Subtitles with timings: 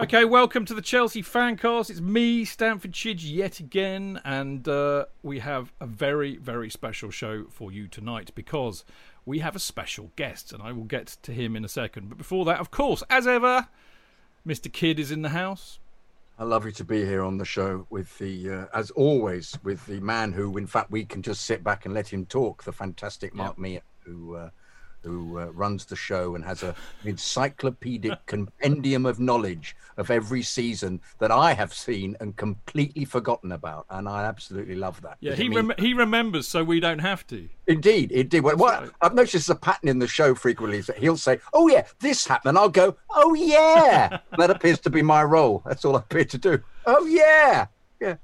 [0.00, 1.90] Okay, welcome to the Chelsea Fancast.
[1.90, 7.46] It's me, Stanford Chidge, yet again, and uh, we have a very, very special show
[7.50, 8.84] for you tonight because
[9.26, 12.10] we have a special guest, and I will get to him in a second.
[12.10, 13.66] But before that, of course, as ever,
[14.46, 14.72] Mr.
[14.72, 15.80] Kidd is in the house.
[16.38, 19.84] I love you to be here on the show with the, uh, as always, with
[19.86, 22.62] the man who, in fact, we can just sit back and let him talk.
[22.62, 24.50] The fantastic Mark Meehan, who uh,
[25.02, 31.00] who uh, runs the show and has a encyclopedic compendium of knowledge of every season
[31.18, 35.16] that I have seen and completely forgotten about, and I absolutely love that.
[35.20, 37.48] Yeah, he means- rem- he remembers, so we don't have to.
[37.66, 38.40] Indeed, indeed.
[38.40, 41.38] Well, what I've noticed is a pattern in the show frequently is that he'll say,
[41.52, 45.62] "Oh yeah, this happened," and I'll go, "Oh yeah." that appears to be my role.
[45.66, 46.60] That's all I appear to do.
[46.86, 47.66] Oh yeah,
[48.00, 48.16] yeah.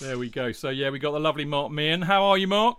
[0.00, 0.52] There we go.
[0.52, 2.02] So yeah, we got the lovely Mark Meehan.
[2.02, 2.78] How are you, Mark?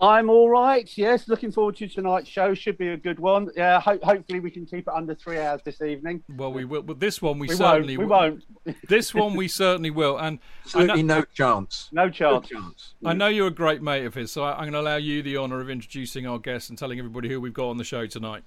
[0.00, 0.88] I'm all right.
[0.96, 2.54] Yes, looking forward to tonight's show.
[2.54, 3.50] Should be a good one.
[3.56, 6.22] Yeah, ho- hopefully we can keep it under three hours this evening.
[6.36, 6.82] Well, we will.
[6.82, 8.08] But this one we, We certainly won't.
[8.08, 8.74] We will.
[8.76, 8.88] won't.
[8.88, 10.16] This one we certainly will.
[10.16, 10.38] And
[10.74, 11.88] I know, Absolutely no chance.
[11.90, 12.48] No chance.
[12.48, 12.94] chance.
[13.04, 15.20] I know you're a great mate of his, so I, I'm going to allow you
[15.22, 18.06] the honour of introducing our guest and telling everybody who we've got on the show
[18.06, 18.44] tonight.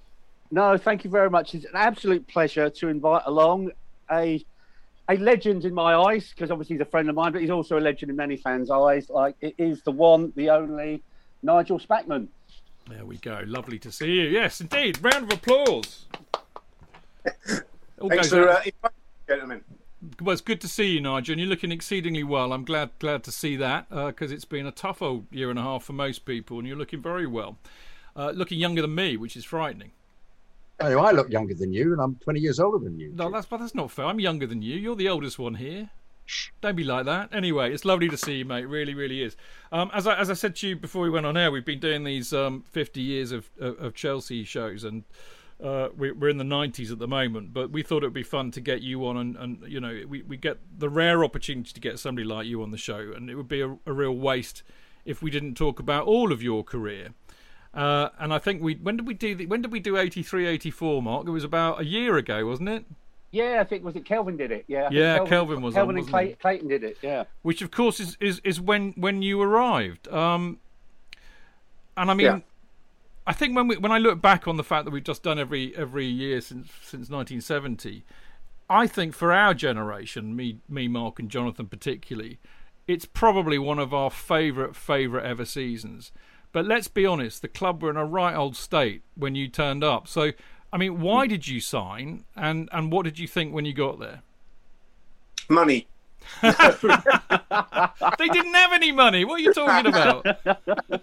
[0.50, 1.54] No, thank you very much.
[1.54, 3.72] It's an absolute pleasure to invite along
[4.10, 4.42] a
[5.08, 7.76] a legend in my eyes because obviously he's a friend of mine, but he's also
[7.76, 9.10] a legend in many fans' eyes.
[9.10, 11.02] Like it is the one, the only
[11.42, 12.28] Nigel Spackman.
[12.88, 13.42] There we go.
[13.46, 14.28] Lovely to see you.
[14.28, 15.02] Yes, indeed.
[15.02, 16.06] Round of applause.
[18.00, 18.88] All Thanks goes for out- uh,
[19.28, 19.62] gentlemen.
[20.20, 21.34] Well, it's good to see you, Nigel.
[21.34, 22.52] And you're looking exceedingly well.
[22.52, 25.62] I'm glad glad to see that because it's been a tough old year and a
[25.62, 27.58] half for most people, and you're looking very well.
[28.16, 29.92] Uh, looking younger than me, which is frightening.
[30.80, 33.12] Oh, I look younger than you, and I'm 20 years older than you.
[33.14, 34.06] No, that's but that's not fair.
[34.06, 34.76] I'm younger than you.
[34.76, 35.90] You're the oldest one here.
[36.60, 37.30] Don't be like that.
[37.32, 38.64] Anyway, it's lovely to see you, mate.
[38.64, 39.36] Really, really is.
[39.70, 41.80] Um, as I as I said to you before we went on air, we've been
[41.80, 45.04] doing these um, 50 years of of, of Chelsea shows, and
[45.62, 47.52] uh, we, we're in the 90s at the moment.
[47.52, 50.02] But we thought it would be fun to get you on, and, and you know,
[50.08, 53.28] we, we get the rare opportunity to get somebody like you on the show, and
[53.28, 54.62] it would be a, a real waste
[55.04, 57.14] if we didn't talk about all of your career.
[57.74, 60.46] Uh, and I think we when did we do the, when did we do 83
[60.46, 62.84] 84 Mark it was about a year ago wasn't it
[63.32, 64.64] Yeah, I think was it Kelvin did it.
[64.68, 66.10] Yeah, Yeah, Kelvin was on, Kelvin and wasn't?
[66.10, 66.98] Clay- Clayton did it.
[67.02, 67.24] Yeah.
[67.42, 70.06] which of course is is, is when when you arrived.
[70.08, 70.58] Um,
[71.96, 72.38] and I mean, Yeah.
[73.26, 75.38] I think when we when I look back on the fact that we've just done
[75.38, 78.04] every every year since since 1970,
[78.68, 82.38] I think for our generation, me me Mark and Jonathan particularly,
[82.86, 86.12] it's probably one of our favourite favourite ever seasons.
[86.52, 89.82] But let's be honest, the club were in a right old state when you turned
[89.82, 90.06] up.
[90.06, 90.32] So.
[90.72, 93.98] I mean, why did you sign, and, and what did you think when you got
[93.98, 94.22] there?
[95.48, 95.86] Money.
[98.18, 99.24] They didn't have any money.
[99.24, 100.26] What are you talking about?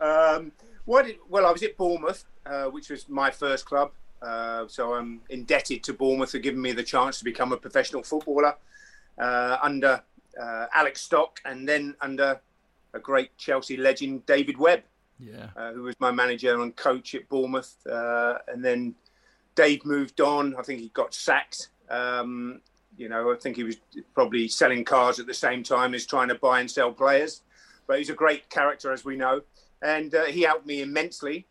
[0.00, 0.52] Um,
[0.86, 3.90] did, well, I was at Bournemouth, uh, which was my first club.
[4.22, 8.04] Uh, so I'm indebted to Bournemouth for giving me the chance to become a professional
[8.04, 8.54] footballer
[9.18, 10.00] uh, under
[10.40, 12.40] uh, Alec Stock and then under
[12.94, 14.82] a great Chelsea legend, David Webb,
[15.18, 15.48] Yeah.
[15.56, 17.74] uh, who was my manager and coach at Bournemouth.
[17.86, 18.94] Uh, and then
[19.54, 20.54] Dave moved on.
[20.56, 21.68] I think he got sacked.
[21.90, 22.60] Um,
[22.96, 23.76] you know, I think he was
[24.14, 27.42] probably selling cars at the same time as trying to buy and sell players.
[27.86, 29.42] But he's a great character, as we know.
[29.82, 31.46] And uh, he helped me immensely.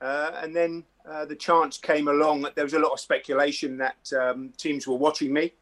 [0.00, 2.42] Uh, and then uh, the chance came along.
[2.42, 5.52] That there was a lot of speculation that um, teams were watching me.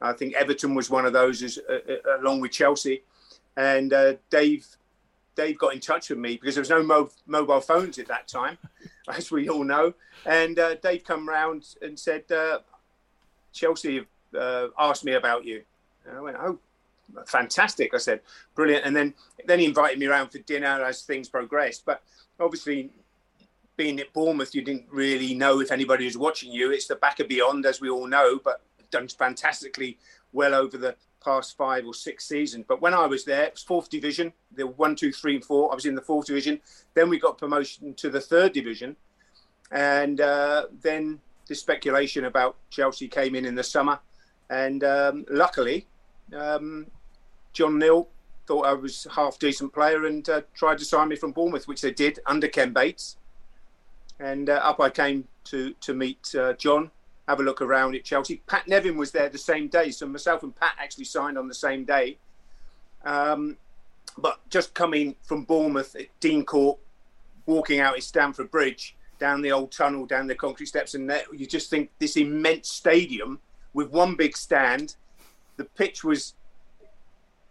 [0.00, 1.78] I think Everton was one of those, as, uh,
[2.20, 3.02] along with Chelsea.
[3.56, 3.92] And
[4.30, 4.66] Dave
[5.36, 8.26] Dave got in touch with me because there was no mo- mobile phones at that
[8.26, 8.58] time,
[9.08, 9.94] as we all know.
[10.24, 12.60] And uh, Dave come round and said, uh,
[13.52, 14.04] Chelsea
[14.36, 15.62] uh, asked me about you.
[16.06, 16.58] And I went, oh,
[17.26, 17.94] fantastic.
[17.94, 18.20] I said,
[18.54, 18.84] brilliant.
[18.84, 19.14] And then,
[19.46, 21.84] then he invited me around for dinner as things progressed.
[21.84, 22.02] But
[22.40, 22.90] obviously,
[23.76, 26.70] being at Bournemouth, you didn't really know if anybody was watching you.
[26.72, 29.98] It's the back of beyond, as we all know, but done fantastically
[30.32, 30.94] well over the
[31.26, 32.64] past five or six seasons.
[32.66, 34.32] But when I was there, it was fourth division.
[34.56, 35.70] Were one, two, three, and four.
[35.72, 36.60] I was in the fourth division.
[36.94, 38.96] Then we got promotion to the third division,
[39.70, 43.98] and uh, then the speculation about Chelsea came in in the summer,
[44.48, 45.86] and um, luckily,
[46.34, 46.86] um,
[47.52, 48.08] John Neal
[48.46, 51.80] thought I was half decent player and uh, tried to sign me from Bournemouth, which
[51.80, 53.16] they did under Ken Bates.
[54.20, 56.90] And uh, up I came to to meet uh, John,
[57.28, 58.42] have a look around at Chelsea.
[58.46, 61.54] Pat Nevin was there the same day, so myself and Pat actually signed on the
[61.54, 62.18] same day.
[63.04, 63.56] Um,
[64.18, 66.78] but just coming from Bournemouth at Dean Court,
[67.46, 71.22] walking out at Stamford Bridge, down the old tunnel, down the concrete steps, and there,
[71.32, 73.40] you just think this immense stadium
[73.72, 74.96] with one big stand.
[75.56, 76.34] The pitch was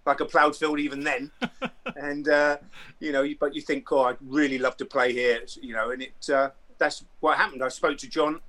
[0.06, 1.32] like a ploughed field even then,
[1.96, 2.58] and uh,
[3.00, 6.04] you know, but you think, oh, I'd really love to play here, you know, and
[6.04, 7.64] it uh, that's what happened.
[7.64, 8.40] I spoke to John,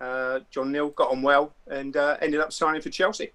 [0.00, 3.32] uh, John Neal, got on well, and uh, ended up signing for Chelsea.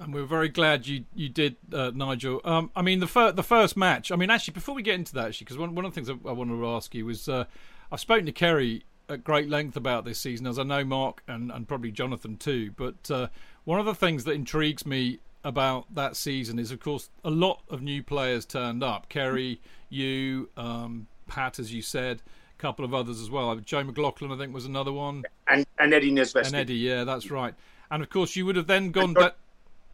[0.00, 2.40] And we are very glad you you did, uh, Nigel.
[2.44, 4.12] Um, I mean, the fir- the first match.
[4.12, 6.08] I mean, actually, before we get into that, actually, because one one of the things
[6.08, 7.44] I, I wanted to ask you was, uh,
[7.90, 11.50] I've spoken to Kerry at great length about this season, as I know Mark and,
[11.50, 12.72] and probably Jonathan too.
[12.76, 13.28] But uh,
[13.64, 17.62] one of the things that intrigues me about that season is, of course, a lot
[17.68, 19.08] of new players turned up.
[19.08, 22.22] Kerry, you, um, Pat, as you said,
[22.58, 23.54] couple of others as well.
[23.56, 26.46] Joe McLaughlin, I think, was another one, And and Eddie Nesbitt.
[26.46, 26.74] and Eddie.
[26.74, 27.54] Yeah, that's right.
[27.90, 29.36] And of course, you would have then gone And John- back.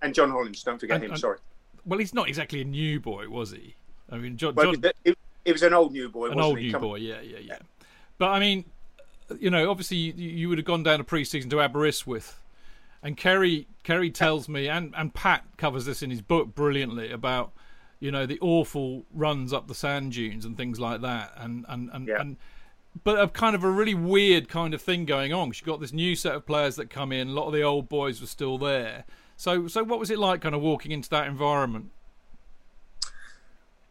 [0.02, 0.62] and John Hollins.
[0.62, 1.10] Don't forget And- him.
[1.12, 1.38] and- sorry,
[1.86, 3.74] Well, he's not exactly a new boy, was he?
[4.10, 6.58] I mean, John, well, John it, it, was an old new boy, an wasn't old
[6.58, 6.64] he?
[6.66, 7.58] new Come- boy, yeah, yeah, yeah.
[8.18, 8.64] But I mean,
[9.38, 12.40] you know, obviously you, you would have gone down a pre-season to Aberystwyth,
[13.02, 17.52] and Kerry Kerry tells me, and and Pat covers this in his book brilliantly about,
[18.00, 21.90] you know, the awful runs up the sand dunes and things like that, and and
[21.92, 22.08] and.
[22.08, 22.20] Yeah.
[22.20, 22.36] and
[23.02, 25.52] but a kind of a really weird kind of thing going on.
[25.52, 27.28] She got this new set of players that come in.
[27.28, 29.04] A lot of the old boys were still there.
[29.36, 31.90] So, so what was it like, kind of walking into that environment?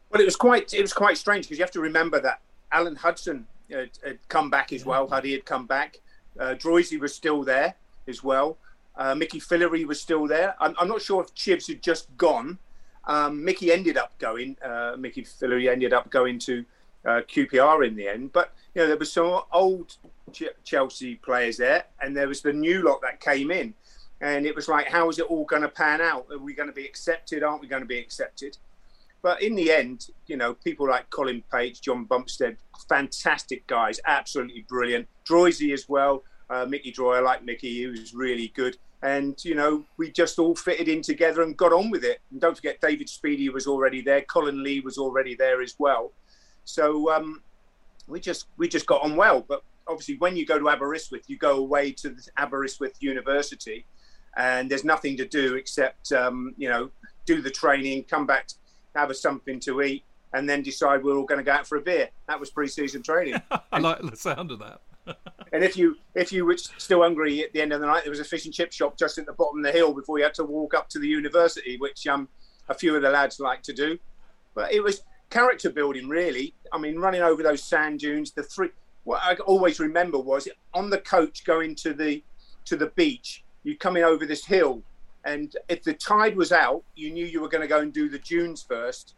[0.09, 2.39] Well, it was quite it was quite strange because you have to remember that
[2.71, 5.07] Alan Hudson had, had come back as well.
[5.07, 5.99] Huddy had come back.
[6.39, 7.75] Uh, Droysy was still there
[8.07, 8.57] as well.
[8.95, 10.55] Uh, Mickey Fillery was still there.
[10.59, 12.59] I'm, I'm not sure if Chibs had just gone.
[13.05, 14.55] Um, Mickey ended up going.
[14.63, 16.63] Uh, Mickey Fillery ended up going to
[17.05, 18.31] uh, QPR in the end.
[18.33, 19.95] But you know there was some old
[20.31, 23.73] Ch- Chelsea players there, and there was the new lot that came in.
[24.21, 26.27] And it was like, how is it all going to pan out?
[26.31, 27.43] Are we going to be accepted?
[27.43, 28.57] Aren't we going to be accepted?
[29.21, 34.65] But in the end, you know, people like Colin Pates, John Bumstead, fantastic guys, absolutely
[34.67, 35.07] brilliant.
[35.25, 38.77] Droysy as well, uh, Mickey Droy, I like Mickey, he was really good.
[39.01, 42.19] And, you know, we just all fitted in together and got on with it.
[42.31, 46.11] And don't forget, David Speedie was already there, Colin Lee was already there as well.
[46.65, 47.41] So um,
[48.07, 49.41] we just we just got on well.
[49.47, 53.85] But obviously, when you go to Aberystwyth, you go away to the Aberystwyth University,
[54.37, 56.89] and there's nothing to do except um, you know
[57.25, 58.49] do the training, come back,
[58.95, 61.77] have a something to eat, and then decide we're all going to go out for
[61.77, 62.09] a beer.
[62.27, 63.41] That was pre-season training.
[63.71, 64.81] I like the sound of that.
[65.53, 68.11] and if you if you were still hungry at the end of the night, there
[68.11, 70.23] was a fish and chip shop just at the bottom of the hill before you
[70.23, 72.27] had to walk up to the university, which um
[72.69, 73.97] a few of the lads like to do.
[74.55, 75.01] But it was
[75.33, 76.53] character building, really.
[76.71, 78.31] I mean, running over those sand dunes.
[78.31, 78.69] The three.
[79.03, 82.23] What I always remember was on the coach going to the
[82.65, 83.43] to the beach.
[83.63, 84.83] You coming over this hill,
[85.25, 88.07] and if the tide was out, you knew you were going to go and do
[88.09, 89.15] the dunes first.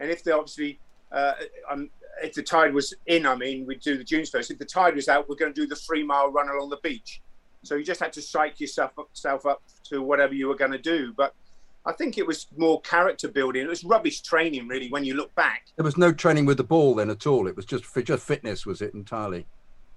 [0.00, 0.78] And if they obviously,
[1.12, 1.32] uh,
[1.70, 1.90] um,
[2.22, 4.50] if the tide was in, I mean, we'd do the dunes first.
[4.50, 6.78] If the tide was out, we're going to do the three mile run along the
[6.82, 7.20] beach.
[7.64, 10.72] So you just had to psych yourself up, self up to whatever you were going
[10.72, 11.12] to do.
[11.16, 11.34] But
[11.86, 13.62] I think it was more character building.
[13.62, 15.66] It was rubbish training, really, when you look back.
[15.76, 17.46] There was no training with the ball then at all.
[17.46, 19.46] It was just just fitness, was it entirely?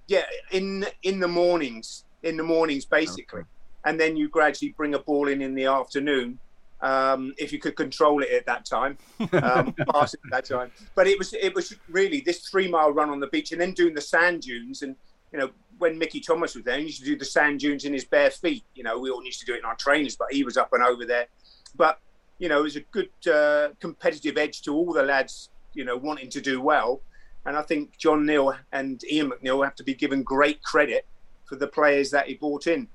[0.07, 3.47] Yeah, in in the mornings, in the mornings, basically, Okay.
[3.85, 6.39] and then you gradually bring a ball in in the afternoon.
[6.81, 8.97] um, if you could control it at that time,
[9.33, 10.71] um, pass it at that time.
[10.95, 13.73] But it was it was really this three mile run on the beach and then
[13.73, 14.81] doing the sand dunes.
[14.81, 14.95] And
[15.31, 17.93] you know, when Mickey Thomas was there, he used to do the sand dunes in
[17.93, 18.63] his bare feet.
[18.73, 20.73] You know, we all used to do it in our trainers, but he was up
[20.73, 21.27] and over there.
[21.75, 22.00] But
[22.40, 25.50] you know, it was a good uh, competitive edge to all the lads.
[25.74, 27.01] You know, wanting to do well.
[27.46, 31.06] And I think John Neal and Ian McNeill have to be given great credit
[31.46, 32.88] for the players that he brought in.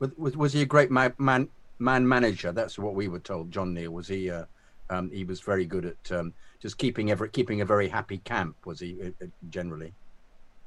[0.00, 2.52] Was, was he a great man, man man manager?
[2.52, 3.50] That's what we were told.
[3.50, 4.30] John Neal was he?
[4.30, 4.44] Uh,
[4.90, 8.56] um, he was very good at um, just keeping every keeping a very happy camp.
[8.64, 9.94] Was he uh, uh generally?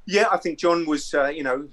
[0.06, 1.14] Yeah, I think John was.
[1.14, 1.68] Uh, you know,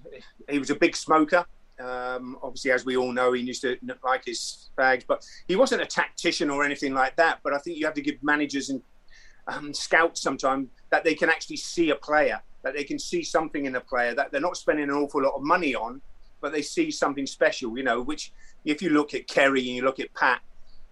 [0.49, 1.47] he was a big smoker.
[1.81, 5.83] Um, obviously, as we all know, he used to like his fags, but he wasn't
[5.83, 7.41] a tactician or anything like that.
[7.43, 8.81] But I think you have to give managers and
[9.49, 13.67] um, scouts sometimes that they can actually see a player, that they can see something
[13.67, 16.01] in a player that they're not spending an awful lot of money on,
[16.41, 17.77] but they see something special.
[17.77, 18.33] You know, which
[18.65, 20.41] if you look at Kerry and you look at Pat,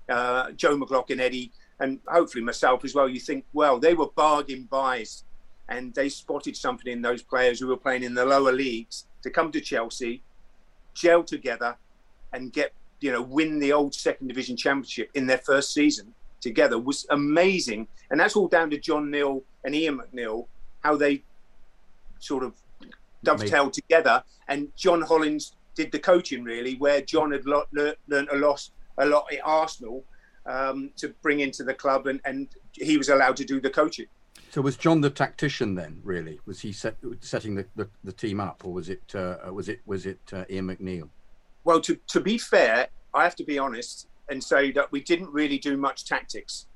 [0.08, 4.68] uh, Joe McLaughlin, Eddie, and hopefully myself as well, you think, well, they were bargain
[4.70, 5.24] buys,
[5.68, 9.30] and they spotted something in those players who were playing in the lower leagues to
[9.30, 10.22] come to Chelsea,
[10.94, 11.76] gel together,
[12.32, 16.78] and get you know win the old second division championship in their first season together
[16.78, 17.86] was amazing.
[18.10, 20.46] And that's all down to John Neal and Ian McNeill
[20.80, 21.22] how they
[22.18, 22.54] sort of
[23.24, 24.22] dovetailed together.
[24.48, 28.68] And John Hollins did the coaching really, where John had lo- a lot,
[28.98, 30.04] a lot at Arsenal
[30.46, 34.06] um, to bring into the club, and, and he was allowed to do the coaching.
[34.52, 35.98] So was John the tactician then?
[36.04, 39.70] Really, was he set, setting the, the, the, team up, or was it uh, was
[39.70, 41.08] it was it uh, Ian McNeill?
[41.64, 45.30] Well, to to be fair, I have to be honest and say that we didn't
[45.32, 46.66] really do much tactics.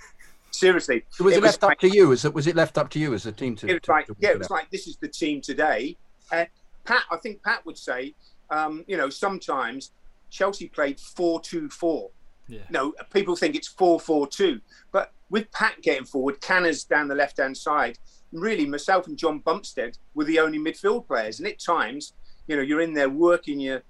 [0.52, 2.08] Seriously, so was it, it left was up to you?
[2.08, 3.68] Was it was it left up to you as a team to?
[3.68, 5.98] It was to, like to yeah, it was like this is the team today.
[6.32, 6.48] And
[6.86, 8.14] Pat, I think Pat would say,
[8.48, 9.92] um, you know, sometimes
[10.30, 12.08] Chelsea played four two four.
[12.48, 12.60] Yeah.
[12.70, 17.14] No, people think it's four four two, but with Pat getting forward, Canners down the
[17.14, 17.98] left hand side,
[18.32, 22.14] really myself and John Bumstead were the only midfield players, and at times,
[22.46, 23.82] you know, you're in there working your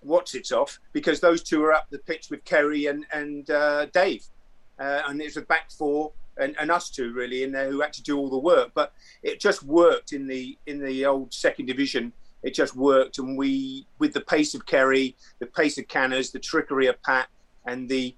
[0.00, 3.86] what's it's off because those two are up the pitch with Kerry and and uh,
[3.86, 4.24] Dave,
[4.78, 7.92] uh, and it's a back four and, and us two really in there who had
[7.94, 8.70] to do all the work.
[8.74, 8.92] But
[9.22, 12.12] it just worked in the in the old second division.
[12.42, 16.38] It just worked, and we with the pace of Kerry, the pace of Canners, the
[16.38, 17.28] trickery of Pat,
[17.66, 18.14] and the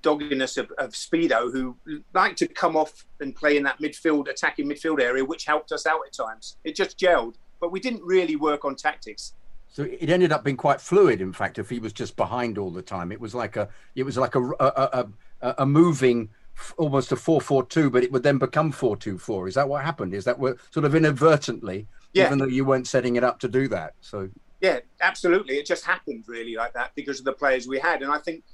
[0.00, 1.76] doggedness of, of Speedo, who
[2.14, 5.86] liked to come off and play in that midfield, attacking midfield area, which helped us
[5.86, 6.56] out at times.
[6.64, 9.34] It just gelled, but we didn't really work on tactics.
[9.68, 11.20] So it ended up being quite fluid.
[11.20, 14.02] In fact, if he was just behind all the time, it was like a it
[14.02, 15.06] was like a a,
[15.40, 16.28] a, a moving
[16.76, 19.48] almost a four four two, but it would then become four two four.
[19.48, 20.12] Is that what happened?
[20.12, 22.26] Is that what sort of inadvertently, yeah.
[22.26, 23.94] even though you weren't setting it up to do that?
[24.02, 24.28] So
[24.60, 28.12] yeah, absolutely, it just happened really like that because of the players we had, and
[28.12, 28.44] I think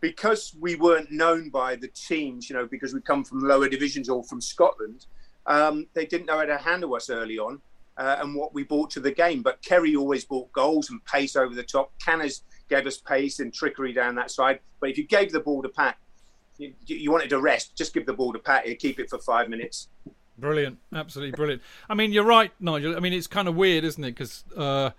[0.00, 4.08] because we weren't known by the teams, you know, because we come from lower divisions
[4.08, 5.06] or from Scotland,
[5.46, 7.60] um, they didn't know how to handle us early on
[7.96, 9.42] uh, and what we brought to the game.
[9.42, 11.92] But Kerry always brought goals and pace over the top.
[12.04, 14.60] Canners gave us pace and trickery down that side.
[14.80, 15.96] But if you gave the ball to Pat,
[16.56, 18.66] you, you wanted to rest, just give the ball to Pat.
[18.66, 19.88] He'd keep it for five minutes.
[20.38, 21.62] Brilliant, absolutely brilliant.
[21.88, 22.96] I mean, you're right, Nigel.
[22.96, 24.12] I mean, it's kind of weird, isn't it?
[24.12, 24.90] Because uh,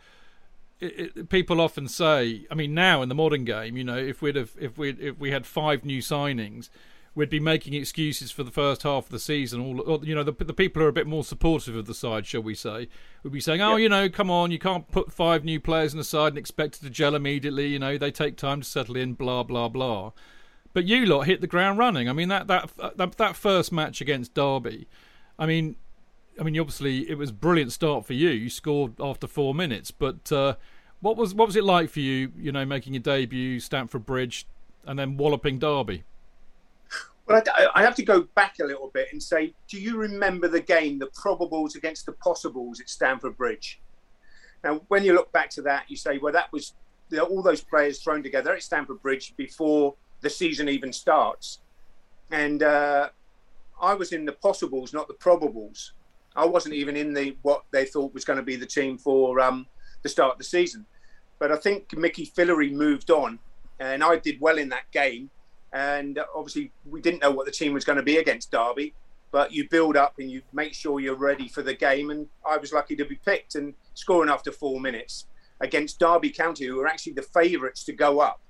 [1.30, 4.52] people often say, I mean, now in the modern game, you know, if we'd have,
[4.60, 6.70] if we if we had five new signings,
[7.14, 9.62] we'd be making excuses for the first half of the season.
[9.62, 12.26] All you know, the, the people who are a bit more supportive of the side,
[12.26, 12.88] shall we say,
[13.24, 13.84] would be saying, "Oh, yep.
[13.84, 16.78] you know, come on, you can't put five new players in the side and expect
[16.78, 17.68] it to gel immediately.
[17.68, 19.14] You know, they take time to settle in.
[19.14, 20.12] Blah blah blah."
[20.74, 22.10] But you lot hit the ground running.
[22.10, 24.88] I mean, that that that, that first match against Derby,
[25.38, 25.76] I mean,
[26.40, 28.30] I mean, obviously it was a brilliant start for you.
[28.30, 30.56] You scored after four minutes, but uh,
[31.01, 32.31] what was what was it like for you?
[32.38, 34.48] You know, making your debut, Stamford Bridge,
[34.86, 36.03] and then walloping Derby.
[37.27, 40.48] Well, I, I, have to go back a little bit and say, do you remember
[40.48, 43.79] the game, the probables against the possibles at Stamford Bridge?
[44.63, 46.74] Now, when you look back to that, you say, well, that was
[47.20, 51.60] all those players thrown together at Stamford Bridge before the season even starts.
[52.31, 53.10] And uh,
[53.81, 55.91] I was in the possibles, not the probables.
[56.36, 59.39] I wasn't even in the what they thought was going to be the team for
[59.39, 59.67] um,
[60.03, 60.86] the start of the season.
[61.39, 63.39] But I think Mickey Fillery moved on,
[63.79, 65.29] and I did well in that game
[65.74, 68.93] and obviously, we didn't know what the team was going to be against Derby,
[69.31, 72.10] but you build up and you make sure you're ready for the game.
[72.10, 75.27] And I was lucky to be picked and scoring after four minutes
[75.62, 78.41] against Derby County, who were actually the favourites to go up,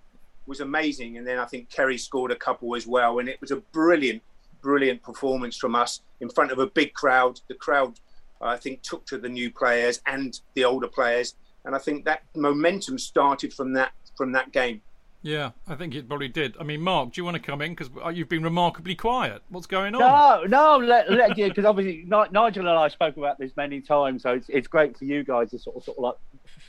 [0.47, 1.17] was amazing.
[1.17, 3.19] And then I think Kerry scored a couple as well.
[3.19, 4.23] And it was a brilliant,
[4.61, 7.39] brilliant performance from us in front of a big crowd.
[7.49, 7.99] The crowd,
[8.41, 11.35] I think, took to the new players and the older players.
[11.65, 14.81] And I think that momentum started from that from that game.
[15.23, 16.55] Yeah, I think it probably did.
[16.59, 19.43] I mean, Mark, do you want to come in because you've been remarkably quiet?
[19.49, 20.01] What's going on?
[20.01, 24.23] No, no, let, let you because obviously Nigel and I spoke about this many times,
[24.23, 26.15] so it's, it's great for you guys to sort of sort of like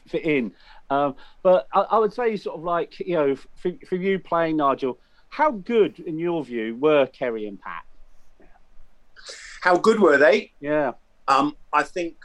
[0.07, 0.53] fit in.
[0.91, 4.59] Um, but I, I, would say, sort of like you know, for, for you playing
[4.59, 4.99] Nigel,
[5.31, 7.85] how good in your view were Kerry and Pat?
[9.63, 10.53] How good were they?
[10.61, 10.93] Yeah.
[11.29, 12.17] Um, I think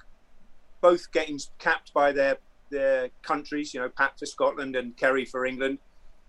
[0.82, 2.38] both getting capped by their
[2.70, 3.74] their countries.
[3.74, 5.80] You know, Pat for Scotland and Kerry for England.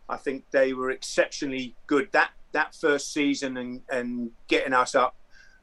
[0.09, 5.15] I think they were exceptionally good that that first season and and getting us up.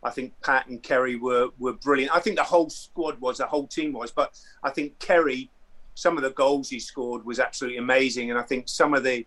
[0.04, 2.16] I think Pat and Kerry were were brilliant.
[2.16, 5.50] I think the whole squad was, the whole team was, but I think Kerry,
[5.96, 9.26] some of the goals he scored was absolutely amazing, and I think some of the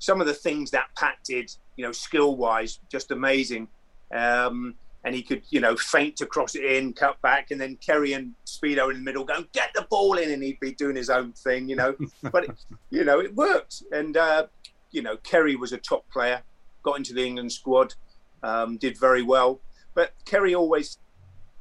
[0.00, 3.68] some of the things that Pat did, you know, skill wise, just amazing.
[4.12, 4.74] Um,
[5.08, 8.12] and he could, you know, feint to cross it in, cut back, and then Kerry
[8.12, 11.08] and Speedo in the middle go get the ball in, and he'd be doing his
[11.08, 11.96] own thing, you know.
[12.30, 12.50] but it,
[12.90, 14.46] you know, it worked, and uh,
[14.90, 16.42] you know, Kerry was a top player,
[16.82, 17.94] got into the England squad,
[18.42, 19.60] um, did very well.
[19.94, 20.98] But Kerry always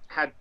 [0.07, 0.33] had,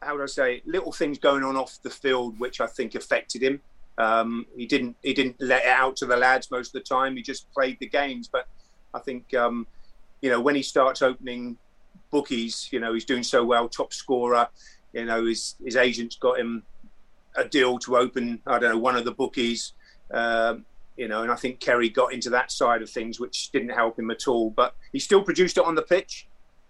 [0.00, 3.42] how would I say, little things going on off the field which I think affected
[3.42, 3.60] him.
[3.98, 7.16] Um, he didn't he didn't let it out to the lads most of the time.
[7.16, 8.30] He just played the games.
[8.32, 8.48] But
[8.94, 9.66] I think um,
[10.22, 11.58] you know when he starts opening
[12.14, 14.46] bookies, you know he's doing so well, top scorer.
[14.92, 16.62] You know his his agents got him
[17.34, 19.72] a deal to open I don't know one of the bookies.
[20.12, 20.64] Um,
[20.96, 23.98] you know, and I think Kerry got into that side of things, which didn't help
[23.98, 24.50] him at all.
[24.50, 26.28] But he still produced it on the pitch.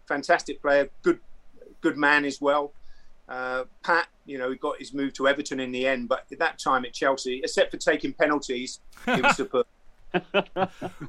[0.08, 1.20] Fantastic player, good,
[1.82, 2.72] good man as well.
[3.28, 6.38] Uh, Pat, you know, he got his move to Everton in the end, but at
[6.38, 9.66] that time at Chelsea, except for taking penalties, he was superb.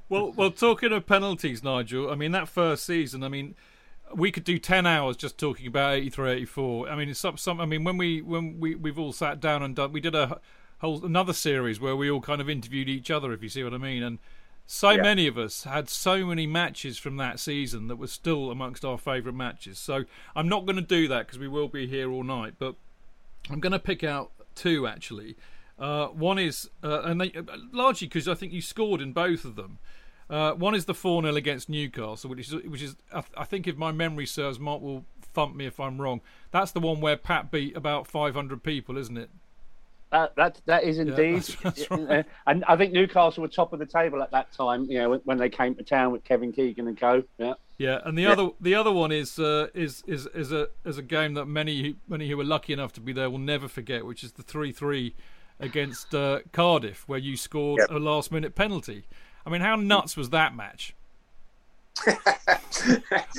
[0.10, 2.12] well, well, talking of penalties, Nigel.
[2.12, 3.24] I mean, that first season.
[3.24, 3.56] I mean,
[4.14, 6.90] we could do ten hours just talking about 83, 84.
[6.90, 7.60] I mean, it's some, some.
[7.60, 10.40] I mean, when we when we we've all sat down and done, we did a
[10.80, 13.74] whole another series where we all kind of interviewed each other, if you see what
[13.74, 14.20] I mean, and.
[14.68, 15.04] So yeah.
[15.04, 18.98] many of us had so many matches from that season that were still amongst our
[18.98, 19.78] favourite matches.
[19.78, 22.56] So I'm not going to do that because we will be here all night.
[22.58, 22.74] But
[23.52, 25.36] I'm going to pick out two actually.
[25.78, 29.46] Uh, one is, uh, and they, uh, largely because I think you scored in both
[29.46, 29.78] of them.
[30.30, 33.68] Uh, one is the 4 0 against Newcastle, which is, which is I, I, think
[33.68, 36.22] if my memory serves, Mark will thump me if I'm wrong.
[36.52, 39.30] That's the one where Pat beat about 500 people, isn't it?
[40.12, 42.26] That that that is indeed, yeah, that's, that's right.
[42.48, 44.86] and I think Newcastle were top of the table at that time.
[44.86, 47.24] You know, when, when they came to town with Kevin Keegan and co.
[47.38, 47.54] Yeah.
[47.78, 48.32] Yeah, and the yeah.
[48.32, 51.96] other the other one is uh, is is is a is a game that many
[52.08, 54.72] many who were lucky enough to be there will never forget, which is the three
[54.72, 55.14] three
[55.60, 57.92] against uh, Cardiff, where you scored yep.
[57.92, 59.06] a last minute penalty.
[59.46, 60.96] I mean, how nuts was that match?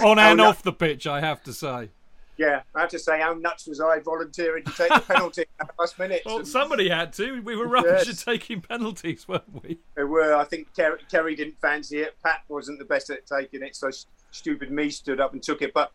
[0.02, 1.90] On and off the pitch, I have to say.
[2.38, 5.68] Yeah, I have to say, how nuts was I volunteering to take the penalty at
[5.68, 6.22] the last minute?
[6.26, 7.40] Well, somebody had to.
[7.40, 8.26] We were rubbish yes.
[8.26, 9.78] at taking penalties, weren't we?
[9.96, 10.34] We were.
[10.34, 12.14] I think Kerry, Kerry didn't fancy it.
[12.22, 13.90] Pat wasn't the best at taking it, so
[14.32, 15.72] stupid me stood up and took it.
[15.72, 15.92] But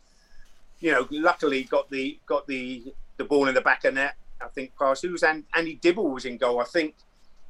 [0.80, 4.16] you know, luckily got the got the the ball in the back of net.
[4.42, 6.60] I think past who was and Andy Dibble was in goal.
[6.60, 6.96] I think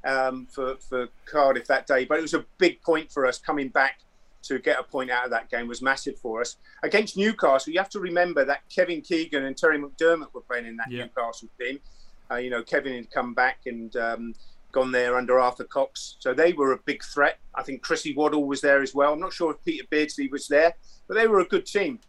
[0.03, 2.05] um, for for Cardiff that day.
[2.05, 3.99] But it was a big point for us coming back
[4.43, 6.57] to get a point out of that game was massive for us.
[6.83, 10.77] Against Newcastle, you have to remember that Kevin Keegan and Terry McDermott were playing in
[10.77, 11.03] that yeah.
[11.03, 11.79] Newcastle team.
[12.31, 14.33] Uh, you know, Kevin had come back and um,
[14.71, 17.39] gone there under Arthur Cox, so they were a big threat.
[17.53, 19.13] I think Chrissy Waddle was there as well.
[19.13, 20.73] I'm not sure if Peter Beardsley was there,
[21.07, 21.99] but they were a good team.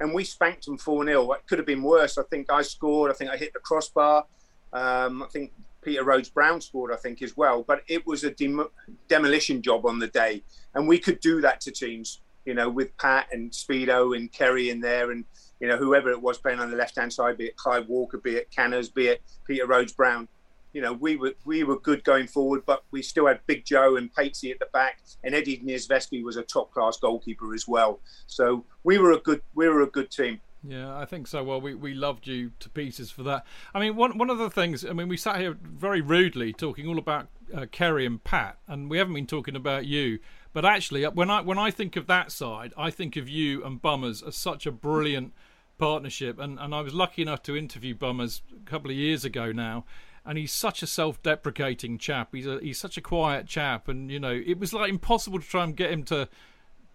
[0.00, 1.32] And we spanked them 4 0.
[1.32, 2.18] It could have been worse.
[2.18, 3.10] I think I scored.
[3.10, 4.26] I think I hit the crossbar.
[4.72, 5.52] Um, I think
[5.86, 7.62] Peter Rhoades Brown scored, I think, as well.
[7.62, 8.68] But it was a dem-
[9.06, 10.42] demolition job on the day,
[10.74, 14.70] and we could do that to teams, you know, with Pat and Speedo and Kerry
[14.70, 15.24] in there, and
[15.60, 18.18] you know whoever it was playing on the left hand side, be it Clive Walker,
[18.18, 20.26] be it Canners, be it Peter Rhoades Brown.
[20.72, 23.94] You know, we were we were good going forward, but we still had Big Joe
[23.94, 28.00] and Patesy at the back, and Eddie Niedzwiecki was a top class goalkeeper as well.
[28.26, 30.40] So we were a good we were a good team.
[30.68, 31.44] Yeah, I think so.
[31.44, 33.44] Well, we, we loved you to pieces for that.
[33.72, 34.84] I mean, one one of the things.
[34.84, 38.90] I mean, we sat here very rudely talking all about uh, Kerry and Pat, and
[38.90, 40.18] we haven't been talking about you.
[40.52, 43.64] But actually, uh, when I when I think of that side, I think of you
[43.64, 45.34] and Bummers as such a brilliant
[45.78, 46.38] partnership.
[46.38, 49.84] And and I was lucky enough to interview Bummers a couple of years ago now,
[50.24, 52.30] and he's such a self-deprecating chap.
[52.32, 55.46] He's a he's such a quiet chap, and you know, it was like impossible to
[55.46, 56.28] try and get him to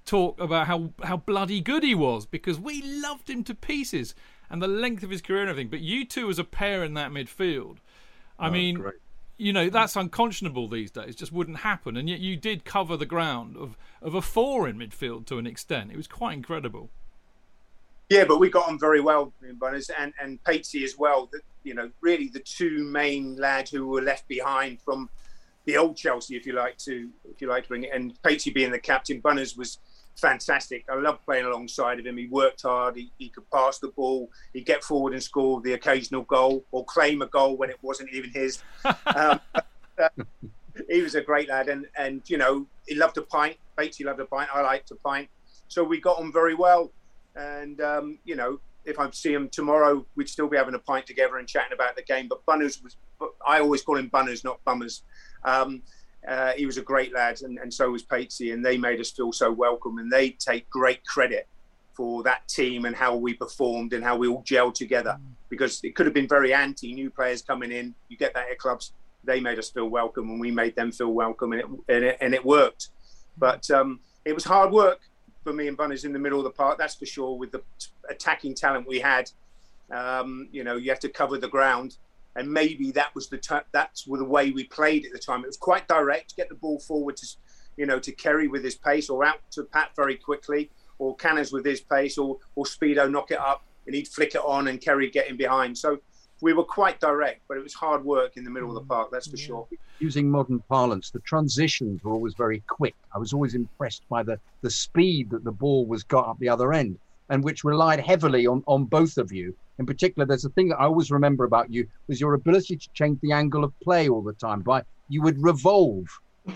[0.05, 4.15] talk about how how bloody good he was because we loved him to pieces
[4.49, 5.69] and the length of his career and everything.
[5.69, 7.77] But you two as a pair in that midfield,
[8.37, 8.95] I oh, mean, great.
[9.37, 11.15] you know that's unconscionable these days.
[11.15, 11.97] Just wouldn't happen.
[11.97, 15.47] And yet you did cover the ground of of a four in midfield to an
[15.47, 15.91] extent.
[15.91, 16.89] It was quite incredible.
[18.09, 21.29] Yeah, but we got on very well, and and Patesy as well.
[21.31, 25.09] That you know, really the two main lads who were left behind from
[25.65, 27.91] the old Chelsea, if you like to, if you like to bring it.
[27.93, 29.77] And Patesy being the captain, Bunners was
[30.21, 30.85] fantastic.
[30.89, 32.15] I loved playing alongside of him.
[32.15, 32.95] He worked hard.
[32.95, 34.29] He, he could pass the ball.
[34.53, 38.11] He'd get forward and score the occasional goal or claim a goal when it wasn't
[38.13, 38.61] even his.
[39.15, 39.39] um,
[39.97, 40.09] uh,
[40.89, 43.57] he was a great lad, and and you know he loved a pint.
[43.77, 44.49] Patesy loved a pint.
[44.53, 45.27] I liked a pint,
[45.67, 46.91] so we got on very well.
[47.35, 51.05] And um, you know, if I see him tomorrow, we'd still be having a pint
[51.05, 52.27] together and chatting about the game.
[52.27, 52.95] But Bunners was,
[53.45, 55.03] I always call him Bunners, not Bummers.
[55.43, 55.81] Um,
[56.27, 59.11] uh, he was a great lad, and, and so was Patesy, and they made us
[59.11, 59.97] feel so welcome.
[59.97, 61.47] And they take great credit
[61.93, 65.17] for that team and how we performed and how we all gelled together.
[65.19, 65.33] Mm.
[65.49, 67.93] Because it could have been very anti, new players coming in.
[68.07, 68.93] You get that at clubs.
[69.23, 72.17] They made us feel welcome, and we made them feel welcome, and it and it,
[72.21, 72.89] and it worked.
[73.37, 74.99] But um, it was hard work
[75.43, 77.37] for me and Bunners in the middle of the park, that's for sure.
[77.37, 77.61] With the
[78.09, 79.31] attacking talent we had,
[79.91, 81.97] um, you know, you have to cover the ground,
[82.35, 85.43] and maybe that was the t- that's the way we played at the time.
[85.43, 87.27] It was quite direct, get the ball forward to,
[87.77, 91.51] you know, to Kerry with his pace, or out to Pat very quickly, or Canners
[91.51, 94.79] with his pace, or or Speedo knock it up, and he'd flick it on, and
[94.81, 95.77] Kerry get in behind.
[95.77, 95.99] So
[96.41, 98.87] we were quite direct, but it was hard work in the middle of the mm.
[98.87, 99.67] park, that's for sure.
[99.99, 102.95] Using modern parlance, the transitions were always very quick.
[103.13, 106.49] I was always impressed by the, the speed that the ball was got up the
[106.49, 106.97] other end,
[107.29, 109.55] and which relied heavily on, on both of you.
[109.81, 112.89] In particular, there's a thing that I always remember about you was your ability to
[112.93, 114.61] change the angle of play all the time.
[114.61, 116.05] By you would revolve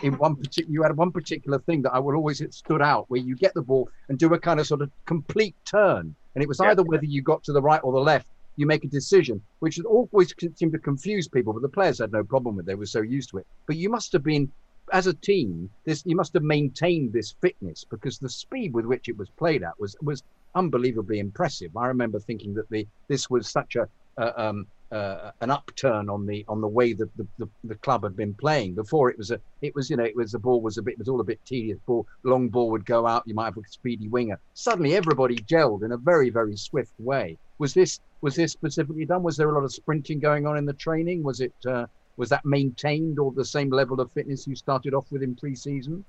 [0.04, 3.10] in one particular you had one particular thing that I would always it stood out
[3.10, 6.14] where you get the ball and do a kind of sort of complete turn.
[6.36, 8.86] And it was either whether you got to the right or the left you make
[8.86, 12.66] a decision, which always seemed to confuse people, but the players had no problem with
[12.66, 12.68] it.
[12.68, 13.48] They were so used to it.
[13.66, 14.52] But you must have been,
[14.94, 19.10] as a team, this you must have maintained this fitness because the speed with which
[19.10, 20.22] it was played at was was
[20.56, 21.76] unbelievably impressive.
[21.78, 23.88] I remember thinking that the this was such a
[24.18, 28.04] uh, um, uh, an upturn on the on the way that the, the, the, club
[28.04, 28.76] had been playing.
[28.76, 30.94] Before it was a it was you know it was the ball was a bit
[30.94, 31.80] it was all a bit tedious.
[31.86, 33.24] Ball long ball would go out.
[33.26, 34.40] You might have a speedy winger.
[34.54, 37.38] Suddenly everybody gelled in a very very swift way.
[37.58, 39.24] Was this was this specifically done?
[39.24, 41.24] Was there a lot of sprinting going on in the training?
[41.24, 41.88] Was it uh,
[42.18, 46.06] was that maintained or the same level of fitness you started off with in pre-season?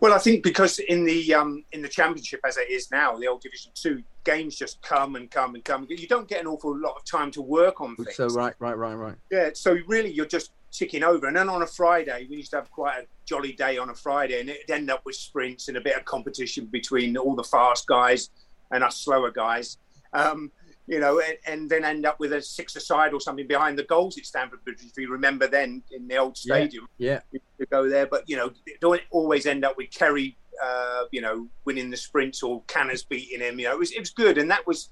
[0.00, 3.26] Well, I think because in the um, in the championship as it is now, the
[3.26, 5.86] old Division Two games just come and come and come.
[5.88, 8.16] You don't get an awful lot of time to work on things.
[8.16, 9.14] So right, right, right, right.
[9.30, 9.50] Yeah.
[9.54, 11.26] So really, you're just ticking over.
[11.26, 13.94] And then on a Friday, we used to have quite a jolly day on a
[13.94, 17.44] Friday, and it'd end up with sprints and a bit of competition between all the
[17.44, 18.30] fast guys
[18.70, 19.78] and us slower guys.
[20.12, 20.50] Um,
[20.90, 23.84] you know, and, and, then end up with a six aside or something behind the
[23.84, 24.78] goals at Stamford Bridge.
[24.82, 27.38] If you remember then in the old stadium, yeah, yeah.
[27.60, 28.06] to go there.
[28.06, 28.50] But you know,
[28.80, 33.38] don't always end up with Kerry, uh, you know, winning the sprints or Canners beating
[33.38, 33.60] him.
[33.60, 34.88] You know, it was it was good, and that was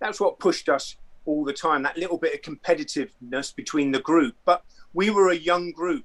[0.00, 1.82] that's what pushed us all the time.
[1.82, 6.04] That little bit of competitiveness between the group, but we were a young group.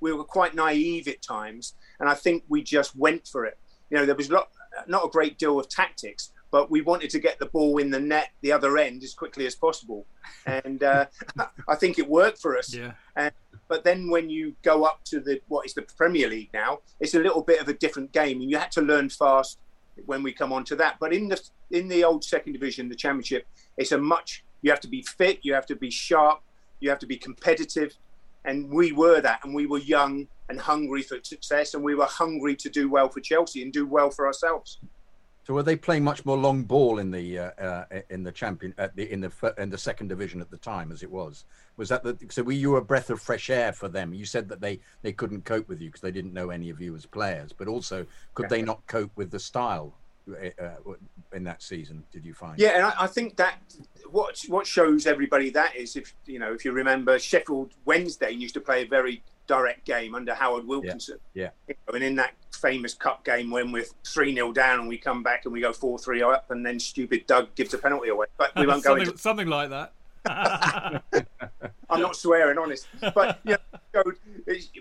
[0.00, 3.58] We were quite naive at times, and I think we just went for it.
[3.90, 4.48] You know, there was not
[4.86, 8.00] not a great deal of tactics, but we wanted to get the ball in the
[8.00, 10.06] net the other end as quickly as possible.
[10.46, 11.06] And uh,
[11.68, 12.74] i think it worked for us.
[12.74, 12.92] Yeah.
[13.16, 13.32] And,
[13.68, 17.14] but then when you go up to the what is the premier league now it's
[17.14, 19.58] a little bit of a different game and you had to learn fast
[20.06, 20.96] when we come on to that.
[21.00, 24.80] But in the in the old second division the championship it's a much you have
[24.80, 26.40] to be fit you have to be sharp
[26.80, 27.94] you have to be competitive.
[28.44, 32.06] And we were that and we were young and hungry for success and we were
[32.06, 34.78] hungry to do well for chelsea and do well for ourselves
[35.48, 38.74] so were they playing much more long ball in the uh, uh, in the champion
[38.76, 41.46] at the in the in the second division at the time as it was?
[41.78, 44.12] Was that the so were you a breath of fresh air for them?
[44.12, 46.82] You said that they they couldn't cope with you because they didn't know any of
[46.82, 49.94] you as players, but also could they not cope with the style
[50.30, 50.92] uh, uh
[51.32, 52.04] in that season?
[52.12, 52.58] Did you find?
[52.58, 53.58] Yeah, and I, I think that
[54.10, 58.52] what what shows everybody that is if you know if you remember Sheffield Wednesday used
[58.52, 61.18] to play a very direct game under Howard Wilkinson.
[61.34, 61.50] Yeah.
[61.66, 61.74] yeah.
[61.92, 65.44] And in that famous cup game when we're 3 0 down and we come back
[65.44, 68.26] and we go 4 3 up, and then stupid Doug gives a penalty away.
[68.36, 69.92] But we won't go into something like that.
[71.90, 72.86] I'm not swearing, honest.
[73.14, 73.56] But you
[73.94, 74.02] know,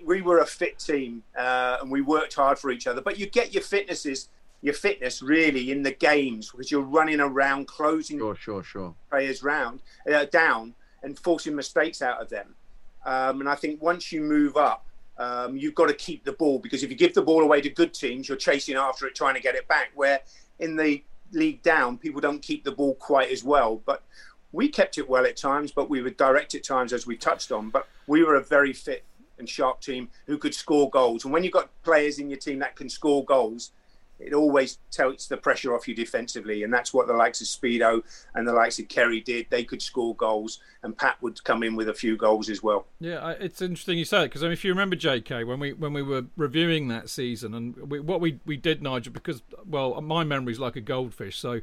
[0.05, 3.01] we were a fit team uh, and we worked hard for each other.
[3.01, 4.29] But you get your fitnesses,
[4.61, 8.93] your fitness really in the games because you're running around, closing sure, sure, sure.
[9.09, 12.55] players round uh, down and forcing mistakes out of them.
[13.05, 14.85] Um, and I think once you move up,
[15.17, 17.69] um, you've got to keep the ball because if you give the ball away to
[17.69, 19.91] good teams, you're chasing after it, trying to get it back.
[19.95, 20.19] Where
[20.59, 23.81] in the league down, people don't keep the ball quite as well.
[23.85, 24.03] But
[24.51, 27.51] we kept it well at times, but we were direct at times, as we touched
[27.51, 27.69] on.
[27.69, 29.03] But we were a very fit
[29.39, 31.23] and sharp team who could score goals.
[31.23, 33.71] And when you've got players in your team that can score goals,
[34.19, 38.01] it always takes the pressure off you defensively, and that's what the likes of Speedo
[38.35, 39.47] and the likes of Kerry did.
[39.49, 42.87] They could score goals, and Pat would come in with a few goals as well.
[42.99, 45.73] Yeah, it's interesting you say it because I mean, if you remember, J.K., when we
[45.73, 49.99] when we were reviewing that season, and we, what we we did, Nigel, because well,
[50.01, 51.61] my memory's like a goldfish, so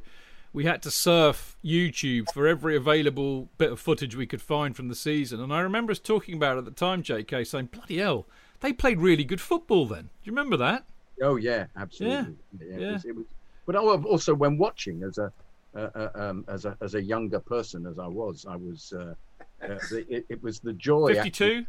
[0.55, 4.87] we had to surf YouTube for every available bit of footage we could find from
[4.87, 5.41] the season.
[5.41, 8.27] And I remember us talking about it at the time, JK, saying, bloody hell,
[8.61, 10.05] they played really good football then.
[10.05, 10.85] Do you remember that?
[11.23, 12.35] Oh, yeah, absolutely.
[12.59, 12.67] Yeah.
[12.67, 12.89] yeah, yeah.
[12.89, 13.25] It was, it was,
[13.67, 15.33] but also, when watching as a,
[15.75, 19.15] uh, uh, um, as a as a younger person as I was, I was uh,
[19.63, 21.15] uh, it, it, was the joy.
[21.15, 21.65] Fifty-two.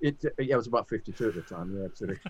[0.00, 1.76] It, it, yeah, I was about fifty-two at the time.
[1.76, 2.20] Yeah, absolutely.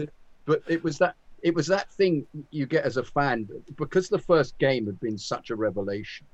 [0.44, 4.18] but it was that it was that thing you get as a fan because the
[4.18, 6.26] first game had been such a revelation.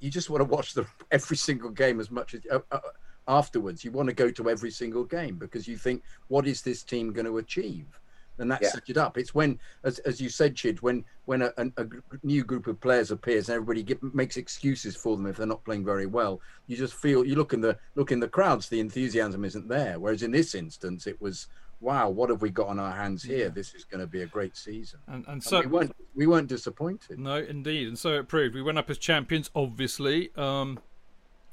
[0.00, 2.80] You just want to watch the every single game as much as uh, uh,
[3.28, 3.84] afterwards.
[3.84, 7.12] You want to go to every single game because you think, what is this team
[7.12, 8.00] going to achieve?
[8.40, 8.70] And that yeah.
[8.70, 9.18] sets it up.
[9.18, 11.86] It's when, as, as you said, Chid, when when a, a, a
[12.22, 15.64] new group of players appears and everybody get, makes excuses for them if they're not
[15.64, 18.78] playing very well, you just feel you look in the look in the crowds, the
[18.78, 19.98] enthusiasm isn't there.
[19.98, 21.48] Whereas in this instance, it was
[21.80, 23.44] wow, what have we got on our hands here?
[23.44, 23.48] Yeah.
[23.48, 24.98] This is going to be a great season.
[25.06, 27.18] And, and so and we weren't we weren't disappointed.
[27.18, 28.54] No, indeed, and so it proved.
[28.54, 30.78] We went up as champions, obviously, um,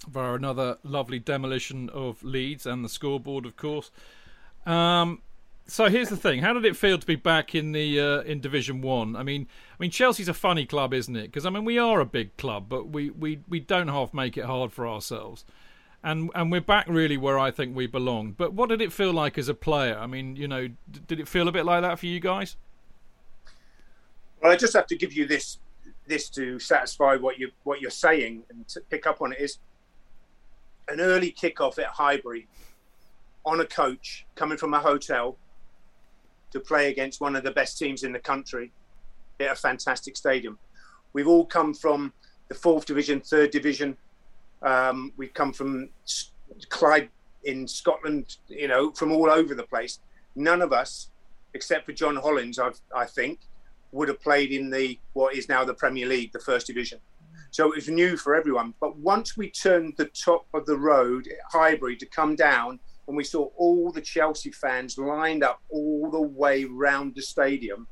[0.07, 3.91] via another lovely demolition of Leeds and the scoreboard, of course.
[4.65, 5.21] Um,
[5.67, 8.39] so here's the thing: How did it feel to be back in the uh, in
[8.39, 9.15] Division One?
[9.15, 11.27] I mean, I mean Chelsea's a funny club, isn't it?
[11.27, 14.37] Because I mean we are a big club, but we, we, we don't half make
[14.37, 15.45] it hard for ourselves
[16.05, 18.31] and and we're back really where I think we belong.
[18.31, 19.97] But what did it feel like as a player?
[19.97, 22.55] I mean, you know, d- did it feel a bit like that for you guys?
[24.41, 25.57] Well, I just have to give you this
[26.07, 29.57] this to satisfy what you what you're saying and to pick up on it is
[30.87, 32.47] an early kickoff at Highbury
[33.45, 35.37] on a coach coming from a hotel
[36.51, 38.71] to play against one of the best teams in the country
[39.39, 40.57] at a fantastic stadium.
[41.13, 42.13] We've all come from
[42.47, 43.97] the fourth division, third division,
[44.61, 45.89] um, we come from
[46.69, 47.09] Clyde
[47.43, 49.99] in Scotland, you know, from all over the place.
[50.35, 51.09] None of us,
[51.53, 53.41] except for John Hollins, I've, I think,
[53.91, 56.99] would have played in the what is now the Premier League, the First Division.
[57.55, 58.73] So it was new for everyone.
[58.81, 63.15] But once we turned the top of the road at Highbury to come down, and
[63.15, 67.87] we saw all the Chelsea fans lined up all the way round the stadium,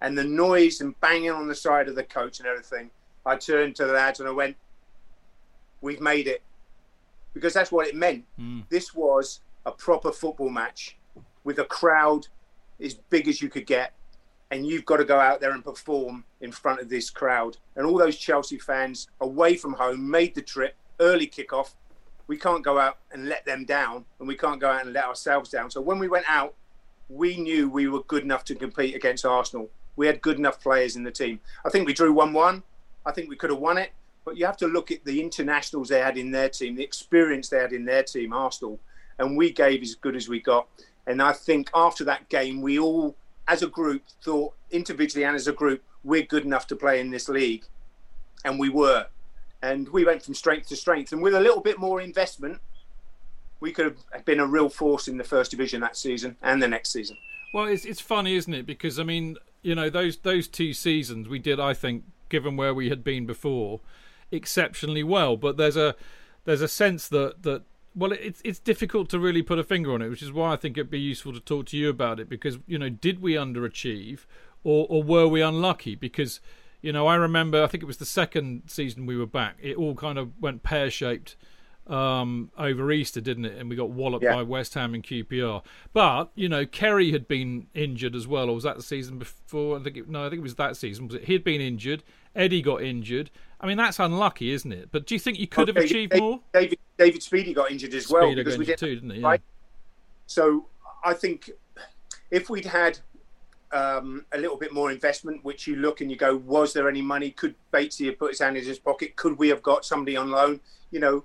[0.00, 2.90] and the noise and banging on the side of the coach and everything,
[3.24, 4.56] I turned to the lads and I went,
[5.80, 6.42] we've made it
[7.34, 8.24] because that's what it meant.
[8.36, 8.64] Mm.
[8.68, 10.96] This was a proper football match
[11.44, 12.26] with a crowd
[12.82, 13.92] as big as you could get,
[14.50, 17.56] and you've got to go out there and perform in front of this crowd.
[17.76, 21.74] And all those Chelsea fans away from home made the trip, early kickoff.
[22.26, 25.04] We can't go out and let them down, and we can't go out and let
[25.04, 25.70] ourselves down.
[25.70, 26.54] So when we went out,
[27.08, 29.70] we knew we were good enough to compete against Arsenal.
[29.96, 31.40] We had good enough players in the team.
[31.64, 32.62] I think we drew 1 1.
[33.06, 33.92] I think we could have won it.
[34.24, 37.48] But you have to look at the internationals they had in their team, the experience
[37.48, 38.78] they had in their team, Arsenal,
[39.18, 40.68] and we gave as good as we got.
[41.06, 43.16] And I think after that game, we all,
[43.48, 47.10] as a group, thought individually and as a group, we're good enough to play in
[47.10, 47.64] this league,
[48.44, 49.06] and we were.
[49.60, 52.60] And we went from strength to strength, and with a little bit more investment,
[53.58, 56.68] we could have been a real force in the first division that season and the
[56.68, 57.16] next season.
[57.52, 58.66] Well, it's it's funny, isn't it?
[58.66, 62.72] Because I mean, you know, those those two seasons we did, I think, given where
[62.72, 63.80] we had been before,
[64.30, 65.36] exceptionally well.
[65.36, 65.96] But there's a
[66.44, 67.62] there's a sense that that
[67.98, 70.56] well, it's it's difficult to really put a finger on it, which is why I
[70.56, 73.34] think it'd be useful to talk to you about it because you know, did we
[73.34, 74.20] underachieve
[74.62, 75.94] or or were we unlucky?
[75.94, 76.40] Because
[76.80, 79.56] you know, I remember I think it was the second season we were back.
[79.60, 81.36] It all kind of went pear shaped
[81.88, 83.58] um, over Easter, didn't it?
[83.58, 84.34] And we got walloped yeah.
[84.34, 85.62] by West Ham and QPR.
[85.92, 89.78] But you know, Kerry had been injured as well, or was that the season before?
[89.78, 91.08] I think it, no, I think it was that season.
[91.08, 91.24] Was it?
[91.24, 92.04] He'd been injured.
[92.36, 93.30] Eddie got injured.
[93.60, 94.90] I mean, that's unlucky, isn't it?
[94.92, 96.40] But do you think you could have achieved David, more?
[96.52, 99.20] David, David Speedie got injured as well because we did too, didn't he?
[99.20, 99.26] Yeah.
[99.26, 99.40] Right?
[100.26, 100.66] So
[101.04, 101.50] I think
[102.30, 102.98] if we'd had
[103.72, 107.02] um, a little bit more investment, which you look and you go, was there any
[107.02, 107.30] money?
[107.30, 109.16] Could Batesy have put his hand in his pocket?
[109.16, 110.60] Could we have got somebody on loan?
[110.92, 111.24] You know,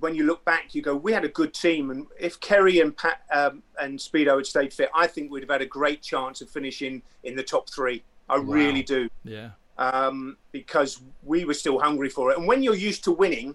[0.00, 2.96] when you look back, you go, we had a good team, and if Kerry and
[2.96, 6.40] Pat um, and Speedo had stayed fit, I think we'd have had a great chance
[6.40, 8.02] of finishing in the top three.
[8.28, 8.44] I wow.
[8.44, 9.08] really do.
[9.22, 12.38] Yeah um, because we were still hungry for it.
[12.38, 13.54] And when you're used to winning,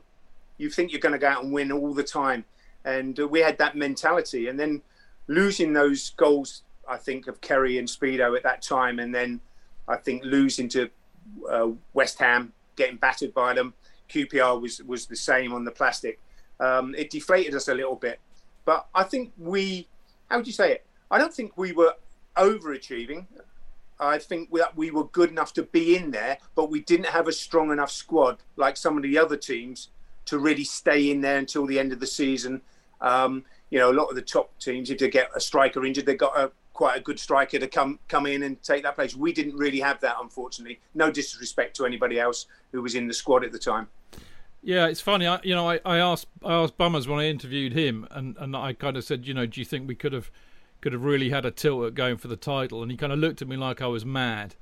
[0.58, 2.46] you think you're going to go out and win all the time.
[2.86, 4.48] And uh, we had that mentality.
[4.48, 4.82] And then
[5.28, 9.40] losing those goals, I think, of Kerry and Speedo at that time, and then
[9.88, 10.90] I think losing to
[11.50, 13.74] uh, West Ham, getting battered by them.
[14.10, 16.20] QPR was was the same on the plastic.
[16.60, 18.20] Um, it deflated us a little bit,
[18.66, 19.88] but I think we,
[20.30, 20.86] how would you say it?
[21.10, 21.96] I don't think we were
[22.38, 23.26] overachieving.
[24.02, 27.28] I think we, we were good enough to be in there, but we didn't have
[27.28, 29.90] a strong enough squad like some of the other teams
[30.26, 32.62] to really stay in there until the end of the season.
[33.00, 36.06] Um, you know, a lot of the top teams, if they get a striker injured,
[36.06, 39.16] they've got a, quite a good striker to come come in and take that place.
[39.16, 40.80] We didn't really have that, unfortunately.
[40.96, 43.88] No disrespect to anybody else who was in the squad at the time.
[44.64, 45.28] Yeah, it's funny.
[45.28, 48.56] I, you know, I, I asked I asked Bummers when I interviewed him, and, and
[48.56, 50.32] I kind of said, you know, do you think we could have
[50.82, 52.82] could have really had a tilt at going for the title?
[52.82, 54.56] And he kind of looked at me like I was mad,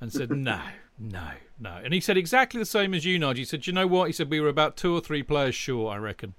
[0.00, 0.60] and said, no,
[0.98, 1.80] no, no.
[1.82, 3.38] And he said exactly the same as you, Nigel.
[3.38, 4.06] He said, you know what?
[4.06, 6.34] He said we were about two or three players short, I reckon.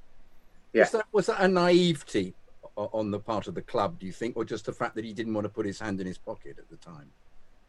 [0.73, 0.82] Yeah.
[0.82, 2.36] Was that was that a naivety
[2.75, 3.97] on the part of the club?
[3.99, 5.99] Do you think, or just the fact that he didn't want to put his hand
[5.99, 7.10] in his pocket at the time?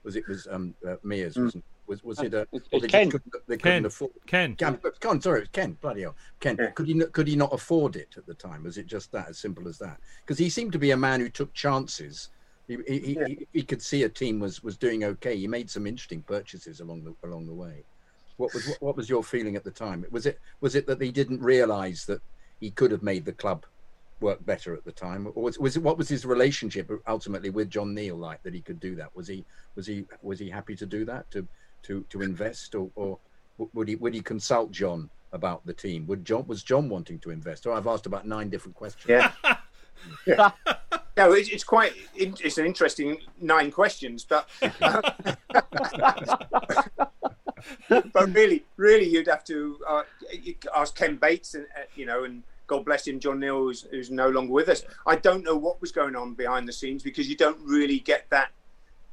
[0.09, 1.35] Was it was um, uh, Mears?
[1.35, 1.45] Mm.
[1.45, 2.49] Wasn't was was it a?
[2.51, 3.11] It's, it's Ken.
[3.11, 3.73] Couldn't, they Ken.
[3.73, 4.11] couldn't afford.
[4.27, 4.57] Ken.
[4.57, 4.79] Ken.
[5.01, 5.21] Ken.
[5.21, 5.77] Sorry, it was Ken.
[5.83, 6.57] Bloody hell, Ken.
[6.59, 6.71] Yeah.
[6.71, 8.63] Could he not, could he not afford it at the time?
[8.65, 9.99] Was it just that as simple as that?
[10.25, 12.31] Because he seemed to be a man who took chances.
[12.69, 13.27] He, he, he- Yeah.
[13.27, 15.37] he, he could see a team was was doing okay.
[15.37, 17.85] He made some interesting purchases along the along the way.
[18.39, 20.07] What was what, what was your feeling at the time?
[20.11, 22.23] Was it was it that he didn't realise that
[22.61, 23.67] he could have made the club
[24.21, 27.71] work better at the time, or was, was it what was his relationship ultimately with
[27.71, 29.15] John Neal like that he could do that?
[29.15, 31.47] Was he was he was he happy to do that to
[31.85, 33.19] to to invest, or, or
[33.75, 36.07] would he would he consult John about the team?
[36.07, 37.67] Would John was John wanting to invest?
[37.67, 39.09] Or I've asked about nine different questions.
[39.09, 39.33] Yeah.
[40.27, 40.51] yeah.
[41.17, 41.95] No, it's, it's quite.
[42.15, 44.49] It's an interesting nine questions, but
[47.89, 50.05] but really, really, you'd have to uh,
[50.77, 54.11] ask Ken Bates, and uh, you know, and God bless him, John Neal, who's, who's
[54.11, 54.85] no longer with us.
[55.07, 58.27] I don't know what was going on behind the scenes because you don't really get
[58.31, 58.51] that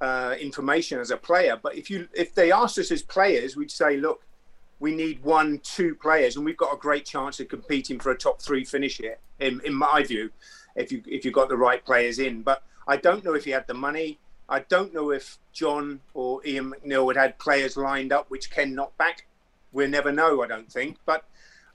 [0.01, 1.57] uh, information as a player.
[1.61, 4.23] But if you if they asked us as players, we'd say, look,
[4.79, 8.17] we need one, two players, and we've got a great chance of competing for a
[8.17, 9.17] top three finish here.
[9.39, 10.31] In in my view,
[10.75, 13.51] if you if you got the right players in, but I don't know if he
[13.51, 14.19] had the money.
[14.47, 18.75] I don't know if John or Ian McNeill had had players lined up, which Ken
[18.75, 19.25] knocked back.
[19.71, 20.97] We'll never know, I don't think.
[21.05, 21.25] But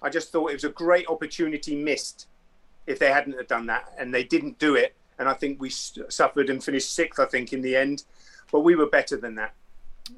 [0.03, 2.27] I just thought it was a great opportunity missed
[2.87, 4.95] if they hadn't have done that, and they didn't do it.
[5.19, 8.05] And I think we suffered and finished sixth, I think, in the end.
[8.51, 9.55] But we were better than that.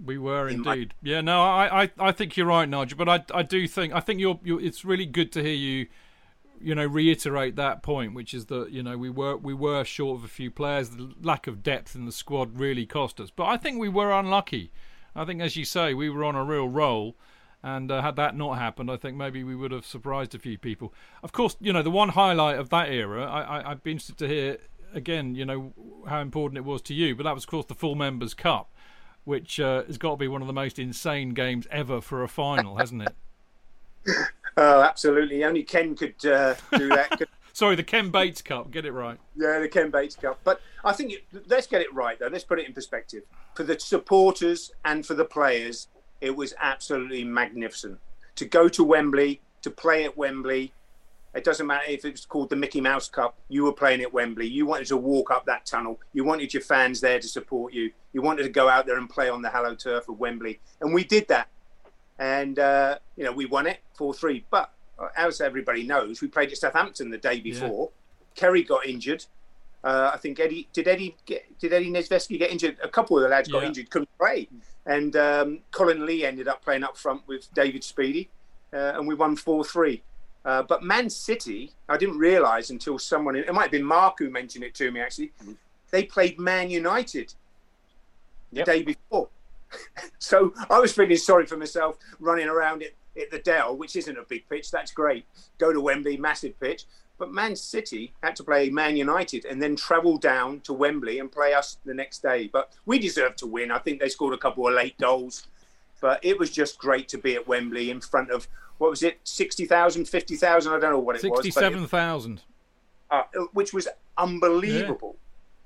[0.04, 0.94] We were In my- indeed.
[1.02, 2.96] Yeah, no, I, I, I think you're right, Nigel.
[2.96, 4.60] But I, I do think I think you're, you're.
[4.60, 5.88] It's really good to hear you,
[6.60, 10.18] you know, reiterate that point, which is that you know we were we were short
[10.18, 10.90] of a few players.
[10.90, 13.30] The lack of depth in the squad really cost us.
[13.30, 14.72] But I think we were unlucky.
[15.14, 17.16] I think, as you say, we were on a real roll.
[17.64, 20.58] And uh, had that not happened, I think maybe we would have surprised a few
[20.58, 20.92] people.
[21.22, 23.24] Of course, you know the one highlight of that era.
[23.24, 24.58] I, I, I'd be interested to hear
[24.94, 25.72] again, you know,
[26.08, 27.14] how important it was to you.
[27.14, 28.70] But that was, of course, the Full Members Cup,
[29.24, 32.28] which uh, has got to be one of the most insane games ever for a
[32.28, 33.14] final, hasn't it?
[34.54, 35.44] Oh, absolutely.
[35.44, 37.22] Only Ken could uh, do that.
[37.54, 38.70] Sorry, the Ken Bates Cup.
[38.70, 39.18] Get it right.
[39.34, 40.40] Yeah, the Ken Bates Cup.
[40.44, 42.26] But I think it, let's get it right though.
[42.26, 43.22] Let's put it in perspective.
[43.54, 45.88] For the supporters and for the players,
[46.22, 47.98] it was absolutely magnificent
[48.36, 50.72] to go to Wembley to play at Wembley.
[51.34, 53.34] It doesn't matter if it's called the Mickey Mouse Cup.
[53.48, 54.46] You were playing at Wembley.
[54.46, 55.98] You wanted to walk up that tunnel.
[56.12, 57.90] You wanted your fans there to support you.
[58.12, 60.94] You wanted to go out there and play on the hallowed turf of Wembley, and
[60.94, 61.48] we did that.
[62.18, 64.44] And uh, you know we won it four three.
[64.50, 67.90] But uh, as everybody knows, we played at Southampton the day before.
[68.34, 69.24] Kerry got injured.
[69.82, 72.76] Uh, I think Eddie did Eddie get did Eddie Niedzwiecki get injured?
[72.84, 73.68] A couple of the lads got Yeah.
[73.68, 74.48] injured, couldn't play,
[74.86, 78.28] and um, Colin Lee ended up playing up front with David Speedie,
[78.72, 80.02] uh, and we won four three.
[80.44, 84.28] Uh, but Man City, I didn't realise until someone it might have been Mark who
[84.28, 85.32] mentioned it to me actually.
[85.90, 87.34] They played Man United
[88.52, 89.28] the day before,
[90.18, 94.18] so I was feeling sorry for myself running around it at the Dell, which isn't
[94.18, 94.70] a big pitch.
[94.70, 95.26] That's great.
[95.58, 96.84] Go to Wembley, massive pitch.
[97.22, 101.30] But Man City had to play Man United and then travel down to Wembley and
[101.30, 102.50] play us the next day.
[102.52, 103.70] But we deserved to win.
[103.70, 105.46] I think they scored a couple of late goals.
[106.00, 109.20] But it was just great to be at Wembley in front of, what was it,
[109.22, 110.72] 60,000, 50,000?
[110.72, 111.44] I don't know what it was.
[111.44, 112.40] Sixty-seven thousand.
[113.12, 113.86] uh, which was
[114.18, 115.14] unbelievable.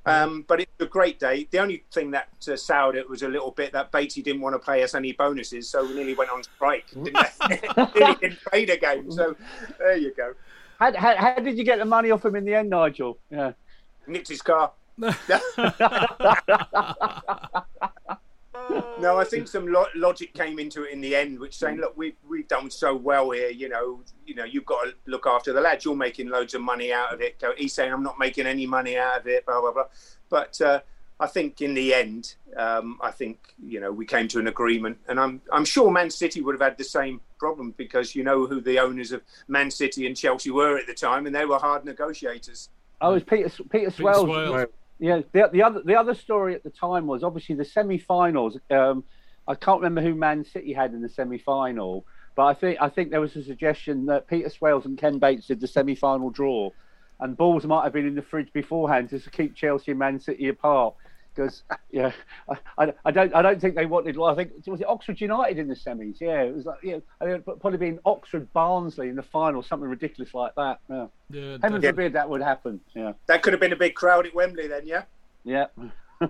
[0.05, 1.49] Um, but it was a great day.
[1.51, 4.55] The only thing that uh, soured it was a little bit that Beatty didn't want
[4.55, 6.85] to pay us any bonuses, so we nearly went on strike.
[6.91, 7.17] Didn't
[7.97, 9.11] nearly didn't play the game.
[9.11, 9.35] So
[9.79, 10.35] there you go.
[10.79, 13.19] How, how, how did you get the money off him in the end, Nigel?
[13.31, 13.53] Yeah.
[14.07, 14.73] Nicked his car.
[14.99, 15.11] no,
[19.19, 22.17] I think some lo- logic came into it in the end, which saying, "Look, we've
[22.27, 23.51] we've done so well here.
[23.51, 25.85] You know, you know, you've got to look after the lads.
[25.85, 28.97] You're making loads of money out of it." He's saying, "I'm not making any money
[28.97, 29.85] out of it." Blah blah blah.
[30.31, 30.81] But uh,
[31.19, 34.99] I think in the end, um, I think you know we came to an agreement,
[35.09, 38.47] and I'm I'm sure Man City would have had the same problem because you know
[38.47, 41.59] who the owners of Man City and Chelsea were at the time, and they were
[41.59, 42.69] hard negotiators.
[43.01, 44.27] Oh, it was Peter Peter Peter Swells.
[44.27, 44.67] Swales.
[44.99, 48.59] Yeah, the, the other the other story at the time was obviously the semi-finals.
[48.71, 49.05] Um,
[49.49, 53.11] I can't remember who Man City had in the semi-final, but I think I think
[53.11, 56.71] there was a suggestion that Peter Swales and Ken Bates did the semi-final draw,
[57.21, 60.21] and balls might have been in the fridge beforehand just to keep Chelsea and Man
[60.21, 60.95] City apart.
[61.37, 62.13] Because yeah,
[62.79, 64.17] I, I, don't I don't think they wanted.
[64.17, 66.21] Well, I think was it Oxford United in the semis.
[66.21, 66.99] Yeah, it was like yeah,
[67.45, 70.79] probably been Oxford Barnsley in the final, something ridiculous like that.
[70.89, 72.81] Yeah, yeah heaven forbid that would happen.
[72.95, 74.87] Yeah, that could have been a big crowd at Wembley then.
[74.87, 75.03] Yeah.
[75.45, 75.67] Yeah.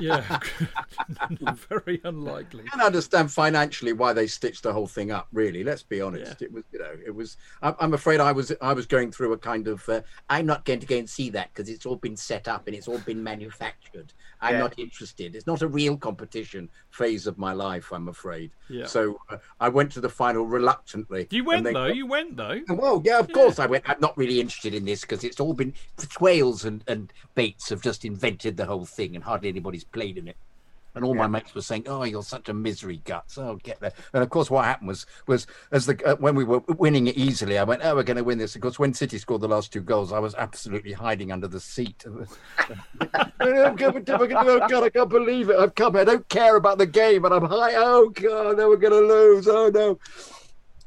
[0.00, 0.38] yeah,
[1.68, 2.64] very unlikely.
[2.66, 5.28] I can understand financially why they stitched the whole thing up.
[5.32, 6.40] Really, let's be honest.
[6.40, 6.46] Yeah.
[6.46, 7.36] It was, you know, it was.
[7.62, 9.88] I'm afraid I was, I was going through a kind of.
[9.88, 12.66] Uh, I'm not going to go and see that because it's all been set up
[12.66, 14.12] and it's all been manufactured.
[14.42, 14.60] I'm yeah.
[14.60, 15.34] not interested.
[15.34, 17.92] It's not a real competition phase of my life.
[17.92, 18.50] I'm afraid.
[18.68, 18.86] Yeah.
[18.86, 21.28] So uh, I went to the final reluctantly.
[21.30, 21.86] You went though.
[21.86, 22.60] you went though.
[22.68, 23.34] Well, yeah, of yeah.
[23.34, 23.88] course I went.
[23.88, 27.82] I'm not really interested in this because it's all been Swales and and Bates have
[27.82, 30.36] just invented the whole thing and hardly anybody's played in it.
[30.94, 31.22] And all yeah.
[31.22, 33.92] my mates were saying, "Oh, you're such a misery guts." Oh, get there.
[34.12, 37.16] And of course, what happened was was as the uh, when we were winning it
[37.16, 39.48] easily, I went, "Oh, we're going to win this." Of course, when City scored the
[39.48, 42.04] last two goals, I was absolutely hiding under the seat.
[42.10, 45.56] oh, God, I can't believe it!
[45.60, 45.94] I've come.
[45.94, 47.74] I don't care about the game, but I'm high.
[47.76, 49.46] Oh God, no, we're going to lose.
[49.46, 49.96] Oh no!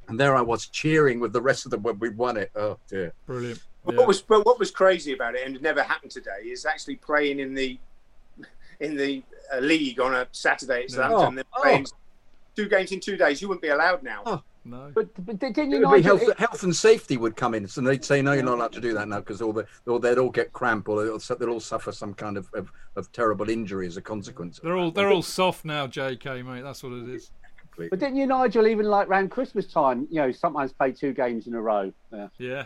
[0.10, 2.52] And there I was cheering with the rest of them when we won it.
[2.58, 3.14] Oh dear!
[3.26, 3.62] Brilliant.
[3.88, 3.96] Yeah.
[3.96, 6.98] What was but what was crazy about it, and it never happened today, is actually
[6.98, 7.80] playing in the
[8.84, 9.24] in the
[9.54, 11.46] uh, league on a Saturday at Southampton.
[11.56, 11.98] Oh, playing oh.
[12.56, 13.42] two games in two days.
[13.42, 14.24] You wouldn't be allowed now.
[14.26, 14.44] Oh.
[14.66, 14.92] No.
[14.96, 18.22] But, but didn't you know health, health, and safety would come in, so they'd say
[18.22, 20.54] no, you're not allowed to do that now because all the or they'd all get
[20.54, 24.02] cramp or they'll, they'll all suffer some kind of, of, of, terrible injury as a
[24.02, 24.62] consequence.
[24.64, 26.44] They're all they're all soft now, J.K.
[26.44, 26.62] mate.
[26.62, 27.32] That's what it is.
[27.78, 31.48] But didn't you, Nigel, even like around Christmas time, you know, sometimes play two games
[31.48, 31.92] in a row?
[32.14, 32.28] Yeah.
[32.38, 32.66] Yeah.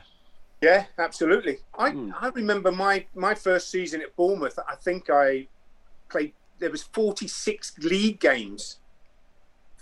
[0.61, 1.59] Yeah, absolutely.
[1.77, 2.13] I, mm.
[2.19, 4.57] I remember my, my first season at Bournemouth.
[4.67, 5.47] I think I
[6.09, 6.33] played.
[6.59, 8.77] There was forty six league games,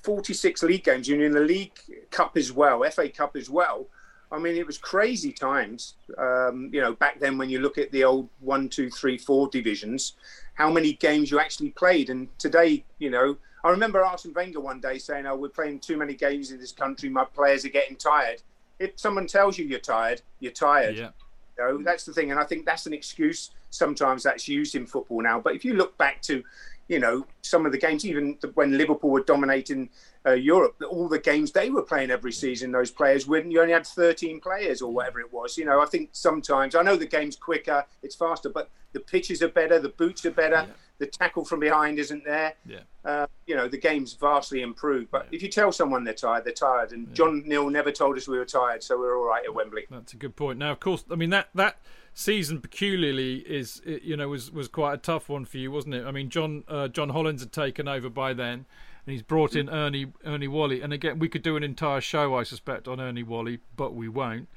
[0.03, 1.79] forty six league games, and in the League
[2.11, 3.87] Cup as well, FA Cup as well.
[4.31, 5.95] I mean, it was crazy times.
[6.17, 9.47] Um, you know, back then when you look at the old one, two, three, four
[9.47, 10.13] divisions,
[10.55, 14.81] how many games you actually played, and today, you know, I remember Arsene Wenger one
[14.81, 17.09] day saying, "Oh, we're playing too many games in this country.
[17.09, 18.41] My players are getting tired."
[18.79, 20.97] if someone tells you you're tired, you're tired.
[20.97, 21.09] Yeah.
[21.57, 23.51] You know, that's the thing, and I think that's an excuse.
[23.75, 25.39] Sometimes that's used in football now.
[25.39, 26.43] But if you look back to,
[26.87, 29.89] you know, some of the games, even when Liverpool were dominating
[30.25, 33.73] uh, Europe, all the games they were playing every season, those players, when you only
[33.73, 35.57] had 13 players or whatever it was.
[35.57, 39.41] You know, I think sometimes I know the game's quicker, it's faster, but the pitches
[39.41, 40.65] are better, the boots are better.
[40.67, 42.53] Yeah the tackle from behind isn't there.
[42.65, 42.79] Yeah.
[43.03, 45.11] Uh, you know, the game's vastly improved.
[45.11, 45.35] But yeah.
[45.35, 46.91] if you tell someone they're tired, they're tired.
[46.91, 47.13] And.
[47.13, 49.85] John Neal never told us we were tired, so we're all right at Wembley.
[49.89, 50.59] That's a good point.
[50.59, 51.77] Now, of course, I mean that that
[52.17, 56.05] season peculiarly is you know was was quite a tough one for you, wasn't it?
[56.05, 58.65] I mean, John uh, John Hollins had taken over by then.
[59.07, 62.35] And he's brought in Ernie Ernie Whalley, and again we could do an entire show,
[62.35, 64.47] I suspect, on Ernie Whalley, but we won't.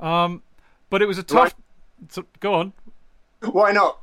[0.00, 0.42] Um,
[0.90, 1.54] but it was a tough.
[2.08, 2.72] So, go on.
[3.42, 4.00] Why not?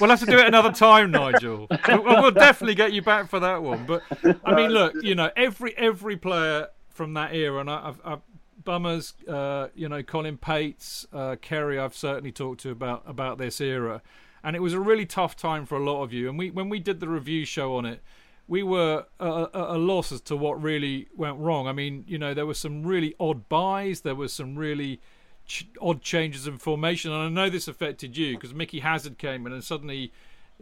[0.00, 1.68] We'll have to do it another time, Nigel.
[1.88, 3.86] We'll, definitely get you back for that one.
[3.86, 4.02] But
[4.44, 8.20] I mean, look, you know, every every player from that era, and I've, I've
[8.64, 13.60] Bummers, uh, you know, Colin Pates, uh, Kerry, I've certainly talked to about about this
[13.60, 14.02] era,
[14.42, 16.28] and it was a really tough time for a lot of you.
[16.28, 18.02] And we, when we did the review show on it,
[18.46, 21.66] we were at a, a loss as to what really went wrong.
[21.66, 25.00] I mean, you know, there were some really odd buys, there was some really
[25.46, 29.46] ch- odd changes in formation, and I know this affected you because Mickey Hazard came
[29.46, 30.12] in and suddenly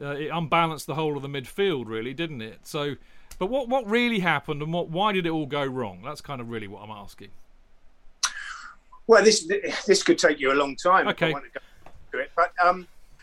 [0.00, 2.60] uh, it unbalanced the whole of the midfield, really, didn't it?
[2.66, 2.96] So,
[3.38, 6.02] but what what really happened and what why did it all go wrong?
[6.04, 7.30] That's kind of really what I'm asking.
[9.12, 9.46] Well, this
[9.84, 11.06] this could take you a long time.
[11.08, 11.28] Okay.
[11.28, 11.60] If I want to
[12.12, 12.88] go it, but um,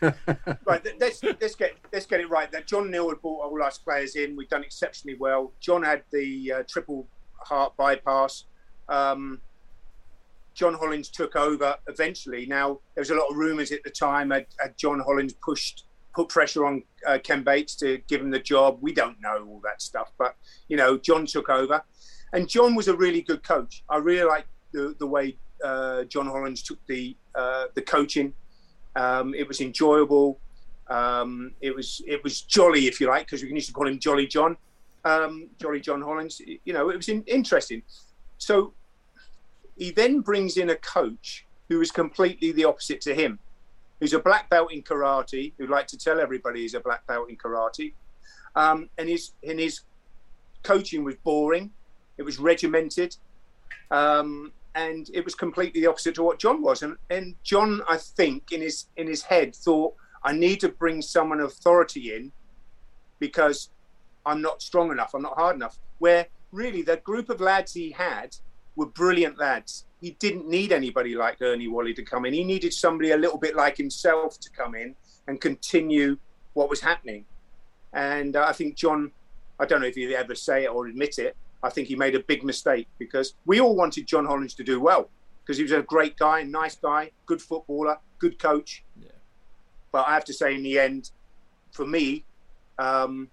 [0.64, 2.48] right, let's let's get let's get it right.
[2.52, 4.36] That John Neal had brought all our players in.
[4.36, 5.52] We've done exceptionally well.
[5.58, 7.08] John had the uh, triple
[7.40, 8.44] heart bypass.
[8.88, 9.40] Um,
[10.54, 12.46] John Hollins took over eventually.
[12.46, 14.30] Now there was a lot of rumours at the time.
[14.30, 18.38] Had, had, John Hollins pushed put pressure on uh, Ken Bates to give him the
[18.38, 18.78] job?
[18.80, 20.36] We don't know all that stuff, but
[20.68, 21.82] you know John took over,
[22.32, 23.82] and John was a really good coach.
[23.90, 28.32] I really like the the way uh, John Hollins took the uh, the coaching.
[28.96, 30.38] Um, it was enjoyable.
[30.88, 33.98] Um, it was it was jolly, if you like, because we used to call him
[33.98, 34.56] Jolly John,
[35.04, 36.40] um, Jolly John Hollins.
[36.64, 37.82] You know, it was in, interesting.
[38.38, 38.74] So
[39.76, 43.38] he then brings in a coach who is completely the opposite to him,
[44.00, 47.30] who's a black belt in karate, who like to tell everybody he's a black belt
[47.30, 47.92] in karate.
[48.56, 49.82] Um, and his and his
[50.64, 51.70] coaching was boring.
[52.18, 53.16] It was regimented.
[53.90, 56.82] Um, and it was completely the opposite to what John was.
[56.82, 61.02] And, and John, I think, in his in his head, thought I need to bring
[61.02, 62.32] someone authority in
[63.18, 63.70] because
[64.24, 65.78] I'm not strong enough, I'm not hard enough.
[65.98, 68.36] Where really the group of lads he had
[68.76, 69.86] were brilliant lads.
[70.00, 72.32] He didn't need anybody like Ernie Whalley to come in.
[72.32, 74.94] He needed somebody a little bit like himself to come in
[75.28, 76.16] and continue
[76.54, 77.26] what was happening.
[77.92, 79.12] And uh, I think John,
[79.58, 82.14] I don't know if he'd ever say it or admit it, I think he made
[82.14, 85.10] a big mistake because we all wanted John Hollins to do well
[85.42, 88.84] because he was a great guy, nice guy, good footballer, good coach.
[89.00, 89.08] Yeah.
[89.92, 91.10] But I have to say, in the end,
[91.72, 92.24] for me,
[92.78, 93.28] um,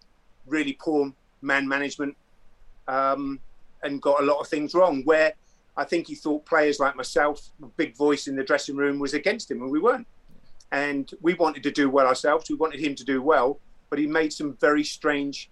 [0.45, 2.17] really poor man management
[2.87, 3.39] um,
[3.83, 5.03] and got a lot of things wrong.
[5.03, 5.33] Where
[5.75, 9.51] I think he thought players like myself, big voice in the dressing room, was against
[9.51, 10.07] him, and we weren't.
[10.71, 12.49] And we wanted to do well ourselves.
[12.49, 13.59] We wanted him to do well,
[13.89, 15.49] but he made some very strange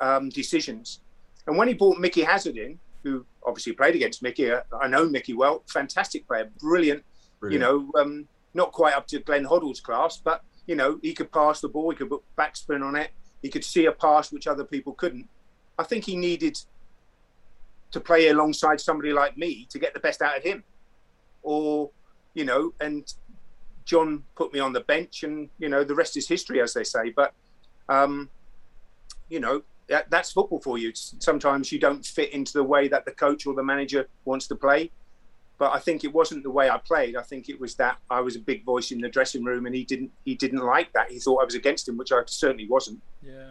[0.00, 1.00] um, decisions.
[1.50, 5.08] And when he brought Mickey Hazard in, who obviously played against Micky, uh, I know
[5.08, 7.02] Mickey well, fantastic player, brilliant.
[7.40, 7.52] brilliant.
[7.52, 11.32] You know, um, not quite up to Glenn Hoddle's class, but you know, he could
[11.32, 13.10] pass the ball, he could put backspin on it,
[13.42, 15.28] he could see a pass which other people couldn't.
[15.76, 16.56] I think he needed
[17.90, 20.62] to play alongside somebody like me to get the best out of him.
[21.42, 21.90] Or,
[22.34, 23.12] you know, and
[23.86, 26.84] John put me on the bench, and you know the rest is history, as they
[26.84, 27.10] say.
[27.10, 27.34] But
[27.88, 28.30] um,
[29.28, 30.92] you know that, that's football for you.
[30.94, 34.54] Sometimes you don't fit into the way that the coach or the manager wants to
[34.54, 34.90] play.
[35.58, 37.16] But I think it wasn't the way I played.
[37.16, 39.74] I think it was that I was a big voice in the dressing room, and
[39.74, 41.10] he didn't he didn't like that.
[41.10, 43.02] He thought I was against him, which I certainly wasn't.
[43.22, 43.50] Yeah.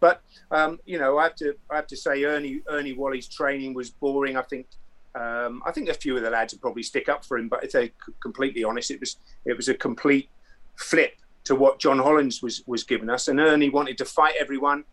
[0.00, 3.72] But um, you know, I have to I have to say Ernie Ernie Whalley's training
[3.72, 4.36] was boring.
[4.36, 4.66] I think
[5.14, 7.62] um, I think a few of the lads would probably stick up for him, but
[7.62, 10.28] if they're completely honest, it was it was a complete
[10.74, 11.12] flip
[11.44, 13.28] to what John Hollins was was giving us.
[13.28, 14.84] And Ernie wanted to fight everyone.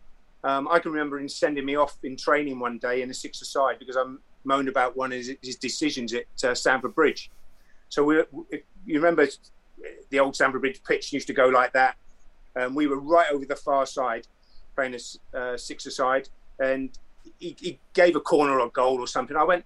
[0.44, 3.78] Um, I can remember him sending me off in training one day in a six-a-side
[3.78, 4.04] because I
[4.44, 7.30] moaned about one of his, his decisions at uh, Stamford Bridge.
[7.88, 8.22] So we,
[8.84, 9.26] you remember
[10.10, 11.96] the old Stamford Bridge pitch used to go like that.
[12.56, 14.26] Um, we were right over the far side,
[14.76, 14.94] playing
[15.32, 16.28] a uh, six-a-side,
[16.60, 16.90] and
[17.38, 19.36] he, he, gave a corner or goal or something.
[19.36, 19.64] I went,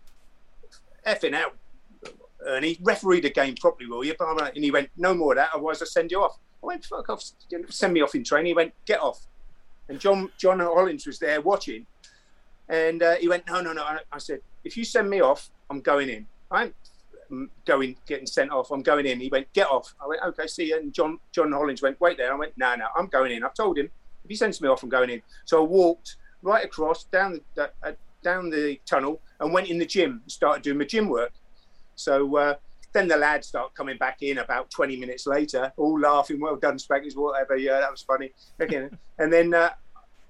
[1.06, 1.56] effing out.
[2.46, 4.14] And he refereed the game properly, will you?
[4.20, 6.38] And he went, no more of that, otherwise I send you off.
[6.62, 7.22] I went, fuck off,
[7.68, 8.46] send me off in training.
[8.46, 9.26] He went, get off.
[9.88, 11.86] And John John Hollins was there watching,
[12.68, 13.84] and uh, he went, no, no, no.
[14.12, 16.26] I, said, if you send me off, I'm going in.
[16.50, 16.74] I'm
[17.64, 18.70] going, getting sent off.
[18.70, 19.20] I'm going in.
[19.20, 19.94] He went, get off.
[20.02, 20.76] I went, okay, see you.
[20.76, 22.32] And John John Hollins went, wait there.
[22.32, 23.42] I went, no, no, I'm going in.
[23.44, 23.90] I've told him
[24.24, 25.22] if he sends me off, I'm going in.
[25.46, 29.86] So I walked right across down the uh, down the tunnel and went in the
[29.86, 31.32] gym and started doing my gym work.
[31.96, 32.54] So uh,
[32.92, 36.78] then the lads start coming back in about 20 minutes later, all laughing, well done,
[36.78, 37.56] Spaggers, whatever.
[37.56, 38.32] Yeah, that was funny.
[38.58, 39.70] and then uh,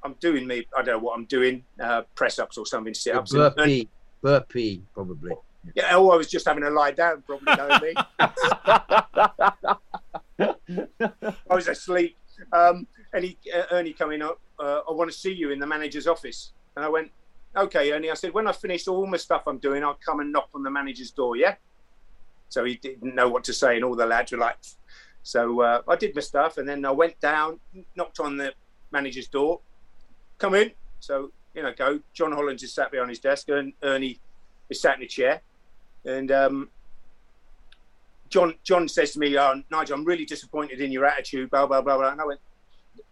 [0.03, 3.15] I'm doing me, I don't know what I'm doing, uh, press ups or something, sit
[3.15, 3.33] ups.
[3.33, 3.89] Burpee,
[4.23, 5.33] burpee, probably.
[5.75, 7.95] Yeah, oh, I was just having a lie down, probably knowing me.
[11.51, 12.17] I was asleep.
[12.53, 15.67] Um, and he, uh, Ernie coming up, uh, I want to see you in the
[15.67, 16.53] manager's office.
[16.77, 17.11] And I went,
[17.57, 18.11] okay, Ernie.
[18.11, 20.63] I said, when I finish all my stuff I'm doing, I'll come and knock on
[20.63, 21.57] the manager's door, yeah?
[22.49, 24.57] So he didn't know what to say, and all the lads were like,
[25.23, 27.61] so uh, I did my stuff, and then I went down,
[27.95, 28.55] knocked on the
[28.91, 29.61] manager's door,
[30.39, 30.73] come in.
[31.01, 32.01] So, you know, go.
[32.15, 34.21] John Hollins is sat behind his desk, and Ernie
[34.71, 35.43] is sat in a chair.
[36.05, 36.71] And um,
[38.31, 41.83] John John says to me, oh, Nigel, I'm really disappointed in your attitude, blah, blah,
[41.83, 42.13] blah, blah.
[42.13, 42.41] And I went,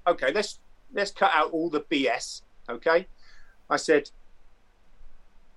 [0.06, 0.58] okay, let's
[0.92, 3.06] let's cut out all the BS, okay?
[3.68, 4.10] I said,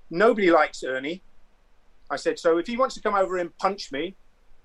[0.09, 1.21] nobody likes Ernie.
[2.09, 4.15] I said, so if he wants to come over and punch me,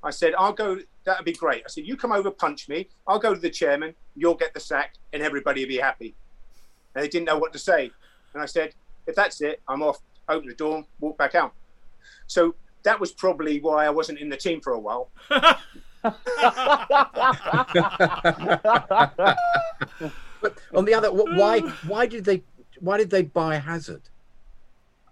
[0.02, 1.62] I said, I'll go, that'd be great.
[1.64, 4.60] I said, you come over, punch me, I'll go to the chairman, you'll get the
[4.60, 6.14] sack, and everybody will be happy.
[6.94, 7.90] And they didn't know what to say.
[8.34, 8.74] And I said,
[9.06, 11.52] if that's it, I'm off, open the door, walk back out.
[12.26, 15.10] So that was probably why I wasn't in the team for a while.
[15.28, 15.38] but
[20.74, 22.42] on the other, why why did they
[22.80, 24.02] why did they buy Hazard?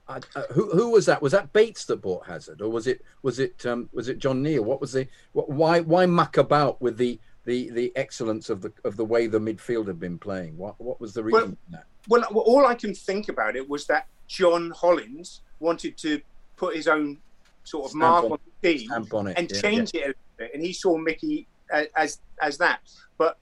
[0.09, 1.23] Uh, uh, who who was that?
[1.23, 4.43] Was that Bates that bought Hazard, or was it was it um, was it John
[4.43, 4.65] Neal?
[4.65, 8.73] What was the what, why why muck about with the the the excellence of the
[8.85, 10.57] of the way the midfield had been playing?
[10.57, 11.57] What what was the reason?
[12.09, 16.21] Well, well, all I can think about it was that John Hollins wanted to
[16.57, 17.19] put his own
[17.65, 20.01] sort of Stamp mark on, on the team on and yeah, change yeah.
[20.01, 22.81] it a little bit, and he saw Mickey as, as as that.
[23.19, 23.39] But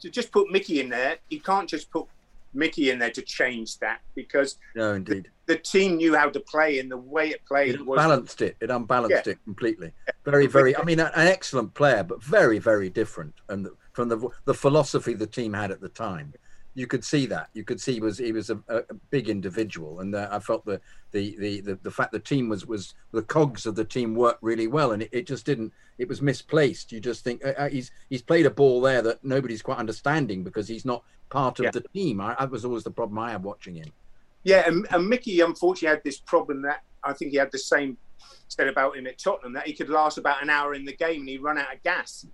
[0.00, 2.06] to just put Mickey in there, he can't just put
[2.54, 6.40] Micky in there to change that because no, indeed, the, the team knew how to
[6.40, 8.56] play and the way it played it was balanced it.
[8.60, 9.32] It unbalanced yeah.
[9.32, 9.92] it completely.
[10.24, 10.76] Very, very.
[10.76, 13.34] I mean, an excellent player, but very, very different.
[13.48, 16.34] And from the the philosophy the team had at the time,
[16.74, 17.50] you could see that.
[17.52, 20.64] You could see he was he was a, a big individual, and uh, I felt
[20.64, 20.80] the,
[21.10, 24.42] the the the the fact the team was was the cogs of the team worked
[24.42, 25.72] really well, and it, it just didn't.
[25.98, 26.90] It was misplaced.
[26.90, 30.44] You just think uh, uh he's he's played a ball there that nobody's quite understanding
[30.44, 31.70] because he's not part of Yeah.
[31.70, 32.20] the team.
[32.20, 33.90] I, that was always the problem I had watching him.
[34.44, 37.96] Yeah, and, and Mickey unfortunately had this problem that I think he had the same
[38.48, 41.20] said about him at Tottenham that he could last about an hour in the game
[41.20, 42.26] and he'd run out of gas.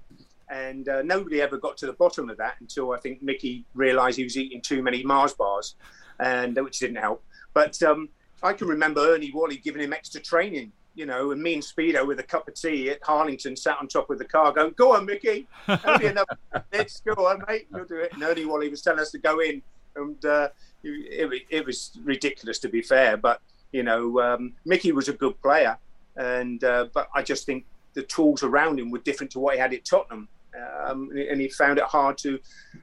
[0.50, 4.16] And uh, nobody ever got to the bottom of that until I think Mickey realised
[4.16, 5.76] he was eating too many Mars bars,
[6.18, 7.22] and uh, which didn't help.
[7.52, 8.08] But um,
[8.42, 12.04] I can remember Ernie Whalley giving him extra training, you know, and me and Speedo
[12.04, 14.96] with a cup of tea at Harlington sat on top of the car going, "Go
[14.96, 15.46] on, Mickey,
[15.84, 16.36] only another
[16.72, 19.38] minutes, go on, mate, you'll do it." And Ernie Whalley was telling us to go
[19.38, 19.62] in,
[19.94, 20.48] and uh,
[20.82, 23.40] it, it, it was ridiculous to be fair, but
[23.70, 25.78] you know, um, Mickey was a good player,
[26.16, 29.60] and uh, but I just think the tools around him were different to what he
[29.60, 30.26] had at Tottenham,
[30.84, 32.40] um, and he found it hard to,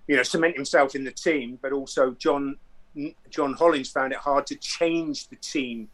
[0.08, 1.60] you know, cement himself in the team.
[1.62, 2.56] But also John
[3.30, 5.90] John Hollins found it hard to change the team,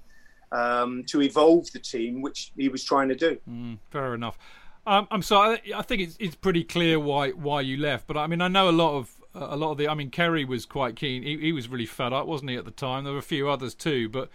[0.51, 3.37] um, to evolve the team, which he was trying to do.
[3.49, 4.37] Mm, fair enough.
[4.85, 5.61] Um, I'm sorry.
[5.75, 8.07] I think it's it's pretty clear why why you left.
[8.07, 9.87] But I mean, I know a lot of a lot of the.
[9.87, 11.23] I mean, Kerry was quite keen.
[11.23, 13.03] He, he was really fed up, wasn't he, at the time?
[13.03, 14.09] There were a few others too.
[14.09, 14.29] But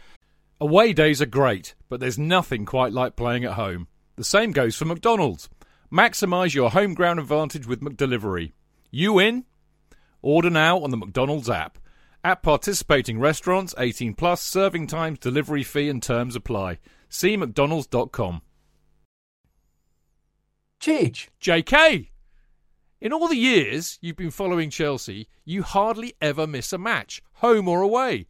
[0.60, 3.88] away days are great, but there's nothing quite like playing at home.
[4.16, 5.48] The same goes for McDonald's.
[5.92, 8.52] Maximise your home ground advantage with McDelivery.
[8.90, 9.44] You in?
[10.22, 11.78] Order now on the McDonald's app.
[12.26, 16.80] At participating restaurants, 18 plus, serving times, delivery fee, and terms apply.
[17.08, 18.42] See McDonald's.com.
[20.80, 21.28] Cheech.
[21.40, 22.08] JK!
[23.00, 27.68] In all the years you've been following Chelsea, you hardly ever miss a match, home
[27.68, 28.26] or away.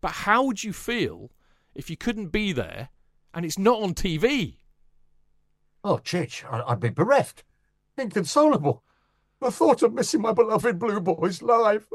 [0.00, 1.30] But how would you feel
[1.74, 2.88] if you couldn't be there
[3.34, 4.56] and it's not on TV?
[5.84, 7.44] Oh, Chich, I'd be bereft.
[7.98, 8.82] Inconsolable.
[9.42, 11.86] The thought of missing my beloved Blue Boys live.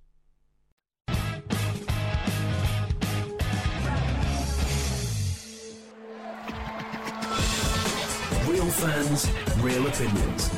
[8.71, 10.49] Fans, real opinions.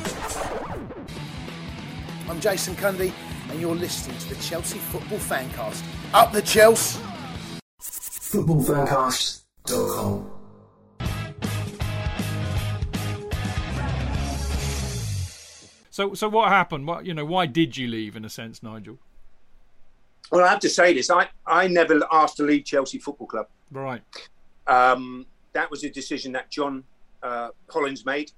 [2.28, 3.12] I'm Jason Cundy,
[3.50, 5.82] and you're listening to the Chelsea Football Fancast.
[6.12, 7.00] Up the Chelsea!
[7.80, 10.30] Footballfancast.com.
[15.90, 16.86] So, so what happened?
[16.88, 17.24] What you know?
[17.24, 18.16] Why did you leave?
[18.16, 18.98] In a sense, Nigel.
[20.32, 23.46] Well, I have to say this: I, I never asked to leave Chelsea Football Club.
[23.70, 24.02] Right.
[24.66, 26.82] Um, that was a decision that John
[27.24, 28.30] uh, Hollins made.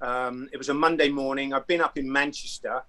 [0.00, 1.54] Um, it was a Monday morning.
[1.54, 2.82] I've been up in Manchester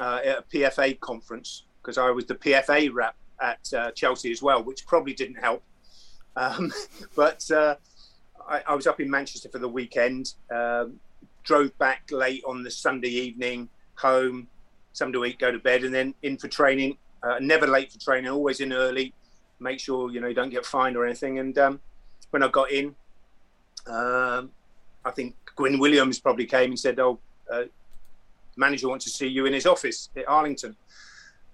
[0.00, 4.42] uh, at a PFA conference because I was the PFA rep at uh, Chelsea as
[4.42, 5.62] well, which probably didn't help.
[6.36, 6.72] Um,
[7.16, 7.76] but uh,
[8.48, 10.34] I, I was up in Manchester for the weekend.
[10.50, 10.98] Um,
[11.44, 14.48] drove back late on the Sunday evening, home,
[14.92, 16.98] Sunday week, go to bed, and then in for training.
[17.22, 19.14] Uh, never late for training, always in early.
[19.60, 21.38] Make sure you know you don't get fined or anything.
[21.38, 21.80] And um,
[22.30, 22.94] when I got in,
[23.86, 24.50] um,
[25.04, 27.18] I think Gwyn Williams probably came and said, "Oh,
[27.50, 27.64] uh,
[28.56, 30.76] manager wants to see you in his office at Arlington."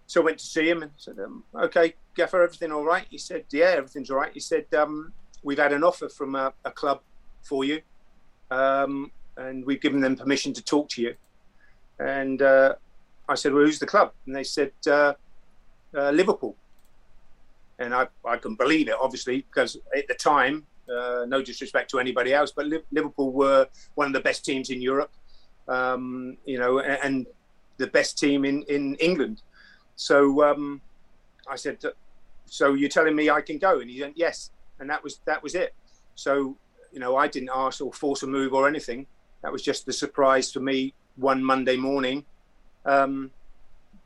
[0.06, 3.18] So I went to see him and said, um, "Okay, Gaffer, everything all right?" He
[3.18, 6.70] said, "Yeah, everything's all right." He said, um, "We've had an offer from a, a
[6.70, 7.00] club
[7.42, 7.80] for you,
[8.50, 11.14] um, and we've given them permission to talk to you."
[11.98, 12.74] And uh,
[13.28, 15.14] I said, "Well, who's the club?" And they said, uh,
[15.94, 16.56] uh, "Liverpool."
[17.78, 21.98] And I, I can believe it, obviously, because at the time, uh, no disrespect to
[21.98, 25.12] anybody else, but Liverpool were one of the best teams in Europe,
[25.68, 27.26] um, you know, and, and
[27.78, 29.42] the best team in, in England.
[29.96, 30.80] So um,
[31.48, 31.82] I said,
[32.46, 35.42] "So you're telling me I can go?" And he went, "Yes." And that was that
[35.42, 35.74] was it.
[36.14, 36.56] So
[36.92, 39.06] you know, I didn't ask or force a move or anything.
[39.42, 42.24] That was just the surprise for me one Monday morning,
[42.84, 43.30] um,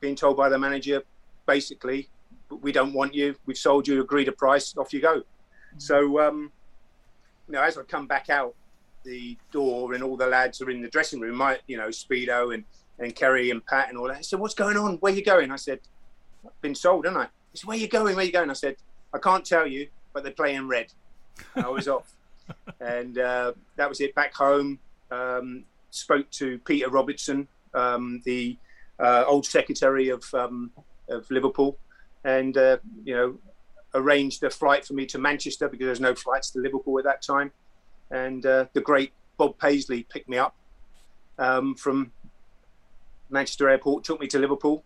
[0.01, 1.03] being told by the manager,
[1.47, 2.09] basically,
[2.51, 3.35] we don't want you.
[3.47, 5.23] We've sold you, agreed a price, off you go.
[5.77, 6.51] So, um,
[7.49, 8.55] you know, as I come back out
[9.05, 12.55] the door and all the lads are in the dressing room, my, you know, Speedo
[12.55, 12.65] and,
[12.99, 14.19] and Kerry and Pat and all that.
[14.19, 14.97] I said, what's going on?
[14.97, 15.51] Where you going?
[15.51, 15.81] I said,
[16.45, 17.29] I've been sold, haven't I?
[17.53, 18.17] He said, where you going?
[18.17, 18.51] Where you going?
[18.51, 18.77] I said,
[19.15, 20.93] I can't tell you, but they're playing red.
[21.55, 22.13] And I was off.
[22.81, 24.15] And uh, that was it.
[24.15, 24.79] Back home,
[25.11, 28.57] um, spoke to Peter Robertson, um, the
[28.99, 30.71] uh, old secretary of, um,
[31.09, 31.79] of Liverpool,
[32.25, 33.39] and uh, you know
[33.95, 37.23] arranged a flight for me to Manchester because there's no flights to Liverpool at that
[37.23, 37.51] time.
[38.11, 40.55] And uh, the great Bob Paisley picked me up
[41.39, 42.13] um, from
[43.31, 44.85] Manchester Airport, took me to Liverpool,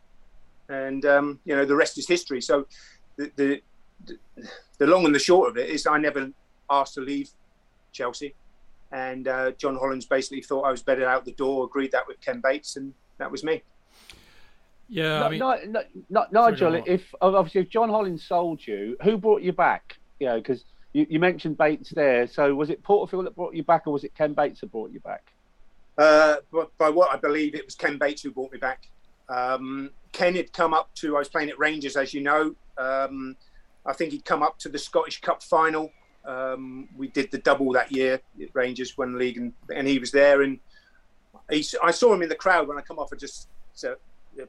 [0.68, 2.40] and um, you know the rest is history.
[2.40, 2.66] So
[3.16, 3.62] the, the
[4.78, 6.30] the long and the short of it is I never
[6.70, 7.30] asked to leave
[7.92, 8.34] Chelsea,
[8.90, 11.64] and uh, John Hollins basically thought I was better out the door.
[11.64, 13.62] Agreed that with Ken Bates, and that was me.
[14.88, 18.66] Yeah, No- I mean, no- no- no- Nigel, go if obviously if John Holland sold
[18.66, 19.96] you, who brought you back?
[20.20, 22.26] You know, because you, you mentioned Bates there.
[22.26, 24.90] So was it Porterfield that brought you back, or was it Ken Bates that brought
[24.92, 25.32] you back?
[25.98, 28.88] Uh, but by what I believe, it was Ken Bates who brought me back.
[29.28, 32.54] Um, Ken had come up to, I was playing at Rangers, as you know.
[32.76, 33.36] Um,
[33.86, 35.90] I think he'd come up to the Scottish Cup final.
[36.24, 39.98] Um, we did the double that year at Rangers, won the league, and, and he
[39.98, 40.42] was there.
[40.42, 40.60] And
[41.50, 43.10] he, I saw him in the crowd when I come off.
[43.12, 43.94] I just so, yeah,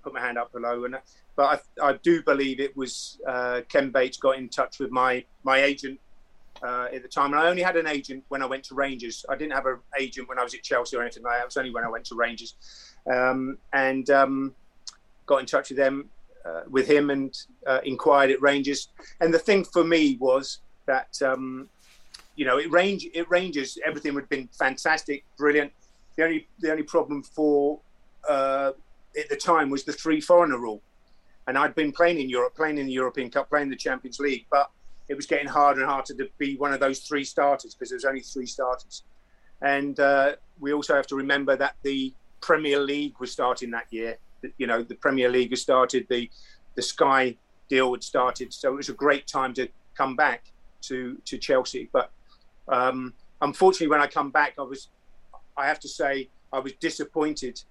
[0.03, 0.85] put my hand up below.
[0.85, 0.97] And
[1.35, 5.23] but I, I do believe it was uh, Ken Bates got in touch with my
[5.43, 5.99] my agent
[6.61, 7.33] uh, at the time.
[7.33, 9.25] And I only had an agent when I went to Rangers.
[9.29, 11.41] I didn't have an agent when I was at Chelsea or anything like that.
[11.41, 12.55] It was only when I went to Rangers.
[13.11, 14.55] Um, and um,
[15.25, 16.09] got in touch with them,
[16.45, 18.89] uh, with him, and uh, inquired at Rangers.
[19.19, 21.69] And the thing for me was that um,
[22.35, 23.77] you know, it range it Rangers.
[23.85, 25.71] Everything had been fantastic, brilliant.
[26.15, 27.79] The only the only problem for
[28.27, 28.71] uh,
[29.17, 30.81] at the time was the three foreigner rule.
[31.47, 34.45] And I'd been playing in Europe, playing in the European Cup, playing the Champions League,
[34.49, 34.71] but
[35.09, 37.97] it was getting harder and harder to be one of those three starters because there
[37.97, 39.03] was only three starters.
[39.61, 44.17] And uh, we also have to remember that the Premier League was starting that year.
[44.57, 46.29] You know, the Premier League had started, the
[46.75, 47.37] the Sky
[47.69, 50.51] deal had started, so it was a great time to come back
[50.81, 51.89] to to Chelsea.
[51.91, 52.11] But
[52.67, 54.89] um, unfortunately, when I come back, I was,
[55.55, 57.61] I have to say, I was disappointed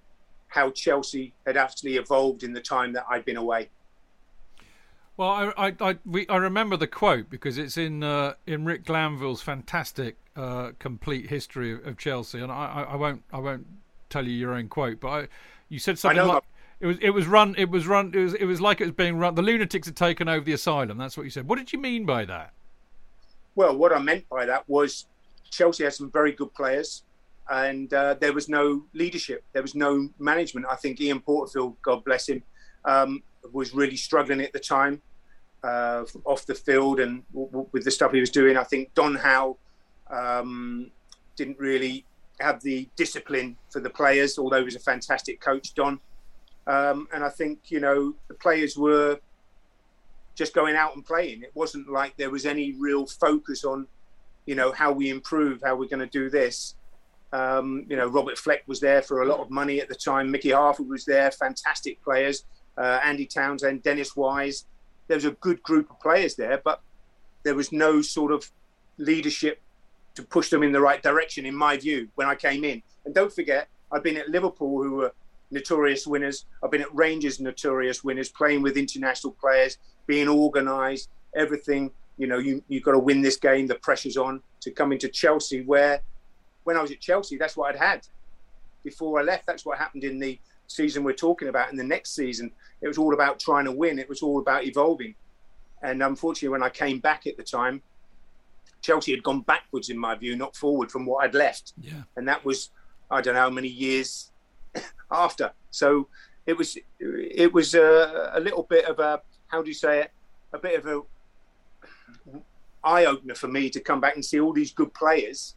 [0.53, 3.69] how Chelsea had actually evolved in the time that I'd been away.
[5.17, 8.85] Well, I I I, we, I remember the quote because it's in uh, in Rick
[8.85, 13.65] Glanvill's fantastic uh, complete history of, of Chelsea, and I, I, I won't I won't
[14.09, 15.27] tell you your own quote, but I,
[15.69, 16.43] you said something like
[16.79, 18.93] it was it was run it was run it was it was like it was
[18.93, 19.33] being run.
[19.35, 20.97] The lunatics had taken over the asylum.
[20.97, 21.47] That's what you said.
[21.47, 22.53] What did you mean by that?
[23.55, 25.05] Well, what I meant by that was
[25.49, 27.03] Chelsea had some very good players,
[27.49, 29.43] and uh, there was no leadership.
[29.53, 30.65] There was no management.
[30.69, 32.43] I think Ian Porterfield, God bless him,
[32.85, 33.21] um,
[33.51, 35.01] was really struggling at the time
[35.63, 38.57] uh, off the field and w- w- with the stuff he was doing.
[38.57, 39.57] I think Don Howe
[40.09, 40.91] um,
[41.35, 42.05] didn't really
[42.39, 45.99] have the discipline for the players, although he was a fantastic coach, Don.
[46.65, 49.19] Um, and I think you know the players were
[50.35, 51.43] just going out and playing.
[51.43, 53.87] It wasn't like there was any real focus on,
[54.45, 56.75] you know, how we improve, how we're going to do this.
[57.33, 60.29] Um, you know, Robert Fleck was there for a lot of money at the time.
[60.29, 62.45] Mickey Harford was there, fantastic players.
[62.77, 64.65] Uh, Andy Townsend, Dennis Wise.
[65.07, 66.81] There was a good group of players there, but
[67.43, 68.49] there was no sort of
[68.97, 69.59] leadership
[70.15, 72.83] to push them in the right direction, in my view, when I came in.
[73.05, 75.13] And don't forget, I've been at Liverpool, who were
[75.49, 76.45] notorious winners.
[76.63, 81.91] I've been at Rangers, notorious winners, playing with international players, being organised, everything.
[82.19, 83.65] You know, you you've got to win this game.
[83.65, 86.01] The pressure's on to come into Chelsea, where
[86.63, 88.07] when I was at Chelsea, that's what I'd had
[88.83, 89.45] before I left.
[89.45, 91.71] That's what happened in the season we're talking about.
[91.71, 92.51] In the next season,
[92.81, 93.99] it was all about trying to win.
[93.99, 95.15] It was all about evolving.
[95.81, 97.81] And unfortunately, when I came back at the time,
[98.81, 101.73] Chelsea had gone backwards, in my view, not forward from what I'd left.
[101.81, 102.03] Yeah.
[102.15, 102.69] And that was,
[103.09, 104.31] I don't know how many years
[105.11, 105.51] after.
[105.71, 106.07] So
[106.45, 110.11] it was, it was a, a little bit of a, how do you say it?
[110.53, 111.01] A bit of a
[112.83, 115.55] eye opener for me to come back and see all these good players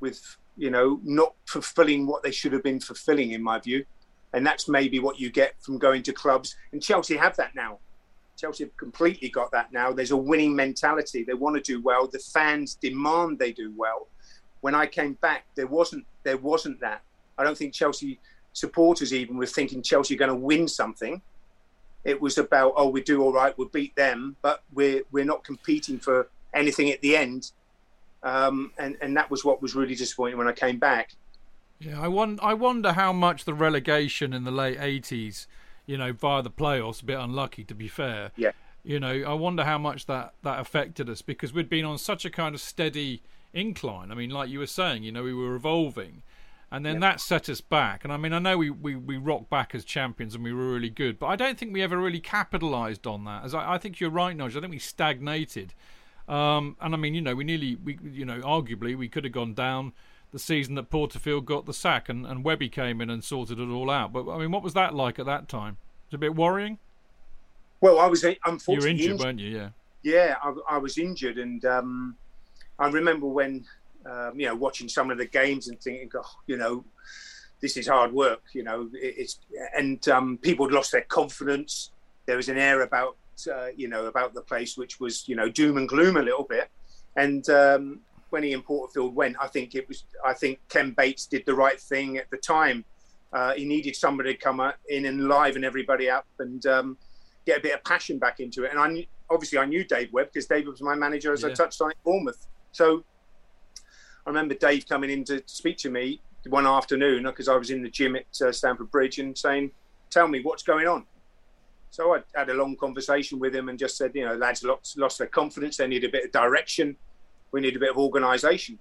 [0.00, 3.84] with, you know, not fulfilling what they should have been fulfilling, in my view.
[4.32, 6.56] And that's maybe what you get from going to clubs.
[6.72, 7.78] And Chelsea have that now.
[8.36, 9.92] Chelsea have completely got that now.
[9.92, 11.24] There's a winning mentality.
[11.24, 12.06] They want to do well.
[12.06, 14.08] The fans demand they do well.
[14.60, 17.02] When I came back, there wasn't there wasn't that.
[17.38, 18.18] I don't think Chelsea
[18.52, 21.22] supporters even were thinking Chelsea are going to win something.
[22.04, 25.44] it was about oh we do all right, we'll beat them, but we're we're not
[25.44, 27.52] competing for anything at the end.
[28.26, 31.12] Um, and and that was what was really disappointing when I came back.
[31.78, 35.46] Yeah, I wonder, I wonder how much the relegation in the late 80s,
[35.84, 38.32] you know, via the playoffs, a bit unlucky to be fair.
[38.36, 38.52] Yeah.
[38.82, 42.24] You know, I wonder how much that, that affected us because we'd been on such
[42.24, 43.22] a kind of steady
[43.52, 44.10] incline.
[44.10, 46.22] I mean, like you were saying, you know, we were evolving.
[46.70, 48.02] And then that set us back.
[48.02, 50.72] And I mean, I know we, we, we rocked back as champions and we were
[50.72, 53.44] really good, but I don't think we ever really capitalised on that.
[53.44, 54.58] As I, I think you're right, Nigel.
[54.58, 55.74] I think we stagnated.
[56.28, 59.32] Um, and I mean, you know, we nearly, we, you know, arguably we could have
[59.32, 59.92] gone down
[60.32, 63.68] the season that Porterfield got the sack and, and Webby came in and sorted it
[63.68, 64.12] all out.
[64.12, 65.76] But I mean, what was that like at that time?
[66.08, 66.78] It was a bit worrying.
[67.80, 69.24] Well, I was uh, You were unfortunately injured, injured.
[69.24, 69.56] weren't you?
[69.56, 69.68] Yeah.
[70.02, 72.16] Yeah, I, I was injured, and um,
[72.78, 73.64] I remember when
[74.08, 76.84] um, you know watching some of the games and thinking, oh, you know,
[77.60, 78.42] this is hard work.
[78.52, 79.40] You know, it, it's
[79.76, 81.90] and um, people had lost their confidence.
[82.26, 83.16] There was an air about
[83.46, 86.44] uh, you know about the place which was you know doom and gloom a little
[86.44, 86.68] bit.
[87.16, 91.44] And um, when Ian Porterfield went, I think it was I think Ken Bates did
[91.46, 92.84] the right thing at the time.
[93.32, 96.96] Uh, he needed somebody to come in and liven everybody up and um,
[97.44, 98.70] get a bit of passion back into it.
[98.70, 101.52] And I knew, obviously I knew Dave Webb because Dave was my manager as I
[101.52, 102.46] touched on at Bournemouth.
[102.72, 103.04] So
[104.26, 107.82] I remember Dave coming in to speak to me one afternoon because I was in
[107.82, 109.70] the gym at uh, Stamford Bridge and saying,
[110.10, 111.06] "Tell me what's going on."
[111.90, 114.98] So I had a long conversation with him and just said, "You know, lads lost,
[114.98, 115.76] lost their confidence.
[115.76, 116.96] They need a bit of direction.
[117.52, 118.78] We need a bit of organisation.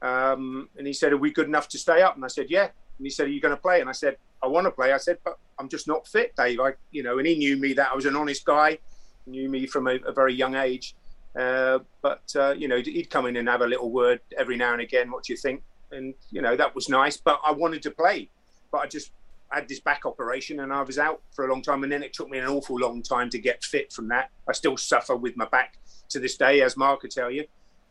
[0.00, 2.64] Um, and he said, "Are we good enough to stay up?" And I said, "Yeah."
[2.98, 4.92] And he said, "Are you going to play?" And I said, "I want to play."
[4.92, 7.72] I said, "But I'm just not fit, Dave." I, you know, and he knew me
[7.74, 8.78] that I was an honest guy,
[9.26, 10.94] knew me from a, a very young age.
[11.38, 14.72] Uh, but uh, you know, he'd come in and have a little word every now
[14.72, 15.10] and again.
[15.10, 15.62] What do you think?
[15.90, 17.16] And you know, that was nice.
[17.16, 18.30] But I wanted to play,
[18.70, 19.10] but I just
[19.54, 21.82] had this back operation and I was out for a long time.
[21.82, 24.30] And then it took me an awful long time to get fit from that.
[24.48, 25.78] I still suffer with my back
[26.10, 27.44] to this day, as Mark could tell you.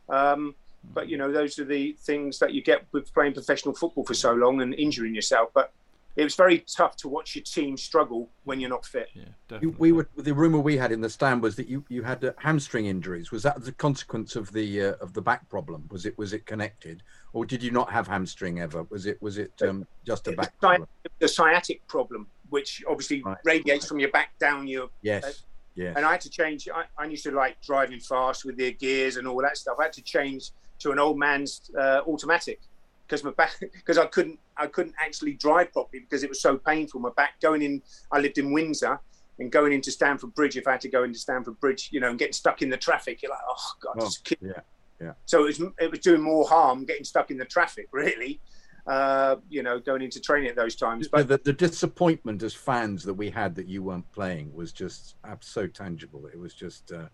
[0.08, 0.54] Um,
[0.92, 4.14] but you know, those are the things that you get with playing professional football for
[4.14, 5.50] so long and injuring yourself.
[5.54, 5.72] But
[6.16, 9.08] it was very tough to watch your team struggle when you're not fit.
[9.14, 12.02] Yeah, You, we were the rumor we had in the stand was that you you
[12.02, 13.30] had uh, hamstring injuries.
[13.32, 15.88] Was that the consequence of the uh, of the back problem?
[15.90, 17.02] Was it was it connected,
[17.32, 18.84] or did you not have hamstring ever?
[18.90, 20.88] Was it was it um, just a It was back sci- problem?
[21.18, 23.38] the sciatic problem, which obviously Right.
[23.44, 24.88] radiates from your back down your.
[25.02, 25.44] Yes,
[25.74, 25.94] yes.
[25.96, 26.68] And I had to change.
[26.72, 29.76] I, I used to like driving fast with the gears and all that stuff.
[29.80, 30.50] I had to change
[30.80, 32.60] to an old man's uh, automatic
[33.06, 36.56] because my back because I couldn't I couldn't actually drive properly because it was so
[36.56, 37.00] painful.
[37.00, 37.82] My back going in.
[38.12, 39.00] I lived in Windsor.
[39.40, 42.08] And going into Stamford Bridge, if I had to go into Stamford Bridge, you know,
[42.08, 44.60] and getting stuck in the traffic, you're like, oh god, Oh, just kill yeah,
[45.00, 45.12] yeah.
[45.26, 48.40] so it was it was doing more harm getting stuck in the traffic, really.
[48.86, 51.08] Uh, you know, going into training at those times.
[51.08, 55.16] But the, the disappointment as fans that we had that you weren't playing was just
[55.40, 56.26] so tangible.
[56.26, 57.06] It was just uh,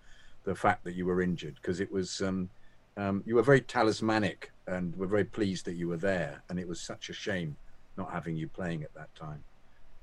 [0.42, 2.50] the fact that you were injured because it was um,
[2.96, 6.42] um, you were very talismanic and we're very pleased that you were there.
[6.48, 7.56] And it was such a shame
[7.96, 9.42] not having you playing at that time.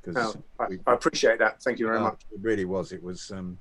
[0.06, 1.62] no, I, I appreciate that.
[1.64, 2.22] Thank you very No, much.
[2.32, 2.92] It really was.
[2.92, 3.32] It was.
[3.32, 3.58] Um,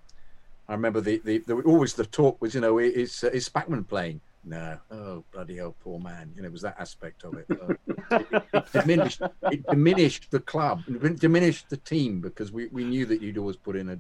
[0.69, 3.87] I remember the, the, the always the talk was, you know, is uh, is Spackman
[3.87, 4.21] playing?
[4.45, 4.79] No.
[4.91, 6.33] Oh bloody hell, poor man.
[6.35, 7.47] You know, it was that aspect of it.
[7.51, 7.75] Uh,
[8.19, 9.23] it, it diminished.
[9.51, 10.83] It diminished the club.
[10.89, 13.99] It diminished the team because we, we knew that you'd always put in a,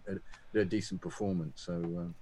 [0.55, 1.63] a, a decent performance.
[1.67, 2.15] So, um,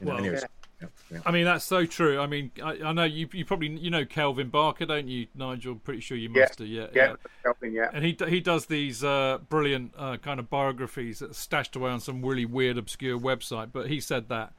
[0.00, 0.63] you know, Well, anyways, yeah.
[1.10, 1.20] Yeah, yeah.
[1.26, 2.18] I mean, that's so true.
[2.20, 5.76] I mean, I, I know you you probably you know Kelvin Barker, don't you, Nigel?
[5.76, 6.64] Pretty sure you Yeah, must do.
[6.64, 7.14] Yeah, Yeah,
[7.44, 7.72] helping.
[7.72, 11.90] Yeah, And he he does these uh, brilliant uh, kind of biographies that's stashed away
[11.90, 13.70] on some really weird, obscure website.
[13.72, 14.52] But he said that.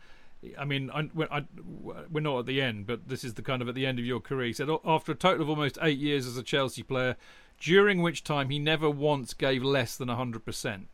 [0.59, 1.45] I mean, I, we're- I,
[2.11, 4.05] we're not at the end, but this is the kind of at the end of
[4.05, 4.47] your career.
[4.47, 7.15] He said "Oh, after a total of almost eight years as a Chelsea player,
[7.59, 10.87] during which time he never once gave less than hundred percent.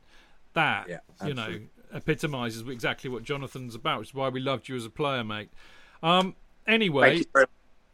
[0.54, 1.60] That Yeah, you know
[1.94, 5.50] epitomises exactly what Jonathan's about, which is why we loved you as a player, mate.
[6.04, 6.36] Um,
[6.68, 7.22] anyway,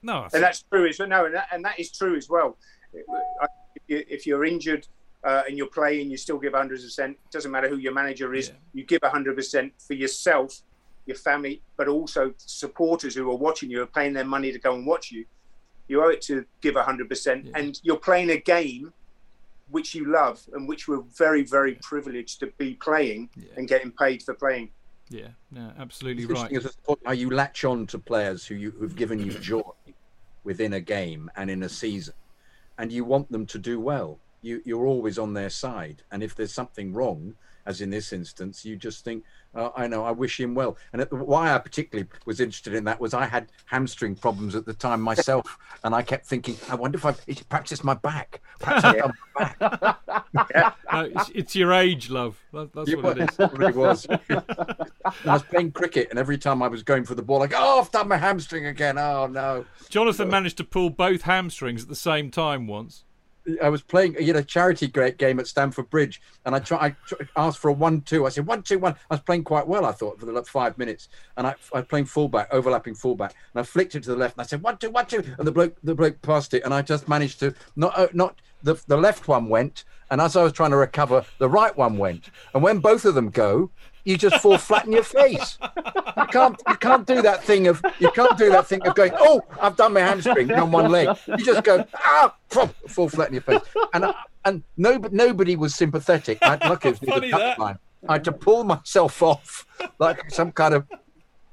[0.01, 1.07] no, and that's true as well.
[1.07, 2.57] no, and that, and that is true as well.
[2.93, 4.87] If, you, if you're injured
[5.23, 6.81] uh, and you're playing, you still give 100.
[6.81, 8.49] percent It Doesn't matter who your manager is.
[8.49, 8.53] Yeah.
[8.73, 10.61] You give 100 percent for yourself,
[11.05, 14.75] your family, but also supporters who are watching you, are paying their money to go
[14.75, 15.25] and watch you.
[15.87, 17.51] You owe it to give 100 percent, Yeah.
[17.55, 18.93] and you're playing a game
[19.69, 23.49] which you love and which we're very, very privileged to be playing Yeah.
[23.57, 24.71] and getting paid for playing.
[25.09, 26.51] yeah, no, absolutely It's right.
[26.51, 29.61] interesting as how you latch on to players who you who've given you joy
[30.43, 32.13] within a game and in a season,
[32.77, 34.19] and you want them to do well.
[34.41, 38.63] You you're always on their side, and if there's something wrong, as in this instance,
[38.65, 39.23] you just think,
[39.57, 40.77] uh, I know, I wish him well.
[40.93, 44.65] And it, why I particularly was interested in that was I had hamstring problems at
[44.65, 47.13] the time myself, and I kept thinking, I wonder if I
[47.49, 49.97] perhaps it's my back, perhaps I've done my back.
[50.93, 52.39] No, it's, it's your age, love.
[52.53, 53.35] That, that's Yeah, what it is.
[53.39, 54.07] it really was.
[54.29, 54.83] I
[55.25, 57.91] was playing cricket, and every time I was going for the ball, like, oh, I've
[57.91, 58.97] done my hamstring again.
[58.97, 59.65] Oh no.
[59.89, 63.03] Jonathan managed to pull both hamstrings at the same time once.
[63.61, 66.89] I was playing, you know, charity great game at Stamford Bridge, and I try, I
[67.05, 68.25] tr- asked for a one-two.
[68.25, 68.93] I said one, two, one.
[69.09, 71.79] I was playing quite well, I thought, for the like, five minutes, and I, I
[71.79, 74.61] was playing fullback, overlapping fullback, and I flicked it to the left, and I said
[74.61, 77.39] one, two, one, two, and the bloke, the bloke passed it, and I just managed
[77.39, 80.77] to not, uh, not the the left one went, and as I was trying to
[80.77, 83.71] recover, the right one went, and when both of them go.
[84.07, 85.57] You just fall flat in your face.
[85.61, 86.57] You can't.
[86.65, 87.83] You can't do that thing of.
[87.99, 89.11] You can't do that thing of going.
[89.17, 91.09] Oh, I've done my hamstring on one leg.
[91.27, 91.85] You just go.
[91.93, 93.59] Ah, fall flat in your face.
[93.93, 94.05] And
[94.45, 96.37] and no, nobody was sympathetic.
[96.41, 97.79] I lucky it was near Funny the that.
[98.07, 99.65] I had to pull myself off
[99.99, 100.85] like some kind of.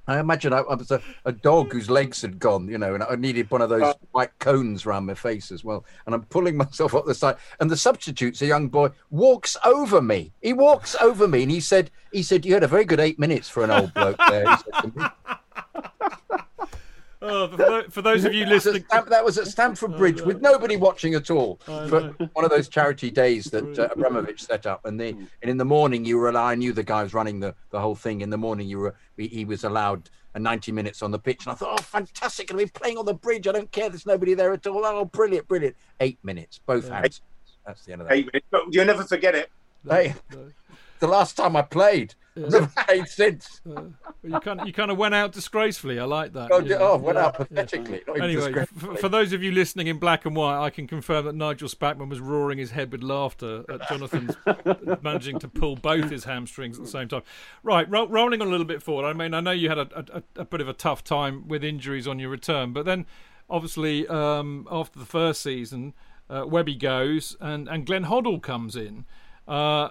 [0.06, 3.02] I imagine I, I was a, a dog whose legs had gone, you know, and
[3.02, 3.94] I needed one of those uh.
[4.12, 5.84] white cones around my face as well.
[6.06, 10.02] And I'm pulling myself up the side, and the substitute's a young boy walks over
[10.02, 10.32] me.
[10.42, 13.18] He walks over me, and he said, "He said you had a very good eight
[13.18, 15.06] minutes for an old bloke there." He said to me.
[17.26, 19.96] Oh, for, for those of you That was at listening, Stam- that was at Stamford
[19.96, 24.42] Bridge with nobody watching at all for one of those charity days that uh, Abramovich
[24.42, 24.84] set up.
[24.84, 27.40] And, the, and in the morning, you were allowed, I knew the guy was running
[27.40, 28.20] the, the whole thing.
[28.20, 31.46] In the morning, you were he, he was allowed a 90 minutes on the pitch.
[31.46, 32.50] And I thought, oh, fantastic.
[32.50, 33.48] I'll be playing on the bridge.
[33.48, 33.88] I don't care.
[33.88, 34.84] There's nobody there at all.
[34.84, 35.76] Oh, brilliant, brilliant.
[36.00, 37.22] Eight minutes, both hands.
[37.66, 38.14] That's the end of that.
[38.14, 39.50] Eight minutes, but you'll never forget it.
[39.88, 40.14] Hey,
[40.98, 42.14] the last time I played,
[43.06, 43.60] since.
[44.22, 45.98] you kind you kind of went out disgracefully.
[45.98, 46.50] I like that.
[46.52, 46.78] Oh, know.
[46.80, 47.44] oh, went out Yeah.
[47.44, 48.02] pathetically.
[48.06, 50.86] Not even Anyway, f- for those of you listening in black and white, I can
[50.86, 54.36] confirm that Nigel Spackman was roaring his head with laughter at Jonathan's
[55.02, 57.22] managing to pull both his hamstrings at the same time.
[57.62, 59.06] Right, ro- rolling on a little bit forward.
[59.06, 61.62] I mean, I know you had a, a, a bit of a tough time with
[61.64, 63.06] injuries on your return, but then
[63.48, 65.94] obviously um, after the first season,
[66.30, 69.04] uh, Webby goes and, and Glenn Hoddle comes in.
[69.46, 69.90] Uh,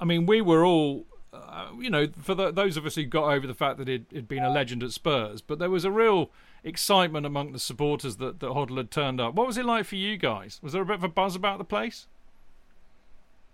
[0.00, 3.24] I mean, we were all uh, you know, for the, those of us who got
[3.32, 5.90] over the fact that he'd, he'd been a legend at Spurs, but there was a
[5.90, 6.30] real
[6.62, 9.34] excitement among the supporters that, that Hoddle had turned up.
[9.34, 10.60] What was it like for you guys?
[10.62, 12.06] Was there a bit of a buzz about the place?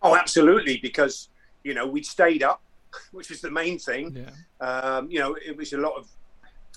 [0.03, 1.29] Oh, absolutely, because
[1.63, 2.63] you know we'd stayed up,
[3.13, 4.17] which was the main thing.
[4.17, 4.67] Yeah.
[4.67, 6.09] Um, you know, it was a lot of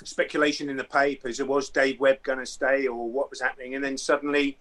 [0.04, 1.40] speculation in the papers.
[1.40, 4.58] It was Dave Webb going to stay, or what was happening, and then suddenly,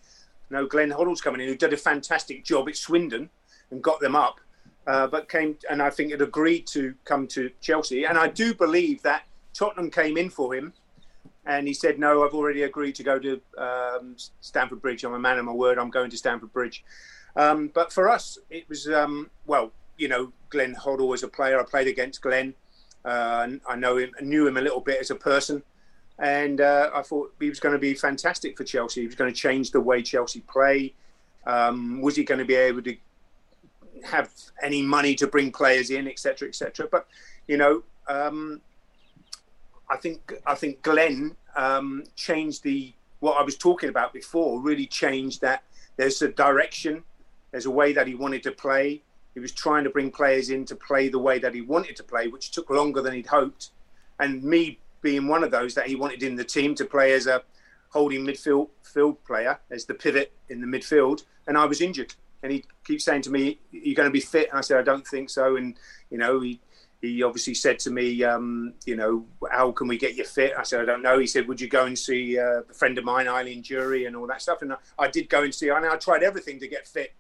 [0.51, 3.29] you know, Glenn Hoddle's coming in, who did a fantastic job at Swindon
[3.71, 4.41] and got them up,
[4.87, 8.55] uh, but came and I think had agreed to come to Chelsea, and I do
[8.55, 9.25] believe that
[9.55, 10.73] Tottenham came in for him.
[11.45, 15.03] And he said, "No, I've already agreed to go to um, Stamford Bridge.
[15.03, 15.77] I'm a man of my word.
[15.77, 16.85] I'm going to Stamford Bridge."
[17.35, 21.61] Um, but for us, it was um, well, you know, Glenn Hoddle was a player.
[21.61, 22.55] I played against Glenn.
[23.05, 25.63] Uh, I know him, knew him a little bit as a person,
[26.21, 29.01] and uh, I thought he was going to be fantastic for Chelsea.
[29.01, 30.95] He was going to change the way Chelsea play.
[31.45, 32.97] Um, was he going to be able to
[34.05, 34.31] have
[34.63, 36.89] any money to bring players in, etc., etc.?
[36.91, 37.07] But
[37.47, 38.61] you know, um,
[39.91, 44.61] I think I think Glenn um, changed the what I was talking about before.
[44.61, 45.63] Really changed that.
[45.97, 47.03] There's a direction.
[47.51, 49.03] There's a way that he wanted to play.
[49.35, 52.03] He was trying to bring players in to play the way that he wanted to
[52.03, 53.71] play, which took longer than he'd hoped.
[54.19, 57.27] And me being one of those that he wanted in the team to play as
[57.27, 57.43] a
[57.91, 62.15] holding midfield field player, as the pivot in the midfield, and I was injured.
[62.43, 64.83] And he keeps saying to me, "You're going to be fit," and I said, "I
[64.83, 65.77] don't think so." And
[66.11, 66.61] you know, he
[67.03, 70.53] he obviously said to me, um, you know, how can we get you fit?
[70.57, 71.19] I said, I don't know.
[71.19, 74.15] He said, would you go and see uh, a friend of mine, Eileen Drewery, and
[74.15, 74.63] all that stuff?
[74.63, 75.69] And I, I did go and see.
[75.69, 77.13] I, I tried everything to get fit,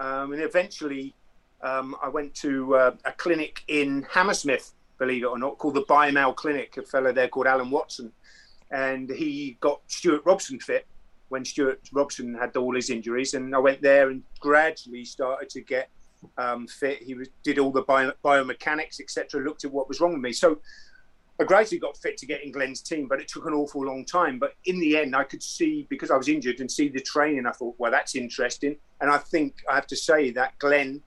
[0.00, 1.14] um, and eventually,
[1.62, 5.84] um, I went to uh, a clinic in Hammersmith, believe it or not, called the
[5.84, 6.76] Biomal Clinic.
[6.76, 8.10] A fellow there called Alan Watson,
[8.72, 10.84] and he got Stewart Robson fit
[11.32, 15.62] when Stewart Robson had all his injuries, and I went there and gradually started to
[15.62, 15.88] get
[16.36, 17.02] um, fit.
[17.02, 19.40] He was, did all the bio, biomechanics, etc.
[19.40, 20.32] Looked at what was wrong with me.
[20.34, 20.58] So
[21.40, 24.04] I gradually got fit to get in Glenn's team, but it took an awful long
[24.04, 24.38] time.
[24.38, 27.46] But in the end, I could see because I was injured and see the training.
[27.46, 28.76] I thought, well, that's interesting.
[29.00, 31.00] And I think I have to say that Glenn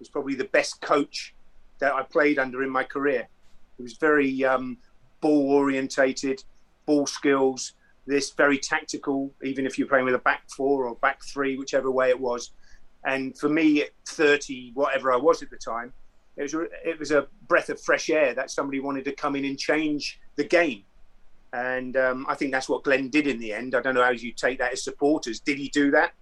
[0.00, 1.36] was probably the best coach
[1.78, 3.28] that I played under in my career.
[3.76, 4.78] He was very um,
[5.20, 6.42] ball orientated,
[6.84, 7.74] ball skills.
[8.08, 11.90] This very tactical, even if you're playing with a back four or back three, whichever
[11.90, 12.52] way it was.
[13.04, 15.92] And for me, at 30, whatever I was at the time,
[16.36, 16.54] it was
[16.84, 20.20] it was a breath of fresh air that somebody wanted to come in and change
[20.36, 20.84] the game.
[21.52, 23.74] And um, I think that's what Glenn did in the end.
[23.74, 25.40] I don't know how you take that as supporters.
[25.40, 26.12] Did he do that?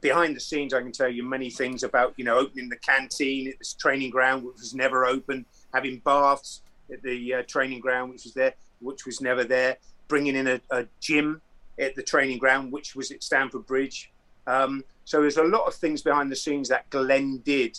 [0.00, 3.48] behind the scenes, I can tell you many things about you know opening the canteen
[3.48, 6.62] at this training ground, which was never open, having baths
[6.92, 9.76] at the uh, training ground, which was there, which was never there,
[10.08, 11.40] bringing in a, a gym
[11.78, 14.10] at the training ground, which was at Stamford Bridge.
[14.46, 17.78] Um, so there's a lot of things behind the scenes that Glenn did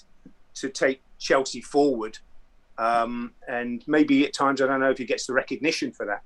[0.56, 2.18] to take Chelsea forward.
[2.78, 6.22] Um, and maybe at times, I don't know if he gets the recognition for that.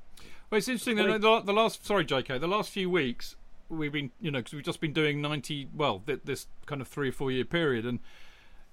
[0.50, 0.98] Well, it's interesting.
[0.98, 3.36] The, the, the last, sorry, JK, the last few weeks
[3.72, 6.88] we've been, you know, because we've just been doing ninety, well, th- this kind of
[6.88, 8.00] three or four year period, and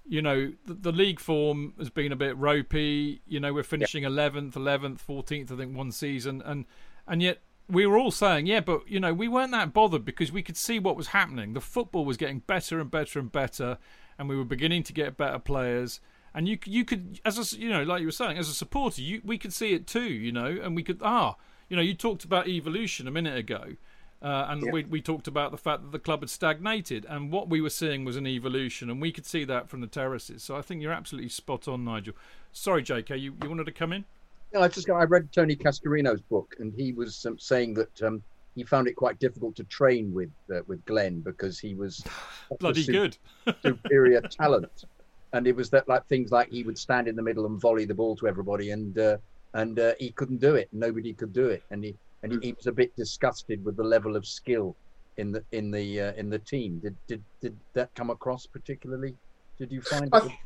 [0.07, 3.21] you know, the, the, league form has been a bit ropey.
[3.27, 6.65] You know, we're finishing eleventh, eleventh, fourteenth, I think, one season, and
[7.09, 7.39] and yet
[7.69, 10.57] we were all saying, yeah, but you know, we weren't that bothered because we could
[10.57, 11.53] see what was happening.
[11.53, 13.79] The football was getting better and better and better,
[14.19, 16.01] and we were beginning to get better players.
[16.35, 19.03] And you you could, as a, you know, like you were saying, as a supporter,
[19.03, 21.37] you we could see it too, you know, and we could ah,
[21.69, 23.77] you know, you talked about evolution a minute ago.
[24.21, 24.73] Uh, and yeah.
[24.73, 27.71] we, we talked about the fact that the club had stagnated, and what we were
[27.71, 30.43] seeing was an evolution, and we could see that from the terraces.
[30.43, 32.15] So I think you're absolutely spot on, Nigel.
[32.51, 34.07] Sorry, JK, you, you wanted to come in?
[34.53, 38.23] No, I just I read Tony Cascarino's book, and he was um, saying that um,
[38.55, 42.03] he found it quite difficult to train with uh, with Glenn because he was
[42.61, 43.17] bloody good,
[43.63, 44.85] superior talent,
[45.33, 47.85] and it was that like things like he would stand in the middle and volley
[47.85, 49.19] the ball to everybody, and uh,
[49.55, 50.69] and uh, he couldn't do it.
[50.73, 53.85] Nobody could do it, and he and he, he, was a bit disgusted with the
[53.85, 54.75] level of skill
[55.19, 56.79] in the in the uh, in the team.
[56.79, 59.15] Did did did that come across particularly?
[59.59, 60.09] Did you find?
[60.13, 60.39] I,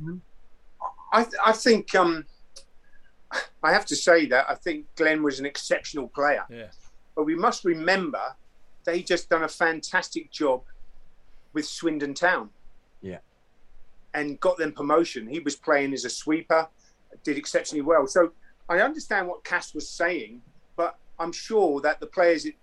[1.12, 2.24] I, I think um,
[3.62, 6.44] I have to say that I think Glenn was an exceptional player.
[6.50, 6.66] Yeah.
[7.14, 8.36] But we must remember
[8.84, 10.62] that he just done a fantastic job
[11.52, 12.50] with Swindon Town.
[13.00, 13.18] Yeah.
[14.14, 15.26] And got them promotion.
[15.26, 16.68] He was playing as a sweeper,
[17.24, 18.06] did exceptionally well.
[18.06, 18.32] So
[18.68, 20.42] I understand what Cass was saying,
[20.76, 22.54] but I'm sure that the players at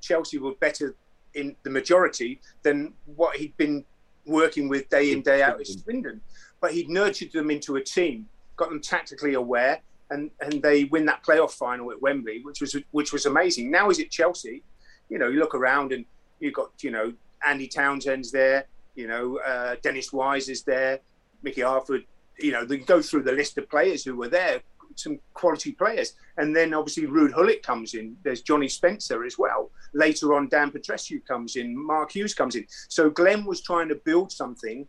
[0.00, 0.94] Chelsea were better
[1.34, 3.84] in the majority than what he'd been
[4.26, 6.20] working with day in, day out at Swindon.
[6.60, 9.80] But he'd nurtured them into a team, got them tactically aware,
[10.10, 13.70] and and they win that playoff final at Wembley, which was which was amazing.
[13.70, 14.62] Now he's at Chelsea,
[15.08, 16.04] you know, you look around and
[16.40, 17.12] you've got you know
[17.46, 21.00] Andy Townsend's there, you know uh, Dennis Wise is there,
[21.42, 22.04] Mickey Harford.
[22.38, 24.60] You know, they go through the list of players who were there,
[24.94, 28.16] some quality players, and then obviously Ruud Gullit comes in.
[28.22, 29.70] There's Johnny Spencer as well.
[29.92, 32.64] Later on, Dan Petrescu comes in, Mark Hughes comes in.
[32.88, 34.86] So Glenn was trying to build something,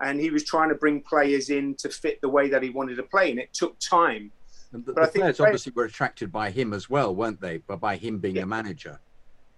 [0.00, 2.96] and he was trying to bring players in to fit the way that he wanted
[2.96, 4.32] to play, and it took time
[4.72, 7.40] and the, but the I think players obviously were attracted by him as well, weren't
[7.40, 7.58] they?
[7.58, 8.42] But by him being yeah.
[8.42, 9.00] a manager.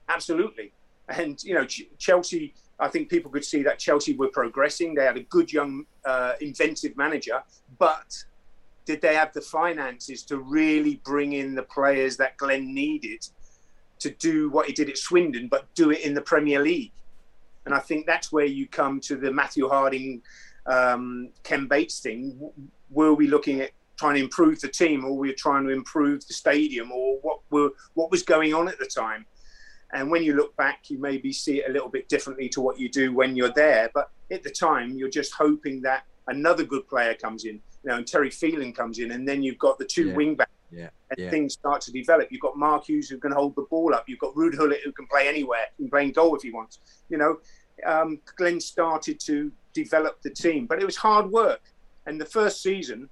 [0.08, 0.72] Absolutely.
[1.08, 4.94] And, you know, Ch- Chelsea, I think people could see that Chelsea were progressing.
[4.94, 7.42] They had a good young, uh, inventive manager.
[7.78, 8.24] But
[8.84, 13.26] did they have the finances to really bring in the players that Glenn needed
[13.98, 16.92] to do what he did at Swindon, but do it in the Premier League?
[17.66, 20.22] And I think that's where you come to the Matthew Harding,
[20.66, 22.50] um, Ken Bates thing.
[22.90, 23.70] Were we looking at
[24.00, 27.40] trying to improve the team or we were trying to improve the stadium or what
[27.50, 29.26] were what was going on at the time.
[29.92, 32.80] And when you look back you maybe see it a little bit differently to what
[32.80, 33.90] you do when you're there.
[33.92, 37.96] But at the time you're just hoping that another good player comes in you know
[37.96, 40.14] and terry phelan comes in and then you've got the two yeah.
[40.14, 40.50] wing backs.
[40.72, 40.88] Yeah.
[41.10, 41.30] and yeah.
[41.30, 42.28] things start to develop.
[42.30, 44.04] You've got mark hughes who can hold the ball up.
[44.08, 45.66] You've got ruud Gullit who can play anywhere.
[45.76, 46.78] He can play in goal if he wants.
[47.10, 47.36] You know
[47.84, 51.64] um, glenn started to develop the team but it was hard work.
[52.06, 53.10] And the first season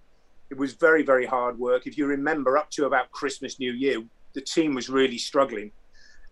[0.51, 1.87] it was very, very hard work.
[1.87, 5.73] If you remember, up to about Christmas, New Year, the team was really struggling.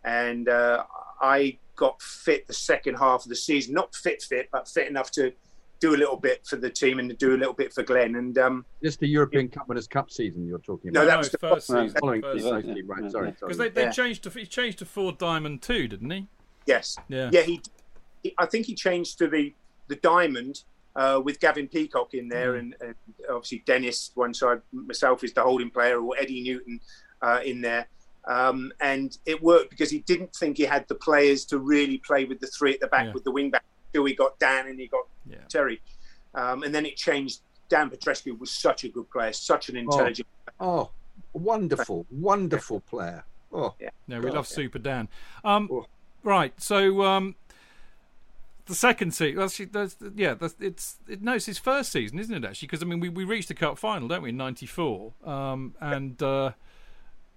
[0.04, 0.84] And uh,
[1.20, 5.10] I got fit the second half of the season, not fit, fit, but fit enough
[5.12, 5.32] to
[5.78, 8.16] do a little bit for the team and to do a little bit for Glenn.
[8.16, 11.02] And um, just the European Cup Winners' Cup season you're talking about.
[11.02, 11.90] No, that was the first season.
[12.00, 12.82] Following first season.
[12.86, 13.90] Right, sorry, because they, they yeah.
[13.90, 16.28] changed to he changed to four diamond two, didn't he?
[16.64, 16.96] Yes.
[17.08, 17.28] Yeah.
[17.30, 17.42] Yeah.
[17.42, 17.60] He,
[18.22, 19.52] he I think he changed to the
[19.88, 20.62] the diamond
[20.96, 22.58] uh, with Gavin Peacock in there, mm.
[22.58, 22.94] and, and,
[23.28, 26.80] obviously Dennis one side, myself is the holding player, or Eddie Newton
[27.22, 27.86] uh, in there.
[28.24, 32.24] Um, and it worked because he didn't think he had the players to really play
[32.24, 33.12] with the three at the back yeah.
[33.12, 33.62] with the wing back.
[33.90, 35.36] Still, he got Dan and he got yeah.
[35.48, 35.80] Terry,
[36.34, 37.40] um, and then it changed.
[37.68, 40.28] Dan Petrescu was such a good player, such an intelligent.
[40.60, 40.90] Oh, oh
[41.32, 43.24] wonderful, wonderful player.
[43.52, 43.90] Oh, yeah.
[44.06, 45.08] No, we love Super Dan.
[45.44, 45.86] Um, oh.
[46.22, 47.34] Right, so um,
[48.66, 49.38] the second season.
[49.38, 52.44] That's, that's, yeah, that's, it's it, no, it's his first season, isn't it?
[52.46, 55.74] Actually, because I mean, we, we reached the cup final, don't we, in '94, um,
[55.80, 56.52] and uh,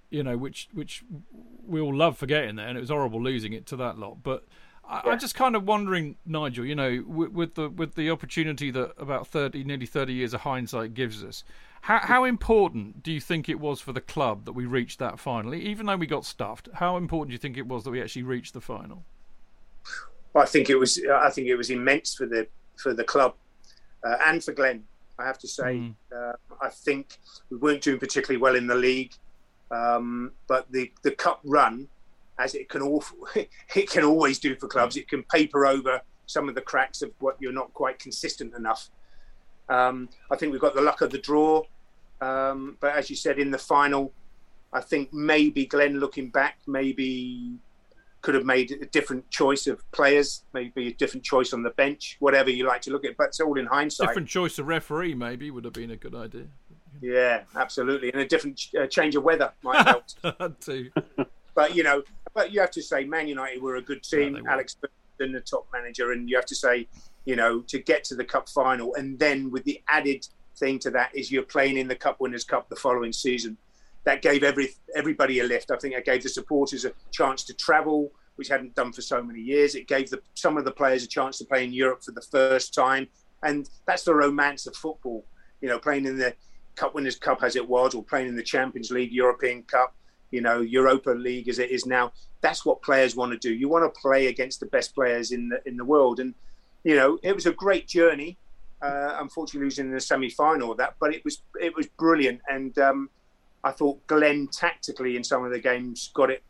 [0.09, 1.03] you know, which which
[1.65, 4.23] we all love forgetting that, and it was horrible losing it to that lot.
[4.23, 4.45] But
[4.87, 5.11] I, yeah.
[5.11, 8.93] I'm just kind of wondering, Nigel, you know, with, with, the with the opportunity that
[8.97, 11.43] about thirty, nearly thirty years of hindsight gives us.
[11.81, 15.17] How, how important do you think it was for the club that we reached that
[15.17, 15.55] final?
[15.55, 18.23] Even though we got stuffed, how important do you think it was that we actually
[18.23, 19.05] reached the final?
[20.35, 22.47] I think it was I think it was immense for the
[22.77, 23.35] for the club
[24.05, 24.83] uh, and for Glenn.
[25.17, 25.95] I have to say, Mm.
[26.61, 27.17] I think
[27.49, 29.13] we weren't doing particularly well in the league,
[29.71, 31.87] um, but the the cup run,
[32.37, 33.03] as it can all
[33.35, 37.11] it can always do for clubs, it can paper over some of the cracks of
[37.19, 38.89] what you're not quite consistent enough.
[39.67, 41.63] Um, I think we've got the luck of the draw,
[42.21, 44.11] um, but as you said in the final,
[44.71, 47.57] I think maybe Glenn looking back, maybe
[48.21, 52.17] could have made a different choice of players, maybe a different choice on the bench,
[52.19, 53.15] whatever you like to look at.
[53.17, 54.09] But it's all in hindsight.
[54.09, 56.47] Different choice of referee, maybe, would have been a good idea.
[57.01, 60.59] Yeah, absolutely, and a different ch- uh, change of weather might help.
[60.59, 60.91] Too.
[61.55, 64.33] but you know, but you have to say, Man United were a good team.
[64.33, 64.49] were.
[64.49, 66.87] Alex Ferguson, the top manager, and you have to say,
[67.25, 70.27] you know, to get to the cup final, and then with the added
[70.57, 73.57] thing to that is you're playing in the Cup Winners' Cup the following season.
[74.05, 75.71] That gave every everybody a lift.
[75.71, 79.21] I think it gave the supporters a chance to travel, which hadn't done for so
[79.21, 79.75] many years.
[79.75, 82.21] It gave the, some of the players a chance to play in Europe for the
[82.21, 83.07] first time,
[83.43, 85.25] and that's the romance of football.
[85.61, 86.33] You know, playing in the
[86.75, 89.93] Cup Winners' Cup as it was, or playing in the Champions League, European Cup,
[90.31, 92.13] you know, Europa League as it is now.
[92.41, 93.53] That's what players want to do.
[93.53, 96.33] You want to play against the best players in the in the world, and
[96.83, 98.37] you know, it was a great journey.
[98.81, 102.79] Uh, unfortunately, losing in the semi-final of that, but it was it was brilliant, and
[102.79, 103.09] um,
[103.63, 106.43] I thought Glenn tactically in some of the games got it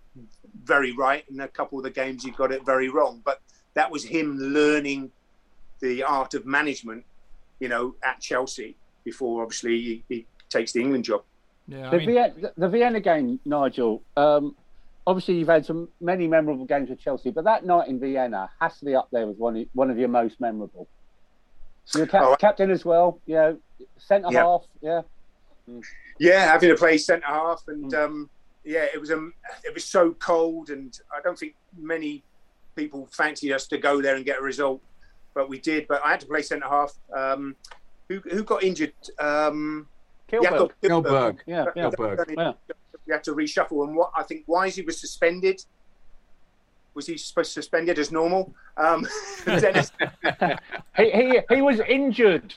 [0.63, 3.21] very right, and a couple of the games he got it very wrong.
[3.23, 3.41] But
[3.73, 5.11] that was him learning
[5.79, 7.05] the art of management,
[7.59, 11.23] you know, at Chelsea before obviously he, he takes the England job.
[11.67, 14.01] Yeah, the, Vienna, the Vienna game, Nigel.
[14.17, 14.55] Um,
[15.07, 18.77] obviously, you've had some many memorable games with Chelsea, but that night in Vienna has
[18.79, 20.87] to be up there with one of, one of your most memorable.
[21.95, 23.57] You're cap- Oh, captain as well, you know,
[23.97, 24.41] centre Yeah.
[24.43, 25.01] half, yeah.
[26.19, 28.29] Yeah, having to play centre half, and um,
[28.63, 29.33] yeah, it was um,
[29.63, 32.23] it was so cold, and I don't think many
[32.75, 34.81] people fancied us to go there and get a result,
[35.33, 35.87] but we did.
[35.87, 36.93] But I had to play centre half.
[37.15, 37.55] Um,
[38.09, 38.93] who who got injured?
[39.19, 39.87] Um,
[40.29, 40.43] Kjeldbjerg.
[40.43, 41.39] Jakob Kjeldbjerg.
[41.45, 41.89] Yeah, yeah.
[41.89, 42.35] Kjeldbjerg.
[42.37, 42.51] Yeah.
[43.07, 45.63] We had to reshuffle, and what I think Wisey was suspended.
[46.95, 48.53] Was he supposed to be suspended as normal?
[48.77, 49.07] Um,
[49.45, 49.91] Dennis
[50.97, 52.53] He, he, he was injured.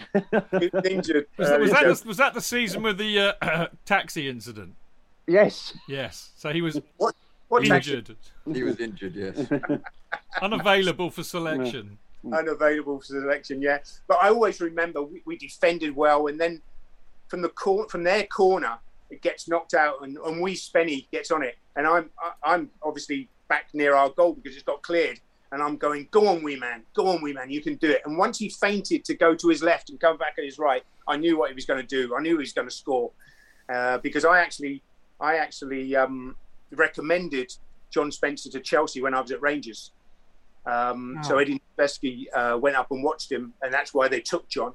[0.58, 1.26] he was injured.
[1.36, 4.74] Was, Uh, that, was, that the, was that the season with the uh, taxi incident?
[5.26, 5.74] yes.
[5.88, 6.30] Yes.
[6.36, 7.14] So he was what
[7.48, 8.16] what taxi- injured,
[8.52, 9.46] He was injured, yes.
[10.42, 11.98] unavailable for selection.
[12.32, 13.60] unavailable for selection.
[13.62, 13.78] Yeah,
[14.08, 16.62] but I always remember we, we defended well, and then
[17.28, 18.78] from the cor- from their corner,
[19.10, 22.70] it gets knocked out, and, and we Spenny gets on it, and I'm I, I'm
[22.82, 25.18] obviously back near our goal because it's got cleared,
[25.50, 28.00] and I'm going, go on, wee man, go on, wee man, you can do it.
[28.06, 30.82] And once he fainted to go to his left and come back at his right,
[31.06, 32.02] I knew what he was going to do.
[32.16, 33.10] I knew he was going to score
[33.74, 34.76] uh, because I actually
[35.20, 36.36] I actually um,
[36.84, 37.48] recommended
[37.94, 39.80] John Spencer to Chelsea when I was at Rangers.
[40.74, 41.38] Um, So Oh.
[41.42, 44.72] Eddie Niedzwiecki uh, went up and watched him, and that's why they took John.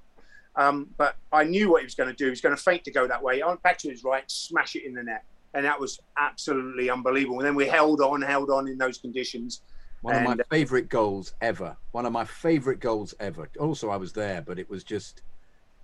[0.56, 2.26] Um, but I knew what he was going to do.
[2.26, 3.42] He was going to feint to go that way.
[3.42, 5.24] I went back to his right, smash it in the net,
[5.54, 7.40] and that was absolutely unbelievable.
[7.40, 9.62] And then we held on, held on in those conditions.
[10.02, 11.76] One of my favourite goals ever.
[11.92, 13.50] One of my favourite goals ever.
[13.60, 15.22] Also, I was there, but it was just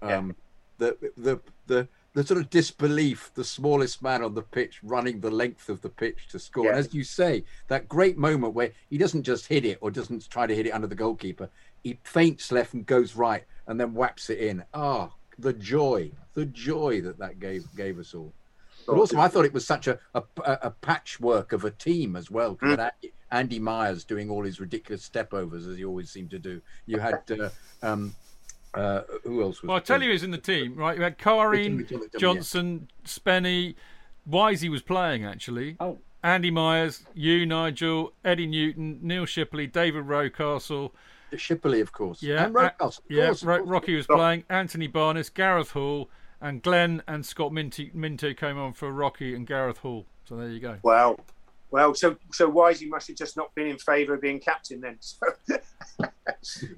[0.01, 0.35] um,
[0.77, 3.31] the the the the sort of disbelief.
[3.33, 6.69] The smallest man on the pitch running the length of the pitch to score.
[6.69, 10.29] And as you say, that great moment where he doesn't just hit it or doesn't
[10.29, 11.49] try to hit it under the goalkeeper.
[11.83, 14.63] He feints left and goes right, and then whaps it in.
[14.73, 15.09] Ah,
[15.39, 18.31] the joy, the joy that that gave gave us all.
[18.87, 22.29] But also, I thought it was such a, a, a patchwork of a team as
[22.31, 22.55] well.
[22.55, 26.29] 'cause you had Andy, Andy Myers doing all his ridiculous stepovers, as he always seemed
[26.31, 26.61] to do.
[26.85, 27.49] You had, uh,
[27.81, 28.15] um,
[28.73, 30.97] uh, who else was Well, I tell you who's in the team, right?
[30.97, 33.75] You had Kharine, It's in Johnsen, Spenny,
[34.29, 35.75] Wisey was playing actually.
[35.79, 35.99] Oh.
[36.23, 40.91] Andy Myers, you, Nigel, Eddie Newton, Neil Shipperley, David Rocastle.
[41.33, 42.23] Shipperley, of course.
[42.23, 43.69] Yeah, And Rocastle, of yeah, course, Ro- course.
[43.69, 44.43] Rocky was playing.
[44.49, 46.09] Anthony Barness, Gareth Hall,
[46.43, 50.05] and Glenn and Scott Minto, Minto came on for Rocky and Gareth Hall.
[50.25, 50.77] So there you go.
[50.83, 51.17] Wow.
[51.71, 54.99] Well, so so Wisey must have just not been in favour of being captain then.
[55.99, 56.07] So,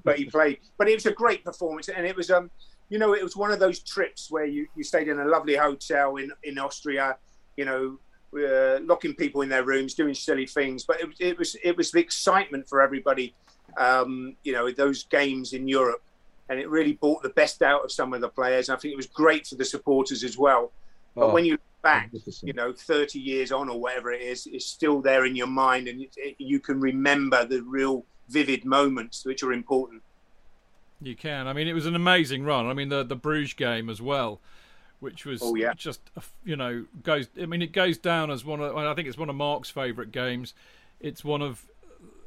[0.04, 0.58] but he played.
[0.78, 2.50] But it was a great performance, and it was um,
[2.88, 5.56] you know, it was one of those trips where you, you stayed in a lovely
[5.56, 7.16] hotel in in Austria,
[7.56, 7.98] you know,
[8.38, 10.84] uh, locking people in their rooms, doing silly things.
[10.84, 13.34] But it, was- it was it was the excitement for everybody,
[13.76, 16.02] um, you know, those games in Europe,
[16.48, 18.68] and it really brought the best out of some of the players.
[18.68, 20.72] And I think it was great for the supporters as well.
[21.14, 22.10] But Oh, when you look back,
[22.42, 25.88] you know, 30 years on or whatever it is, it's still there in your mind,
[25.88, 30.02] and it, it, you can remember the real vivid moments which are important.
[31.00, 31.46] You can.
[31.46, 32.66] I mean, it was an amazing run.
[32.66, 34.40] I mean, the the Bruges game as well,
[35.00, 35.74] which was Oh, yeah.
[35.74, 37.28] just a f- you know goes.
[37.40, 38.74] I mean, it goes down as one of.
[38.76, 40.54] I think it's one of Mark's favourite games.
[41.00, 41.66] It's one of.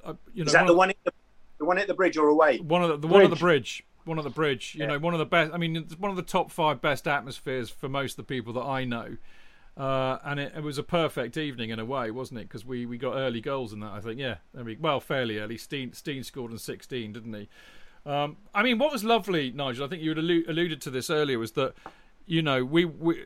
[0.03, 2.15] Uh, you know, Is that one the of- one in the, one at the bridge
[2.17, 2.59] or away?
[2.59, 3.83] One of the, the one at the bridge.
[4.09, 4.75] One at the bridge.
[4.75, 5.53] You know, one of the best.
[5.53, 8.53] I mean, it's one of the top five best atmospheres for most of the people
[8.53, 9.17] that I know.
[9.77, 12.49] Uh, and it, it was a perfect evening in a way, wasn't it?
[12.49, 13.91] Because we, we got early goals in that.
[13.91, 15.57] I think, yeah, I mean, well, fairly early.
[15.57, 17.47] Steen, Steen scored in 16, didn't he?
[18.05, 19.85] Um, I mean, what was lovely, Nigel?
[19.85, 21.39] I think you had allu- alluded to this earlier.
[21.39, 21.75] Was that
[22.25, 23.23] you know we, we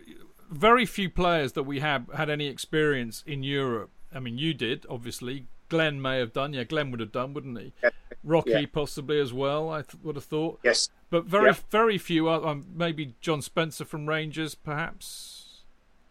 [0.52, 3.92] very few players that we have had any experience in Europe.
[4.14, 5.48] I mean, you did obviously.
[5.70, 6.54] Glenn may have done.
[6.54, 7.74] Yeah, Glenn would have done, wouldn't he?
[8.24, 8.66] Rocky Yeah.
[8.72, 9.70] possibly as well.
[9.70, 10.60] I th- would have thought.
[10.64, 10.90] Yes.
[11.10, 11.56] But very Yeah.
[11.70, 12.30] very few.
[12.30, 15.62] Uh, um, maybe John Spencer from Rangers, perhaps.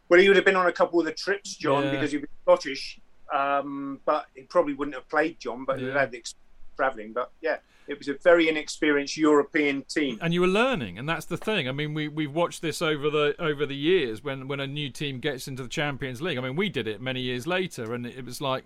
[0.08, 1.90] Well, he would have been on a couple of the trips, John, Yeah.
[1.92, 2.98] because he'd been Scottish.
[3.32, 5.98] Um, but he probably wouldn't have played John, but he'd Yeah.
[6.00, 6.38] had the experience
[6.76, 7.12] travelling.
[7.12, 7.58] But yeah,
[7.88, 10.18] it was a very inexperienced European team.
[10.20, 11.66] and you were learning, and that's the thing.
[11.68, 14.90] I mean, we we've watched this over the over the years when when a new
[14.90, 16.36] team gets into the Champions League.
[16.38, 18.64] I mean, we did it many years later, and it was like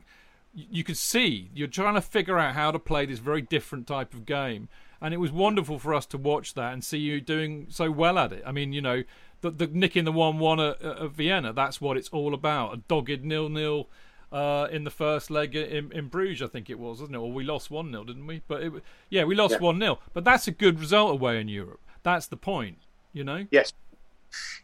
[0.57, 4.15] you could see you're trying to figure out how to play this very different type
[4.15, 4.69] of game,
[5.01, 8.19] and it was wonderful for us to watch that and see you doing so well
[8.19, 8.43] at it.
[8.47, 9.03] I mean, you know,
[9.43, 11.53] the, the nicking the one one at, at Vienna.
[11.53, 12.75] That's what it's all about.
[12.75, 13.89] A dogged nil nil.
[14.33, 17.19] Uh, in the first leg in, in Bruges, I think it was, wasn't it?
[17.19, 18.43] Or we lost one 0 didn't we?
[18.49, 18.73] But it,
[19.09, 19.59] yeah, we lost Yeah.
[19.61, 21.81] one 0 But that's a good result away in Europe.
[22.03, 22.79] That's the point,
[23.13, 23.47] you know.
[23.53, 23.73] Yes.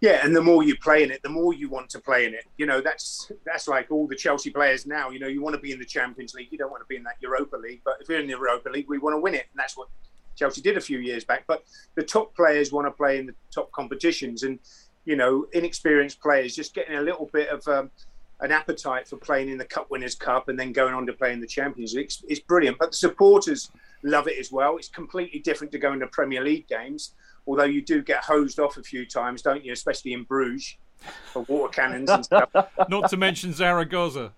[0.01, 2.35] Yeah, and the more you play in it, the more you want to play in
[2.35, 2.45] it.
[2.57, 5.11] You know, that's that's like all the Chelsea players now.
[5.11, 6.97] You know, you want to be in the Champions League, you don't want to be
[6.97, 7.83] in that Europa League.
[7.85, 9.89] But if you're in the Europa League, we want to win it, and that's what
[10.37, 11.45] Chelsea did a few years back.
[11.47, 14.59] But the top players want to play in the top competitions, and
[15.05, 17.91] you know, inexperienced players just getting a little bit of um,
[18.41, 21.33] an appetite for playing in the Cup Winners' Cup and then going on to play
[21.33, 22.11] in the Champions League.
[22.29, 23.71] It's brilliant, but the supporters
[24.03, 24.77] love it as well.
[24.77, 27.15] It's completely different to going to Premier League games,
[27.47, 29.73] although you do get hosed off a few times, don't you?
[29.73, 30.77] Especially in Bruges
[31.33, 32.51] for water cannons and stuff.
[32.89, 34.33] Not to mention Zaragoza.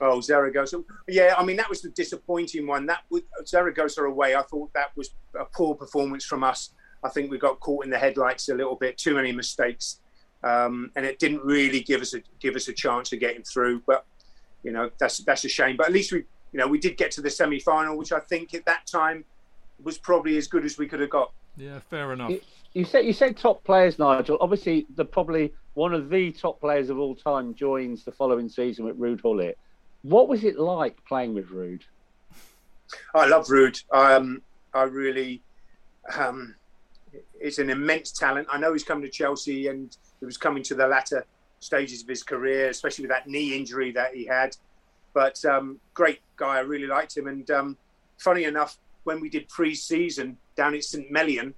[0.00, 0.82] Oh, Zaragoza.
[1.08, 2.86] Yeah, I mean that was the disappointing one.
[2.86, 4.34] That was Zaragoza away.
[4.34, 6.70] I thought that was a poor performance from us.
[7.04, 8.98] I think we got caught in the headlights a little bit.
[8.98, 10.00] Too many mistakes,
[10.42, 13.42] um, and it didn't really give us a give us a chance to get him
[13.42, 13.82] through.
[13.86, 14.04] But
[14.62, 15.76] you know that's that's a shame.
[15.76, 18.20] But at least we you know we did get to the semi final, which I
[18.20, 19.24] think at that time
[19.82, 21.32] was probably as good as we could have got.
[21.56, 22.30] Yeah, fair enough.
[22.30, 22.40] You,
[22.74, 24.38] you said you said top players, Nigel.
[24.40, 28.84] Obviously, the probably one of the top players of all time joins the following season
[28.84, 29.58] with Ruud Gullit.
[30.02, 31.82] What was it like playing with Ruud?
[33.14, 33.82] I love Ruud.
[33.92, 34.42] Um,
[34.74, 35.42] I really,
[36.14, 36.54] um,
[37.40, 38.48] it's an immense talent.
[38.50, 41.24] I know he's coming to Chelsea and he was coming to the latter
[41.60, 44.56] stages of his career, especially with that knee injury that he had.
[45.14, 46.56] But um, great guy.
[46.56, 47.28] I really liked him.
[47.28, 47.76] And um,
[48.18, 51.54] funny enough, when we did pre-season down at St Mellion,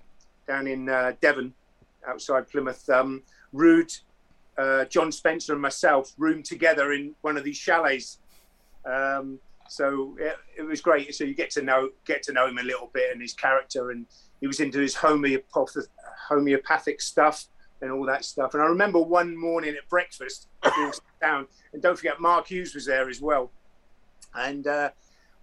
[0.47, 1.53] down in uh, Devon,
[2.07, 3.23] outside Plymouth, um,
[3.55, 4.01] Ruud,
[4.59, 8.19] uh, John Spencer, and myself roomed together in one of these chalets.
[8.85, 9.39] Um,
[9.69, 11.15] so it, it was great.
[11.15, 13.91] So you get to know get to know him a little bit and his character,
[13.91, 14.07] and
[14.41, 17.47] he was into his homeopathic stuff
[17.81, 18.55] and all that stuff.
[18.55, 20.49] And I remember one morning at breakfast,
[21.21, 23.51] down, and don't forget Mark Hughes was there as well,
[24.35, 24.91] and uh,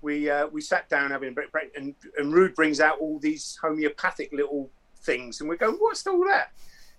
[0.01, 3.19] we uh, we sat down having a break, break and, and Ruud brings out all
[3.19, 6.51] these homeopathic little things, and we go, "What's all that?"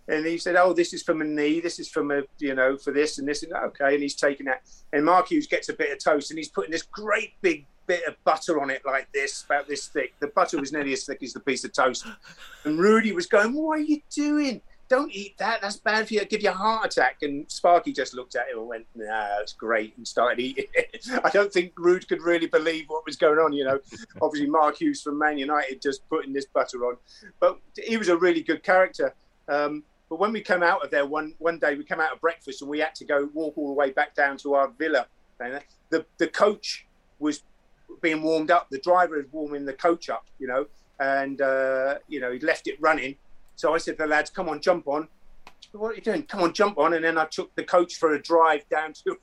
[0.08, 1.60] And he said, "Oh, this is from a knee.
[1.60, 4.46] This is from a, you know, for this and this and okay." And he's taking
[4.46, 4.62] that.
[4.92, 8.04] And Mark Hughes gets a bit of toast, and he's putting this great big bit
[8.06, 10.14] of butter on it, like this, about this thick.
[10.20, 12.06] The butter was nearly as thick as the piece of toast.
[12.64, 14.60] And Rudy was going, "What are you doing?
[14.92, 15.62] Don't eat that.
[15.62, 16.20] That's bad for you.
[16.20, 19.40] It'll give you a heart attack." And Sparky just looked at him and went, "Nah,
[19.40, 21.06] it's great," and started eating it.
[21.24, 23.54] I don't think Ruud could really believe what was going on.
[23.54, 23.80] You know,
[24.20, 26.98] obviously Mark Hughes from Man United just putting this butter on,
[27.40, 29.14] but he was a really good character.
[29.48, 32.20] Um, but when we came out of there one one day, we came out of
[32.20, 35.06] breakfast and we had to go walk all the way back down to our villa.
[35.88, 36.86] The the coach
[37.18, 37.44] was
[38.02, 38.68] being warmed up.
[38.68, 40.66] The driver is warming the coach up, you know,
[41.00, 43.16] and uh, you know he left it running.
[43.62, 45.06] So I said to the lads, "Come on, jump on."
[45.70, 46.24] What are you doing?
[46.24, 46.94] Come on, jump on.
[46.94, 49.16] And then I took the coach for a drive down to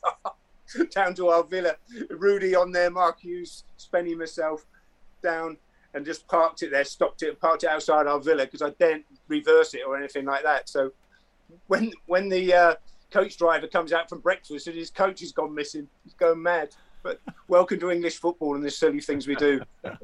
[0.96, 1.76] down to our villa.
[2.10, 4.66] Rudy on there, Mark Hughes, Spenny, myself,
[5.22, 5.58] down
[5.94, 9.08] and just parked it there, stopped it, parked it outside our villa because I didn't
[9.28, 10.70] reverse it or anything like that.
[10.70, 10.94] So
[11.68, 12.76] when when the uh,
[13.12, 16.70] coach driver comes out from breakfast and his coach has gone missing, he's going mad.
[17.04, 19.62] But welcome to English football and the silly things we do.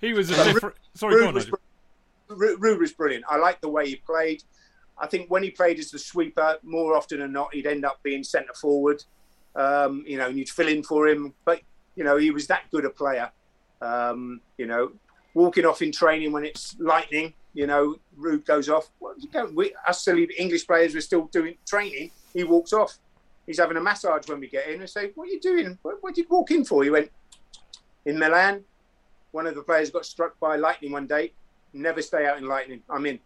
[0.00, 0.76] He was a different.
[0.94, 1.58] Sorry, Ruud go on.
[2.30, 3.24] Was brilliant.
[3.28, 4.42] I liked the way he played.
[5.00, 8.02] I think when he played as the sweeper, more often than not, he'd end up
[8.02, 9.04] being centre forward.
[9.54, 11.34] Um, you know, and you'd fill in for him.
[11.44, 11.60] But
[11.96, 13.30] you know, he was that good a player.
[13.80, 14.92] Um, you know,
[15.34, 17.34] walking off in training when it's lightning.
[17.54, 18.90] You know, Ruud goes off.
[19.00, 22.10] Well, you go, we, us silly English players were still doing training.
[22.34, 22.98] He walks off.
[23.46, 24.80] He's having a massage when we get in.
[24.80, 25.78] and say, "What are you doing?
[25.82, 27.10] What, what did you walk in for?" He went,
[28.04, 28.64] "In Milan,
[29.30, 31.32] one of the players got struck by lightning one day.
[31.72, 32.82] Never stay out in lightning.
[32.88, 33.18] I'm in.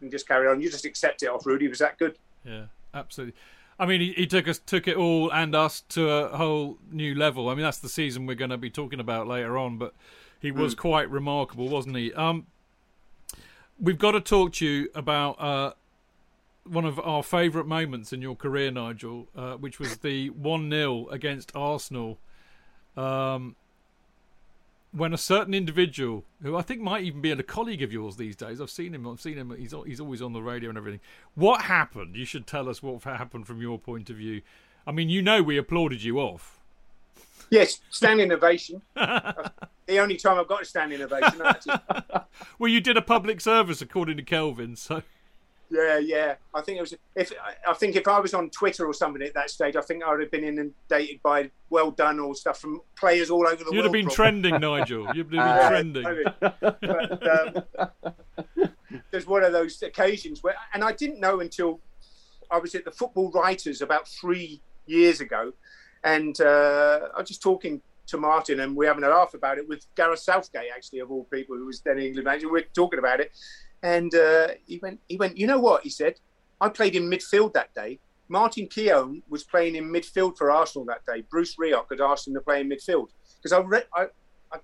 [0.00, 0.60] And just carry on.
[0.60, 1.66] You just accept it off Rudy.
[1.68, 2.16] Was that good?
[2.44, 3.34] Yeah, absolutely.
[3.80, 7.14] I mean, he, he took us, took it all, and us to a whole new
[7.14, 7.48] level.
[7.48, 9.78] I mean, that's the season we're going to be talking about later on.
[9.78, 9.94] But
[10.40, 10.78] he was Mm.
[10.78, 12.12] quite remarkable, wasn't he?
[12.14, 12.46] Um,
[13.80, 15.72] we've got to talk to you about uh,
[16.64, 21.06] one of our favourite moments in your career, Nigel, uh, which was the one 0
[21.10, 22.18] against Arsenal.
[22.96, 23.56] Um,
[24.92, 28.36] when a certain individual, who I think might even be a colleague of yours these
[28.36, 29.06] days, I've seen him.
[29.06, 29.54] I've seen him.
[29.56, 31.00] He's he's always on the radio and everything.
[31.34, 32.16] What happened?
[32.16, 34.42] You should tell us what happened from your point of view.
[34.86, 36.58] I mean, you know, we applauded you off.
[37.50, 38.82] Yes, standing ovation.
[38.94, 41.40] the only time I've got a standing ovation.
[42.58, 45.02] Well, you did a public service according to Kelvin, so
[45.70, 46.34] Yeah, yeah.
[46.54, 46.94] I think it was.
[47.14, 47.32] If
[47.68, 50.10] I think if I was on Twitter or something at that stage, I think I
[50.10, 53.74] would have been inundated by "well done" or stuff from players all over the world.
[53.74, 54.14] you'd have been probably.
[54.16, 55.06] trending, Nigel.
[55.14, 56.24] You'd have been Uh, trending.
[56.40, 58.72] But, um,
[59.10, 61.80] there's one of those occasions where, and I didn't know until
[62.50, 65.52] I was at the Football Writers about three years ago,
[66.04, 69.68] and uh, I was just talking to Martin, and we're having a laugh about it
[69.68, 72.50] with Gareth Southgate, actually, of all people, who was then England manager.
[72.50, 73.32] We're talking about it,
[73.82, 75.82] and uh, he went, he went, you know what?
[75.82, 76.14] He said,
[76.60, 77.98] I played in midfield that day.
[78.28, 81.22] Martin Keown was playing in midfield for Arsenal that day.
[81.30, 84.06] Bruce Rioch had asked him to play in midfield because I, re- I,
[84.52, 84.58] I,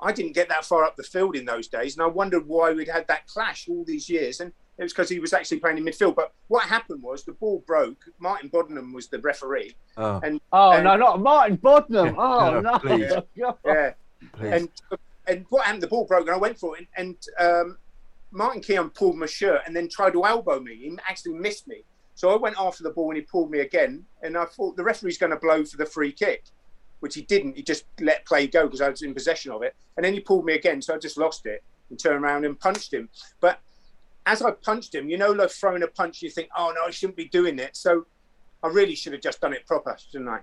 [0.00, 2.72] I didn't get that far up the field in those days, and I wondered why
[2.72, 4.40] we'd had that clash all these years.
[4.40, 6.14] And it was because he was actually playing in midfield.
[6.16, 8.02] But what happened was the ball broke.
[8.18, 10.20] Martin Bodenham was the referee, Oh.
[10.24, 12.14] and Oh and- no, not Martin Bodenham.
[12.18, 12.78] Oh no, no.
[12.78, 13.12] please.
[13.34, 13.92] yeah.
[14.32, 14.52] Please.
[14.52, 14.68] And
[15.26, 15.82] and what happened?
[15.82, 16.86] The ball broke, and I went for it.
[16.96, 17.78] And, and um,
[18.34, 20.74] Martin Keown pulled my shirt and then tried to elbow me.
[20.74, 21.84] He actually missed me.
[22.16, 24.04] So I went after the ball and he pulled me again.
[24.22, 26.44] And I thought the referee's going to blow for the free kick,
[26.98, 27.56] which he didn't.
[27.56, 29.74] He just let play go because I was in possession of it.
[29.96, 30.82] And then he pulled me again.
[30.82, 33.08] So I just lost it and turned around and punched him.
[33.40, 33.60] But
[34.26, 36.90] as I punched him, you know, like throwing a punch, you think, oh no, I
[36.90, 37.76] shouldn't be doing it.
[37.76, 38.06] So
[38.64, 40.40] I really should have just done it proper, shouldn't I?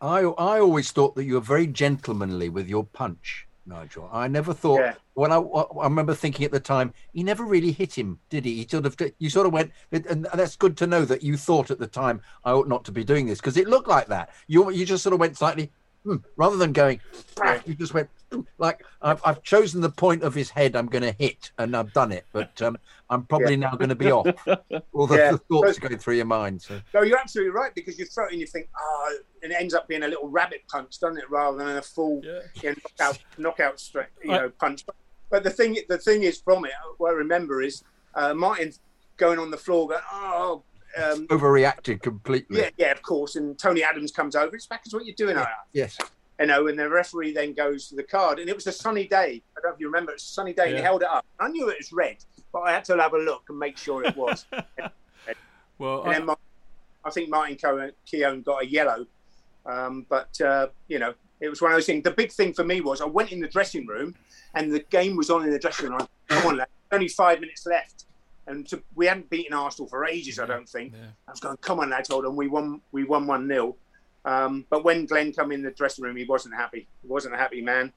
[0.00, 4.08] I I always thought that you were very gentlemanly with your punch, Nigel.
[4.12, 4.94] I never thought Yeah.
[5.14, 8.56] when I I remember thinking at the time he never really hit him, did he?
[8.56, 11.70] He sort of you sort of went, and that's good to know that you thought
[11.70, 14.30] at the time I ought not to be doing this because it looked like that.
[14.46, 15.72] You you just sort of went slightly.
[16.04, 17.00] Hmm, rather than going,
[17.34, 18.10] "Brack," you just went
[18.58, 21.92] like I've, I've chosen the point of his head I'm going to hit, and I've
[21.92, 22.26] done it.
[22.32, 22.76] But um,
[23.10, 24.26] I'm probably now going to be off.
[24.92, 25.32] All the, Yeah.
[25.32, 26.60] the thoughts going through your mind.
[26.60, 26.80] So.
[26.92, 29.72] No, you're absolutely right because you throw it and you think, oh, and it ends
[29.74, 33.18] up being a little rabbit punch, doesn't it, rather than a full you know, knockout,
[33.38, 34.84] knockout straight, you know, punch.
[35.30, 37.82] But the thing, the thing is, from it, what I remember is
[38.14, 38.72] uh, Martin
[39.16, 40.62] going on the floor, going, oh.
[41.02, 42.60] Um, Overreacted completely.
[42.60, 43.36] yeah, yeah, of course.
[43.36, 44.54] And Tony Adams comes over.
[44.54, 45.36] It's back as what you're doing.
[45.36, 45.46] Yeah.
[45.72, 45.98] Yes.
[46.40, 49.06] You know, and the referee then goes to the card, and it was a sunny
[49.06, 49.42] day.
[49.56, 50.10] I don't know if you remember.
[50.12, 51.24] It was a sunny day, and he held it up.
[51.38, 52.16] I knew it was red,
[52.52, 54.46] but I had to have a look and make sure it was.
[55.78, 56.38] Well, and then Mar-
[57.04, 57.56] I think Martin
[58.06, 59.06] Keown got a yellow,
[59.66, 62.04] um, but uh, you know it was one of those things.
[62.04, 64.14] The big thing for me was I went in the dressing room,
[64.54, 66.06] and the game was on in the dressing room.
[66.28, 68.04] Come on, lad, only five minutes left,
[68.46, 70.38] and to, we hadn't beaten Arsenal for ages.
[70.38, 70.92] I don't think.
[71.26, 72.36] I was going, come on, lads, hold on.
[72.36, 72.80] We won.
[72.92, 73.76] We won one 0
[74.24, 76.86] um, But when Glenn come in the dressing room, he wasn't happy.
[77.02, 77.92] He wasn't a happy man.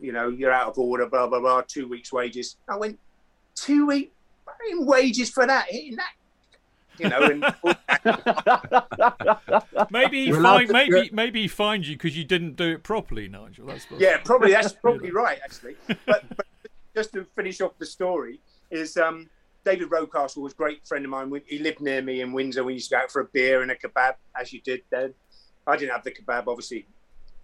[0.00, 1.06] You know, you're out of order.
[1.06, 1.62] Blah blah blah.
[1.66, 2.56] Two weeks' wages.
[2.68, 2.98] I went
[3.54, 4.12] two week
[4.72, 6.12] wages for that hitting that.
[6.98, 7.44] You know, and
[9.90, 12.82] maybe he We're find, to- maybe maybe he fined you because you didn't do it
[12.82, 13.66] properly, Nigel.
[13.66, 15.76] That's what- yeah, probably that's probably right actually.
[16.06, 16.46] But, but
[16.94, 18.40] just to finish off the story
[18.70, 19.28] is um,
[19.64, 21.32] David Rocastle was a great friend of mine.
[21.46, 22.64] He lived near me in Windsor.
[22.64, 25.14] We used to go out for a beer and a kebab, as you did then.
[25.66, 26.86] I didn't have the kebab, obviously.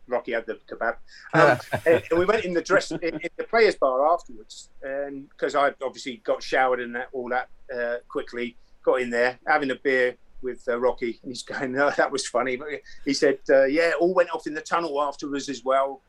[0.07, 0.97] Rocky had the kebab,
[1.32, 5.55] um, and, we went in the dress in, in the players' bar afterwards, and because
[5.55, 9.77] I obviously got showered and that all that uh, quickly, got in there having a
[9.77, 12.69] beer with uh, Rocky, and he's going, "No, that was funny." But
[13.05, 16.03] he said, uh, "Yeah, all went off in the tunnel afterwards as well."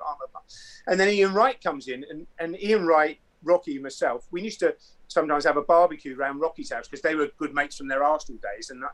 [0.88, 4.60] And then Ian Wright comes in, and, and Ian Wright, Rocky, and myself, we used
[4.60, 4.76] to
[5.08, 8.40] sometimes have a barbecue around Rocky's house because they were good mates from their Arsenal
[8.42, 8.92] days, and that,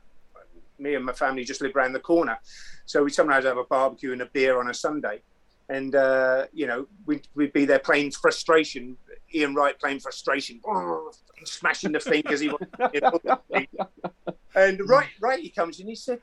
[0.79, 2.39] me and my family just lived around the corner,
[2.85, 5.21] so we sometimes have a barbecue and a beer on a Sunday.
[5.69, 8.97] And uh, you know, we'd, we'd be there playing frustration.
[9.33, 10.59] Ian Wright playing frustration,
[11.45, 12.41] smashing the fingers.
[12.41, 12.61] He was.
[14.55, 15.87] and right, right, he comes in.
[15.87, 16.19] He said,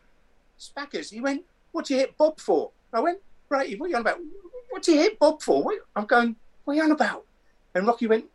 [0.60, 3.96] "Spackers." He went, "What do you hit Bob for?" I went, "Right, what are you
[3.96, 4.18] on about?
[4.68, 5.78] What do you hit Bob for?" What?
[5.96, 7.24] I'm going, "What are you on about?"
[7.74, 8.26] And Rocky went,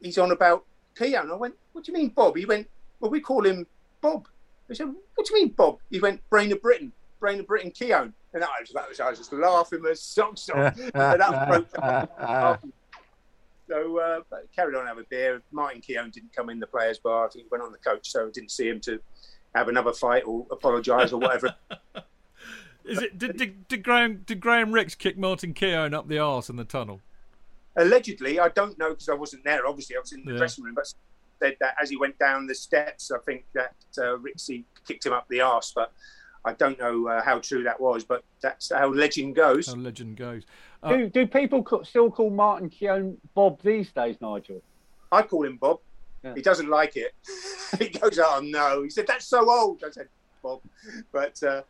[0.00, 0.64] "He's on about
[0.96, 2.68] Keown." I went, "What do you mean, Bob?" He went,
[3.00, 3.66] "Well, we call him
[4.00, 4.28] Bob."
[4.70, 7.70] I said, "What do you mean, Bob?" He went, "Brain of Britain, Brain of Britain,
[7.70, 10.76] Keown." And I was, that was, I was just laughing my socks off.
[10.78, 12.64] and that broke up.
[13.68, 15.42] So uh, but carried on have a beer.
[15.50, 17.26] Martin Keown didn't come in the players' bar.
[17.26, 19.00] I think he went on the coach, so didn't see him to
[19.54, 21.54] have another fight or apologise or whatever.
[22.84, 26.50] Is it did, did, did Graham did Graham Rix kick Martin Keown up the arse
[26.50, 27.00] in the tunnel?
[27.76, 29.66] Allegedly, I don't know because I wasn't there.
[29.66, 30.38] Obviously, I was in the Yeah.
[30.38, 30.92] dressing room, but
[31.42, 35.12] said that as he went down the steps, I think that uh, Rixie kicked him
[35.12, 35.72] up the arse.
[35.74, 35.92] But
[36.44, 38.04] I don't know uh, how true that was.
[38.04, 39.66] But that's how legend goes.
[39.66, 40.44] How legend goes.
[40.82, 44.62] Uh, Do, do people ca- still call Martin Keown Bob these days, Nigel?
[45.10, 45.80] I call him Bob.
[46.34, 47.12] He doesn't like it.
[47.78, 50.08] he goes, "Oh no!" He said, "That's so old." I said,
[50.42, 50.62] "Bob,"
[51.12, 51.62] but uh,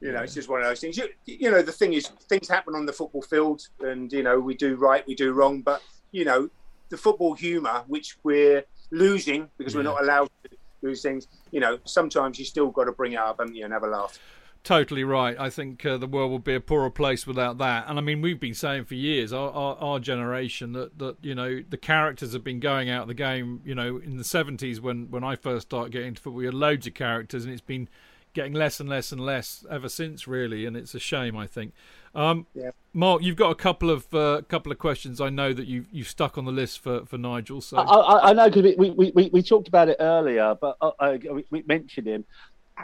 [0.00, 0.96] you know, it's just one of those things.
[0.96, 4.40] You, you know, the thing is, things happen on the football field, and you know,
[4.40, 6.48] we do right, we do wrong, but you know,
[6.88, 10.50] the football humour, which we're losing because we're not allowed to
[10.82, 11.28] lose things.
[11.50, 13.88] You know, sometimes you still got to bring it up and you know, have a
[13.88, 14.18] laugh.
[14.62, 15.38] Totally right.
[15.38, 17.86] I think uh, the world would be a poorer place without that.
[17.88, 21.34] And I mean, we've been saying for years, our, our, our generation, that, that you
[21.34, 23.62] know the characters have been going out of the game.
[23.64, 26.52] You know, in the seventies when when I first started getting into football, we had
[26.52, 27.88] loads of characters, and it's been
[28.32, 30.66] getting less and less and less ever since, really.
[30.66, 31.72] And it's a shame, I think.
[32.14, 32.70] Um, Yeah.
[32.92, 35.20] Mark, you've got a couple of uh, couple of questions.
[35.20, 37.60] I know that you've you've stuck on the list for, for Nigel.
[37.60, 40.76] So I, I, I know because we, we, we, we talked about it earlier, but
[40.80, 42.24] uh, uh, we, we mentioned him.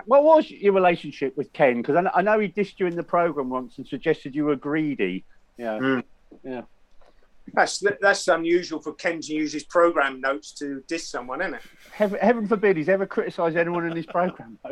[0.05, 1.78] What was your relationship with Ken?
[1.78, 4.56] Because I, I know he dissed you in the program once and suggested you were
[4.56, 5.24] greedy.
[5.56, 6.02] Yeah, Mm.
[6.44, 6.62] yeah.
[7.55, 11.62] That's that's unusual for Ken to use his program notes to diss someone, isn't it?
[11.93, 14.59] Heaven, heaven forbid he's ever criticised anyone in his program.
[14.64, 14.68] uh,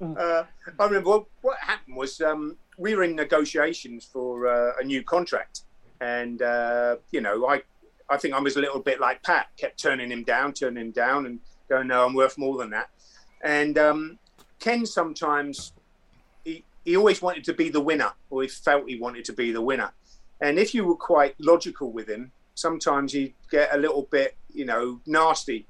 [0.00, 5.02] I remember what, what happened was um, we were in negotiations for uh, a new
[5.02, 5.62] contract,
[6.00, 7.62] and uh, you know, I
[8.08, 10.90] I think I was a little bit like Pat, kept turning him down, turning him
[10.92, 12.90] down, and going, no, I'm worth more than that.
[13.42, 14.18] And um,
[14.58, 15.72] Ken sometimes
[16.44, 19.52] he he always wanted to be the winner, or he felt he wanted to be
[19.52, 19.92] the winner.
[20.42, 24.64] And if you were quite logical with him, sometimes he'd get a little bit, you
[24.64, 25.66] know, nasty.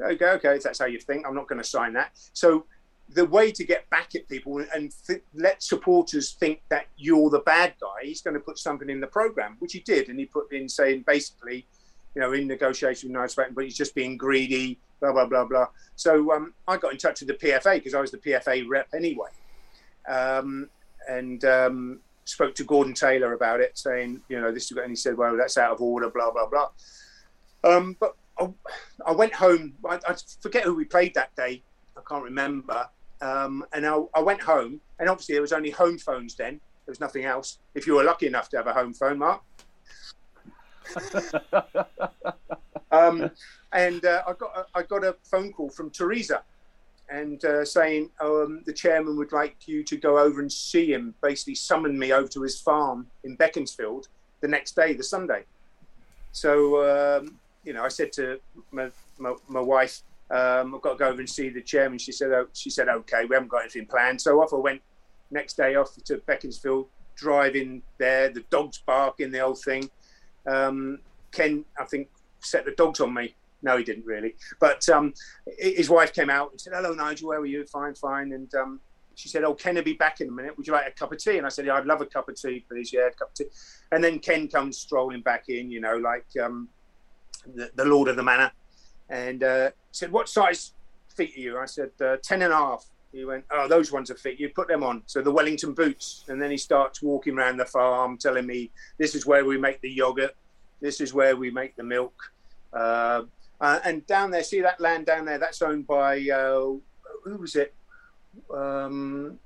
[0.00, 2.10] Okay, okay, if that's how you think, I'm not going to sign that.
[2.32, 2.66] So
[3.08, 7.38] the way to get back at people and th- let supporters think that you're the
[7.40, 10.26] bad guy, he's going to put something in the program, which he did, and he
[10.26, 11.66] put in saying basically,
[12.14, 15.68] you know, in negotiation with Nice but he's just being greedy, blah blah blah blah.
[15.94, 18.88] So um, I got in touch with the PFA because I was the PFA rep
[18.92, 19.30] anyway,
[20.08, 20.68] um,
[21.08, 24.96] and um, spoke to Gordon Taylor about it, saying, you know, this is, and he
[24.96, 26.68] said, well, that's out of order, blah blah blah.
[27.64, 28.48] Um, but I,
[29.06, 29.74] I went home.
[29.88, 31.62] I, I forget who we played that day.
[31.96, 32.88] I can't remember.
[33.22, 36.60] Um, and I, I went home, and obviously there was only home phones then.
[36.84, 37.58] There was nothing else.
[37.74, 39.42] If you were lucky enough to have a home phone, Mark.
[42.92, 43.30] um,
[43.72, 46.42] and uh, I got a, I got a phone call from Teresa,
[47.08, 51.14] and uh, saying um, the chairman would like you to go over and see him.
[51.22, 54.08] Basically, summon me over to his farm in Beaconsfield
[54.40, 55.44] the next day, the Sunday.
[56.32, 58.38] So um, you know, I said to
[58.70, 60.00] my, my, my wife,
[60.30, 61.98] um, I've got to go over and see the chairman.
[61.98, 64.20] She said, oh, she said, okay, we haven't got anything planned.
[64.20, 64.80] So off I went
[65.30, 69.90] next day off to Beaconsfield, driving there, the dogs barking, the old thing.
[70.46, 71.00] Um,
[71.32, 72.08] Ken, I think,
[72.40, 73.34] set the dogs on me.
[73.66, 74.36] No, he didn't really.
[74.60, 75.12] But um,
[75.58, 77.66] his wife came out and said, hello, Nigel, how are you?
[77.66, 78.32] Fine, fine.
[78.32, 78.80] And um,
[79.16, 80.56] she said, oh, Ken will be back in a minute.
[80.56, 81.36] Would you like a cup of tea?
[81.36, 82.92] And I said, yeah, I'd love a cup of tea, please.
[82.92, 83.46] Yeah, a cup of tea.
[83.90, 86.68] And then Ken comes strolling back in, you know, like um,
[87.56, 88.52] the, the lord of the manor
[89.08, 90.72] and uh, said, What size
[91.16, 91.58] feet are you?
[91.58, 92.84] I said, uh, 10 and a half.
[93.12, 94.38] He went, Oh, those ones are fit.
[94.38, 95.02] You put them on.
[95.06, 96.24] So the Wellington boots.
[96.28, 99.80] And then he starts walking around the farm telling me, This is where we make
[99.80, 100.36] the yogurt.
[100.80, 102.14] This is where we make the milk.
[102.72, 103.22] Uh,
[103.60, 105.38] uh, and down there, see that land down there?
[105.38, 106.74] That's owned by, uh,
[107.24, 107.74] who was it?
[108.54, 109.38] Um,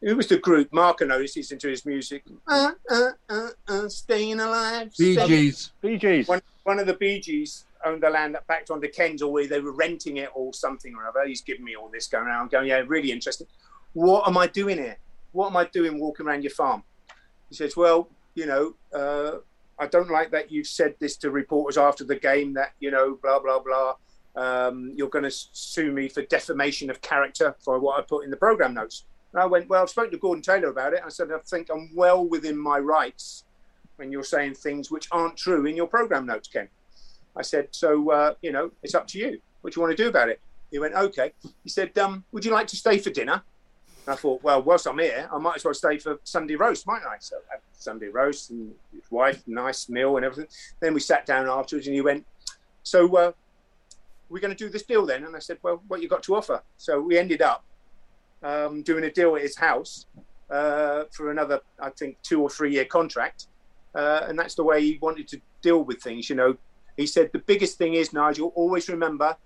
[0.00, 0.72] who was the group?
[0.72, 2.24] Mark, I noticed he's to his music.
[2.46, 4.92] Uh, uh, uh, uh, staying alive.
[4.98, 5.72] Bee staying- Gees.
[5.80, 6.28] Bee Gees.
[6.28, 9.60] One, one of the Bee Gees owned the land that backed onto Ken's, or they
[9.60, 11.26] were renting it or something or other.
[11.26, 13.46] He's giving me all this going around, going, yeah, really interesting.
[13.92, 14.98] What am I doing here?
[15.32, 16.82] What am I doing walking around your farm?
[17.48, 19.38] He says, well, you know, uh,
[19.78, 23.18] I don't like that you've said this to reporters after the game that, you know,
[23.22, 23.94] blah, blah, blah.
[24.36, 28.30] Um, you're going to sue me for defamation of character for what I put in
[28.30, 29.04] the program notes.
[29.32, 31.00] And I went, well, I've spoken to Gordon Taylor about it.
[31.04, 33.44] I said, I think I'm well within my rights
[33.96, 36.68] when you're saying things which aren't true in your program notes, Ken.
[37.36, 39.40] I said, so, uh, you know, it's up to you.
[39.60, 40.40] What do you want to do about it?
[40.70, 41.32] He went, okay.
[41.62, 43.42] He said, um, would you like to stay for dinner?
[44.06, 47.06] I thought, well, whilst I'm here, I might as well stay for Sunday roast, mightn't
[47.06, 47.16] I?
[47.20, 50.50] So I had Sunday roast and his wife, nice meal and everything.
[50.80, 52.26] Then we sat down afterwards and he went,
[52.82, 53.32] so uh,
[54.28, 55.24] we're going to do this deal then?
[55.24, 56.62] And I said, well, what you got to offer?
[56.76, 57.64] So we ended up
[58.42, 60.06] um, doing a deal at his house
[60.50, 63.46] uh, for another, I think, two or three year contract.
[63.94, 66.28] Uh, and that's the way he wanted to deal with things.
[66.28, 66.56] You know,
[66.96, 68.52] he said the biggest thing is Nigel.
[68.54, 69.36] Always remember,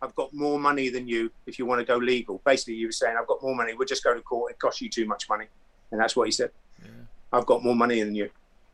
[0.00, 1.30] I've got more money than you.
[1.46, 3.74] If you want to go legal, basically, you were saying I've got more money.
[3.74, 4.52] We'll just go to court.
[4.52, 5.46] It costs you too much money,
[5.90, 6.50] and that's what he said.
[6.82, 6.90] Yeah.
[7.32, 8.30] I've got more money than you.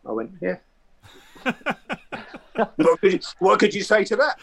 [0.06, 0.56] I went, yeah.
[2.55, 4.38] what, could you, what could you say to that?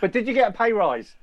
[0.00, 1.14] But did you get a pay rise?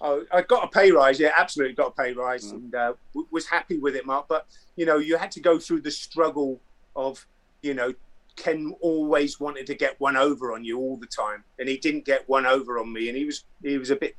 [0.00, 1.18] Oh, I got a pay rise.
[1.18, 4.26] Yeah, absolutely got a pay rise, and uh, w- was happy with it, Mark.
[4.28, 6.60] But you know, you had to go through the struggle
[6.94, 7.24] of,
[7.62, 7.94] you know,
[8.36, 12.04] Ken always wanted to get one over on you all the time, and he didn't
[12.04, 14.16] get one over on me, and he was he was a bit,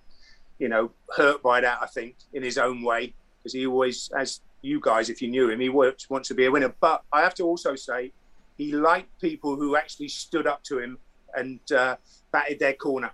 [0.60, 1.80] you know, hurt by that.
[1.82, 5.50] I think in his own way, because he always, as you guys, if you knew
[5.50, 6.74] him, he worked, wants to be a winner.
[6.80, 8.12] But I have to also say,
[8.58, 10.98] he liked people who actually stood up to him
[11.36, 11.98] and uh,
[12.32, 13.12] batted their corner.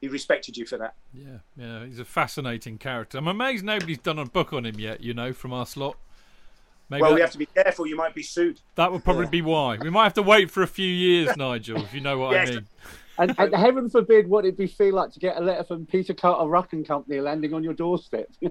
[0.00, 0.94] He respected you for that.
[1.14, 3.18] Yeah, yeah, he's a fascinating character.
[3.18, 5.00] I'm amazed nobody's done a book on him yet.
[5.00, 5.96] You know, from our slot.
[6.92, 7.86] Maybe well, that, we have to be careful.
[7.86, 8.60] You might be sued.
[8.74, 9.78] that would probably be why.
[9.80, 12.48] We might have to wait for a few years, Nigel, if you know what Yes.
[12.48, 12.66] I mean.
[13.18, 16.12] And, and heaven forbid what it'd be feel like to get a letter from Peter
[16.14, 18.26] Carter Ruck and Company landing on your doorstep.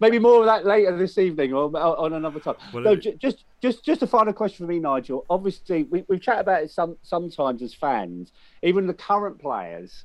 [0.00, 2.56] Maybe more of that later this evening or on another time.
[2.72, 5.24] Well, no, it- ju- just just just a final question for me, Nigel.
[5.30, 8.32] Obviously, we, we've chatted about it some sometimes as fans.
[8.62, 10.04] Even the current players,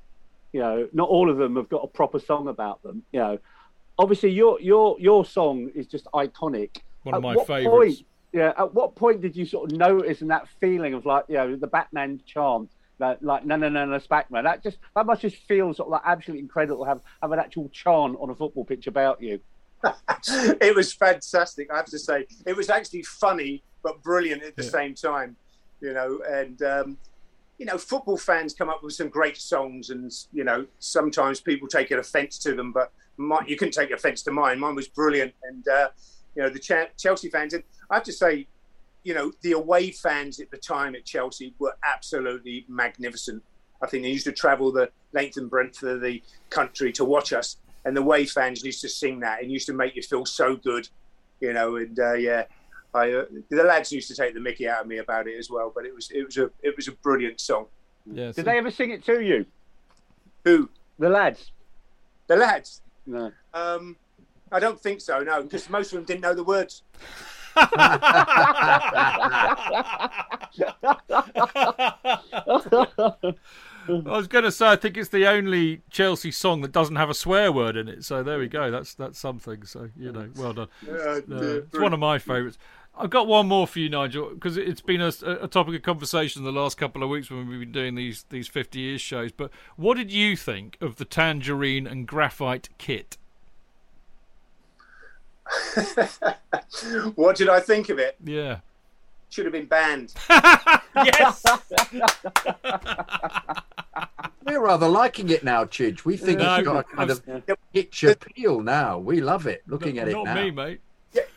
[0.53, 3.03] you know, not all of them have got a proper song about them.
[3.11, 3.39] You know,
[3.97, 6.77] obviously your your your song is just iconic.
[7.03, 7.97] One of my what favourites.
[7.97, 8.51] point- yeah.
[8.57, 11.55] At what point did you sort of notice and that feeling of like, you know,
[11.55, 14.43] the Batman chant, that like no no no no Spackman?
[14.43, 17.39] That just that must just feel sort of like absolutely incredible to have have an
[17.39, 19.39] actual chant on a football pitch about you.
[20.27, 21.71] it was fantastic.
[21.71, 25.35] I have to say, it was actually funny but brilliant at the same time.
[25.79, 26.97] You know, and um,
[27.57, 31.67] you know, football fans come up with some great songs, and you know, sometimes people
[31.67, 34.59] take an offence to them, but my, you couldn't take offence to mine.
[34.59, 35.89] Mine was brilliant, and uh,
[36.35, 38.47] you know, the Ch- Chelsea fans, and I have to say,
[39.03, 43.43] you know, the away fans at the time at Chelsea were absolutely magnificent.
[43.81, 47.33] I think they used to travel the length and breadth of the country to watch
[47.33, 50.25] us, and the away fans used to sing that and used to make you feel
[50.25, 50.87] so good,
[51.39, 51.75] you know.
[51.77, 52.45] And uh, yeah,
[52.93, 55.49] I, uh, the lads used to take the Mickey out of me about it as
[55.49, 55.71] well.
[55.73, 57.67] But it was it was a it was a brilliant song.
[58.11, 59.45] Yeah, Did they ever sing it to you?
[60.43, 60.69] Who?
[60.99, 61.51] The lads.
[62.27, 62.81] The lads?
[63.05, 63.31] No.
[63.53, 63.97] Um,
[64.51, 65.19] I don't think so.
[65.19, 66.83] No, because most of them didn't know the words.
[73.87, 77.09] I was going to say, I think it's the only Chelsea song that doesn't have
[77.09, 78.03] a swear word in it.
[78.03, 78.71] So there we go.
[78.71, 79.63] That's that's something.
[79.65, 80.67] So you know, well done.
[80.85, 82.57] Yeah, Uh, it's one of my favourites.
[82.97, 86.43] I've got one more for you, Nigel, because it's been a, a topic of conversation
[86.43, 89.31] the last couple of weeks when we've been doing these these 50 years shows.
[89.31, 93.17] But what did you think of the tangerine and graphite kit?
[97.15, 98.15] what did I think of it?
[98.23, 98.59] Yeah.
[99.29, 100.13] Should have been banned.
[100.95, 101.43] yes.
[104.45, 106.05] We're rather liking it now, Chidge.
[106.05, 107.21] We think No, it's got a kind of
[107.73, 108.99] itch appeal now.
[108.99, 109.63] We love it.
[109.67, 110.35] Looking at it Not now.
[110.35, 110.81] me, mate.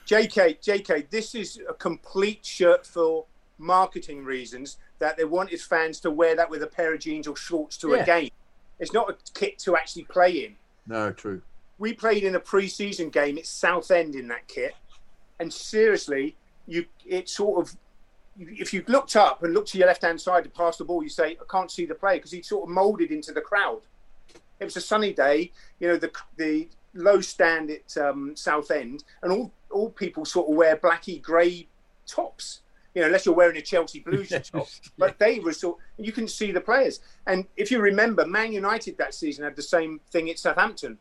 [0.08, 3.26] JK, JK, this is a complete shirt for
[3.58, 7.36] marketing reasons that they wanted fans to wear that with a pair of jeans or
[7.36, 7.96] shorts to Yeah.
[8.02, 8.30] a game.
[8.78, 10.56] It's not a kit to actually play in.
[10.86, 11.42] No, true.
[11.78, 14.74] We played in a pre-season game at Southend in that kit,
[15.38, 16.36] and seriously,
[16.66, 17.76] you it sort of
[18.40, 21.02] if you looked up and looked to your left hand side to pass the ball,
[21.02, 23.82] you say, I can't see the player because he sort of molded into the crowd.
[24.60, 29.32] It was a sunny day, you know, the the low stand at um, Southend, and
[29.32, 31.68] all all people sort of wear blacky grey
[32.06, 32.60] tops.
[32.94, 34.66] You know, unless you're wearing a Chelsea Blues top,
[34.96, 35.78] but they were sort.
[35.98, 39.62] You can see the players, and if you remember, Man United that season had the
[39.62, 40.98] same thing at Southampton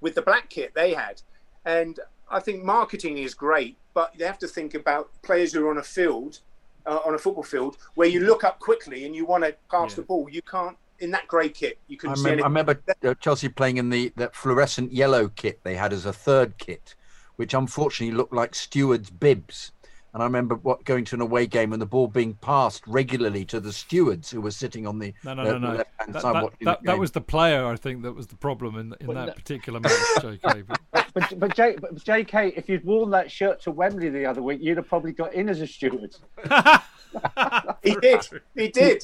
[0.00, 1.22] with the black kit they had,
[1.64, 1.98] and
[2.30, 5.78] I think marketing is great, but you have to think about players who are on
[5.78, 6.40] a field,
[6.86, 9.94] uh, on a football field, where you look up quickly and you want to pass
[9.94, 10.28] the ball.
[10.30, 11.78] You can't in that grey kit.
[11.88, 15.28] You I couldn't see remember, I remember uh, Chelsea playing in the that fluorescent yellow
[15.28, 16.94] kit they had as a third kit,
[17.36, 19.72] which unfortunately looked like stewards' bibs.
[20.12, 23.44] And I remember what going to an away game and the ball being passed regularly
[23.44, 25.74] to the stewards who were sitting on the, No, no, uh, no, no.
[25.74, 28.26] left-hand That, side that, watching that, the that was the player, I think, that was
[28.26, 30.66] the problem in in that particular match, JK.
[30.66, 30.80] But
[31.14, 34.60] But but, J, but JK, if you'd worn that shirt to Wembley the other week,
[34.60, 36.16] you'd have probably got in as a steward.
[37.82, 38.28] He did.
[38.54, 39.02] He did.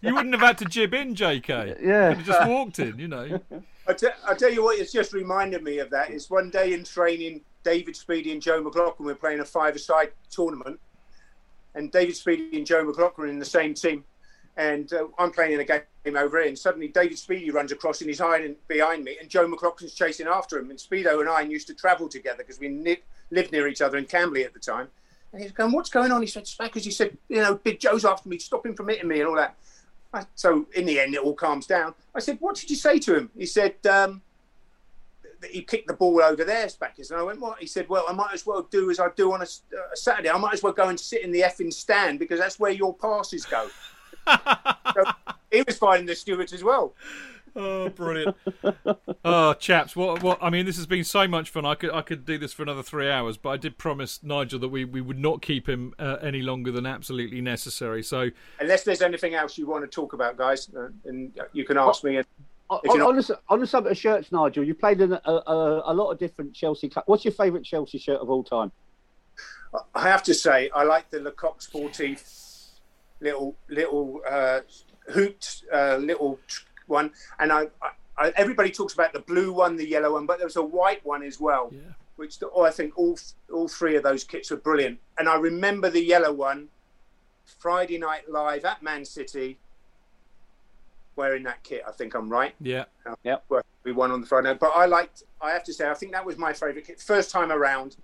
[0.00, 1.82] you wouldn't have had to jib in, JK.
[1.82, 2.16] Yeah.
[2.16, 3.40] You'd just walked in, you know.
[3.86, 6.10] I tell you what, it's just reminded me of that.
[6.10, 10.80] It's one day in training, David Speedie and Joe McLaughlin were playing a five-a-side tournament,
[11.74, 14.04] and David Speedie and Joe McLaughlin in the same team,
[14.56, 18.00] and uh, I'm playing in a game over here, and suddenly David Speedie runs across
[18.00, 20.70] and he's hiding behind me, and Joe McLaughlin's chasing after him.
[20.70, 23.98] And Speedo and I used to travel together because we ni- lived near each other
[23.98, 24.88] in Camberley at the time.
[25.32, 28.04] And he's going, "What's going on?" He said, "Spackers." He said, "You know, Big Joe's
[28.04, 28.38] after me.
[28.38, 29.56] Stop him from hitting me and all that."
[30.14, 31.94] I, so in the end, it all calms down.
[32.14, 33.74] I said, "What did you say to him?" He said.
[33.86, 34.22] Um,
[35.42, 37.10] that he kicked the ball over there, Spackers.
[37.10, 37.58] And I went, what?
[37.58, 39.46] He said, well, I might as well do as I do on a,
[39.92, 40.30] a Saturday.
[40.30, 42.94] I might as well go and sit in the effing stand because that's where your
[42.94, 43.68] passes go.
[44.94, 45.04] so
[45.50, 46.94] he was finding the stewards as well.
[47.54, 48.36] Oh, brilliant!
[49.24, 50.38] oh, chaps, what, what?
[50.40, 51.66] I mean, this has been so much fun.
[51.66, 54.58] I could, I could do this for another three hours, but I did promise Nigel
[54.60, 58.02] that we, we would not keep him uh, any longer than absolutely necessary.
[58.02, 58.30] So,
[58.60, 62.04] unless there's anything else you want to talk about, guys, uh, and you can ask
[62.04, 62.16] me.
[62.16, 62.26] And
[62.70, 65.94] on, on, the, on the subject of shirts, Nigel, you played in a, a, a
[65.94, 67.06] lot of different Chelsea clubs.
[67.06, 68.72] What's your favourite Chelsea shirt of all time?
[69.94, 72.70] I have to say, I like the Le Coq Sportif
[73.20, 74.60] little little uh,
[75.10, 76.38] hoot uh, little
[76.86, 77.68] one, and I,
[78.18, 81.04] I, everybody talks about the blue one, the yellow one, but there was a white
[81.04, 81.70] one as well.
[81.72, 81.80] Yeah.
[82.16, 83.18] Which the, oh, I think all
[83.52, 86.68] all three of those kits were brilliant, and I remember the yellow one,
[87.58, 89.58] Friday Night Live at Man City
[91.16, 91.82] wearing that kit.
[91.86, 92.54] I think I'm right.
[92.60, 92.84] Yeah.
[93.04, 93.36] Uh, yeah.
[93.84, 94.60] We won on the Friday night.
[94.60, 97.00] But I liked, I have to say, I think that was my favourite kit.
[97.00, 97.96] First time around.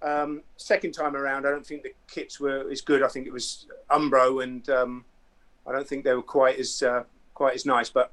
[0.00, 3.02] Um, second time around, I don't think the kits were as good.
[3.02, 5.04] I think it was Umbro, and um,
[5.66, 7.02] I don't think they were quite as uh,
[7.34, 7.90] quite as nice.
[7.90, 8.12] But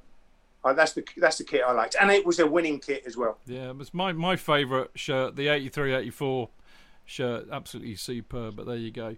[0.65, 3.15] uh, that's the that's the kit I liked, and it was a winning kit as
[3.15, 3.37] well.
[3.45, 6.49] Yeah, it was my my favourite shirt, the 83-84
[7.05, 8.55] shirt, absolutely superb.
[8.55, 9.15] But there you go.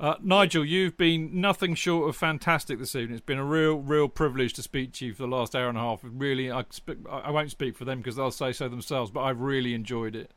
[0.00, 3.16] Uh, Nigel, you've been nothing short of fantastic this evening.
[3.16, 5.76] It's been a real, real privilege to speak to you for the last hour and
[5.76, 6.00] a half.
[6.04, 6.64] Really, I,
[7.10, 10.30] I won't speak for them because they'll say so themselves, but I've really enjoyed it.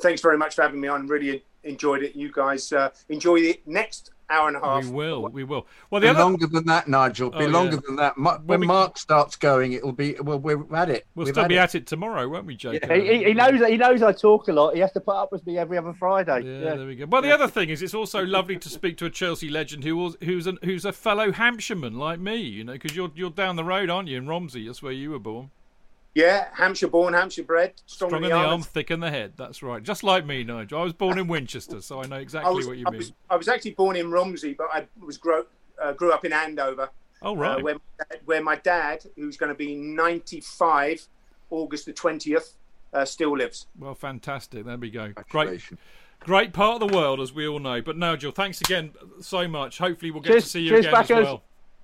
[0.00, 1.06] Thanks very much for having me on.
[1.06, 2.14] Really enjoyed it.
[2.14, 4.84] You guys uh, enjoy the next hour and a half.
[4.86, 5.28] We will.
[5.28, 5.66] We will.
[5.90, 6.20] Well, the be other...
[6.20, 7.30] longer than that, Nigel.
[7.30, 7.80] Be Oh, longer yeah.
[7.86, 8.18] than that.
[8.18, 10.16] Ma- We'll When be- Mark starts going, it'll be.
[10.20, 11.06] Well, we're at it.
[11.14, 11.58] We'll We've still be it.
[11.58, 12.84] at it tomorrow, won't we, Jake?
[12.84, 14.74] He, he, he knows he knows I talk a lot.
[14.74, 16.42] He has to put up with me every other Friday.
[16.44, 17.06] Yeah, there we go.
[17.06, 19.96] Well, the other thing is, it's also lovely to speak to a Chelsea legend who
[19.96, 22.36] was, who's an, who's a fellow Hampshireman like me.
[22.36, 24.66] You know, because you're you're down the road, aren't you, in Romsey?
[24.66, 25.50] That's where you were born.
[26.16, 28.50] Yeah, Hampshire born, Hampshire bred, strong, Strong in in the the arm.
[28.52, 29.34] arm, thick in the head.
[29.36, 29.82] That's right.
[29.82, 30.80] Just like me, Nigel.
[30.80, 32.98] I was born in Winchester, so I know I exactly was, what you I mean.
[33.00, 35.44] was, I was actually born in Romsey, but I was grow,
[35.78, 36.88] uh, grew up in Andover.
[37.20, 37.58] Oh, right.
[37.58, 37.76] Uh, where,
[38.24, 41.06] where my dad, who's going to be 95,
[41.50, 42.54] August the 20th,
[42.94, 43.66] uh, still lives.
[43.78, 44.64] Well, fantastic.
[44.64, 45.12] There we go.
[45.28, 45.60] Great,
[46.20, 47.82] great part of the world, as we all know.
[47.82, 49.76] But Nigel, thanks again so much.
[49.76, 51.24] Hopefully, we'll get Cheers- to see you cheers, again as backers.
[51.26, 51.42] well.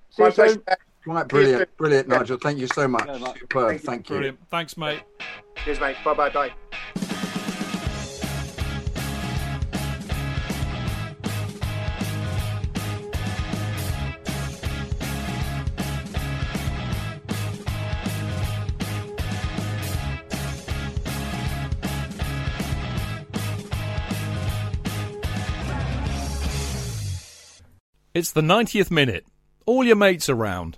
[0.09, 0.63] See you soon.
[1.05, 2.37] Right, brilliant, brilliant, Nigel.
[2.37, 3.09] Thank you so much.
[3.39, 3.79] Superb.
[3.81, 4.15] Thank you.
[4.15, 4.39] Brilliant.
[4.49, 5.01] Thanks, mate.
[5.63, 5.97] Cheers, mate.
[6.03, 6.53] Bye, bye, bye.
[28.13, 29.25] It's the 90th minute.
[29.65, 30.77] All your mates around.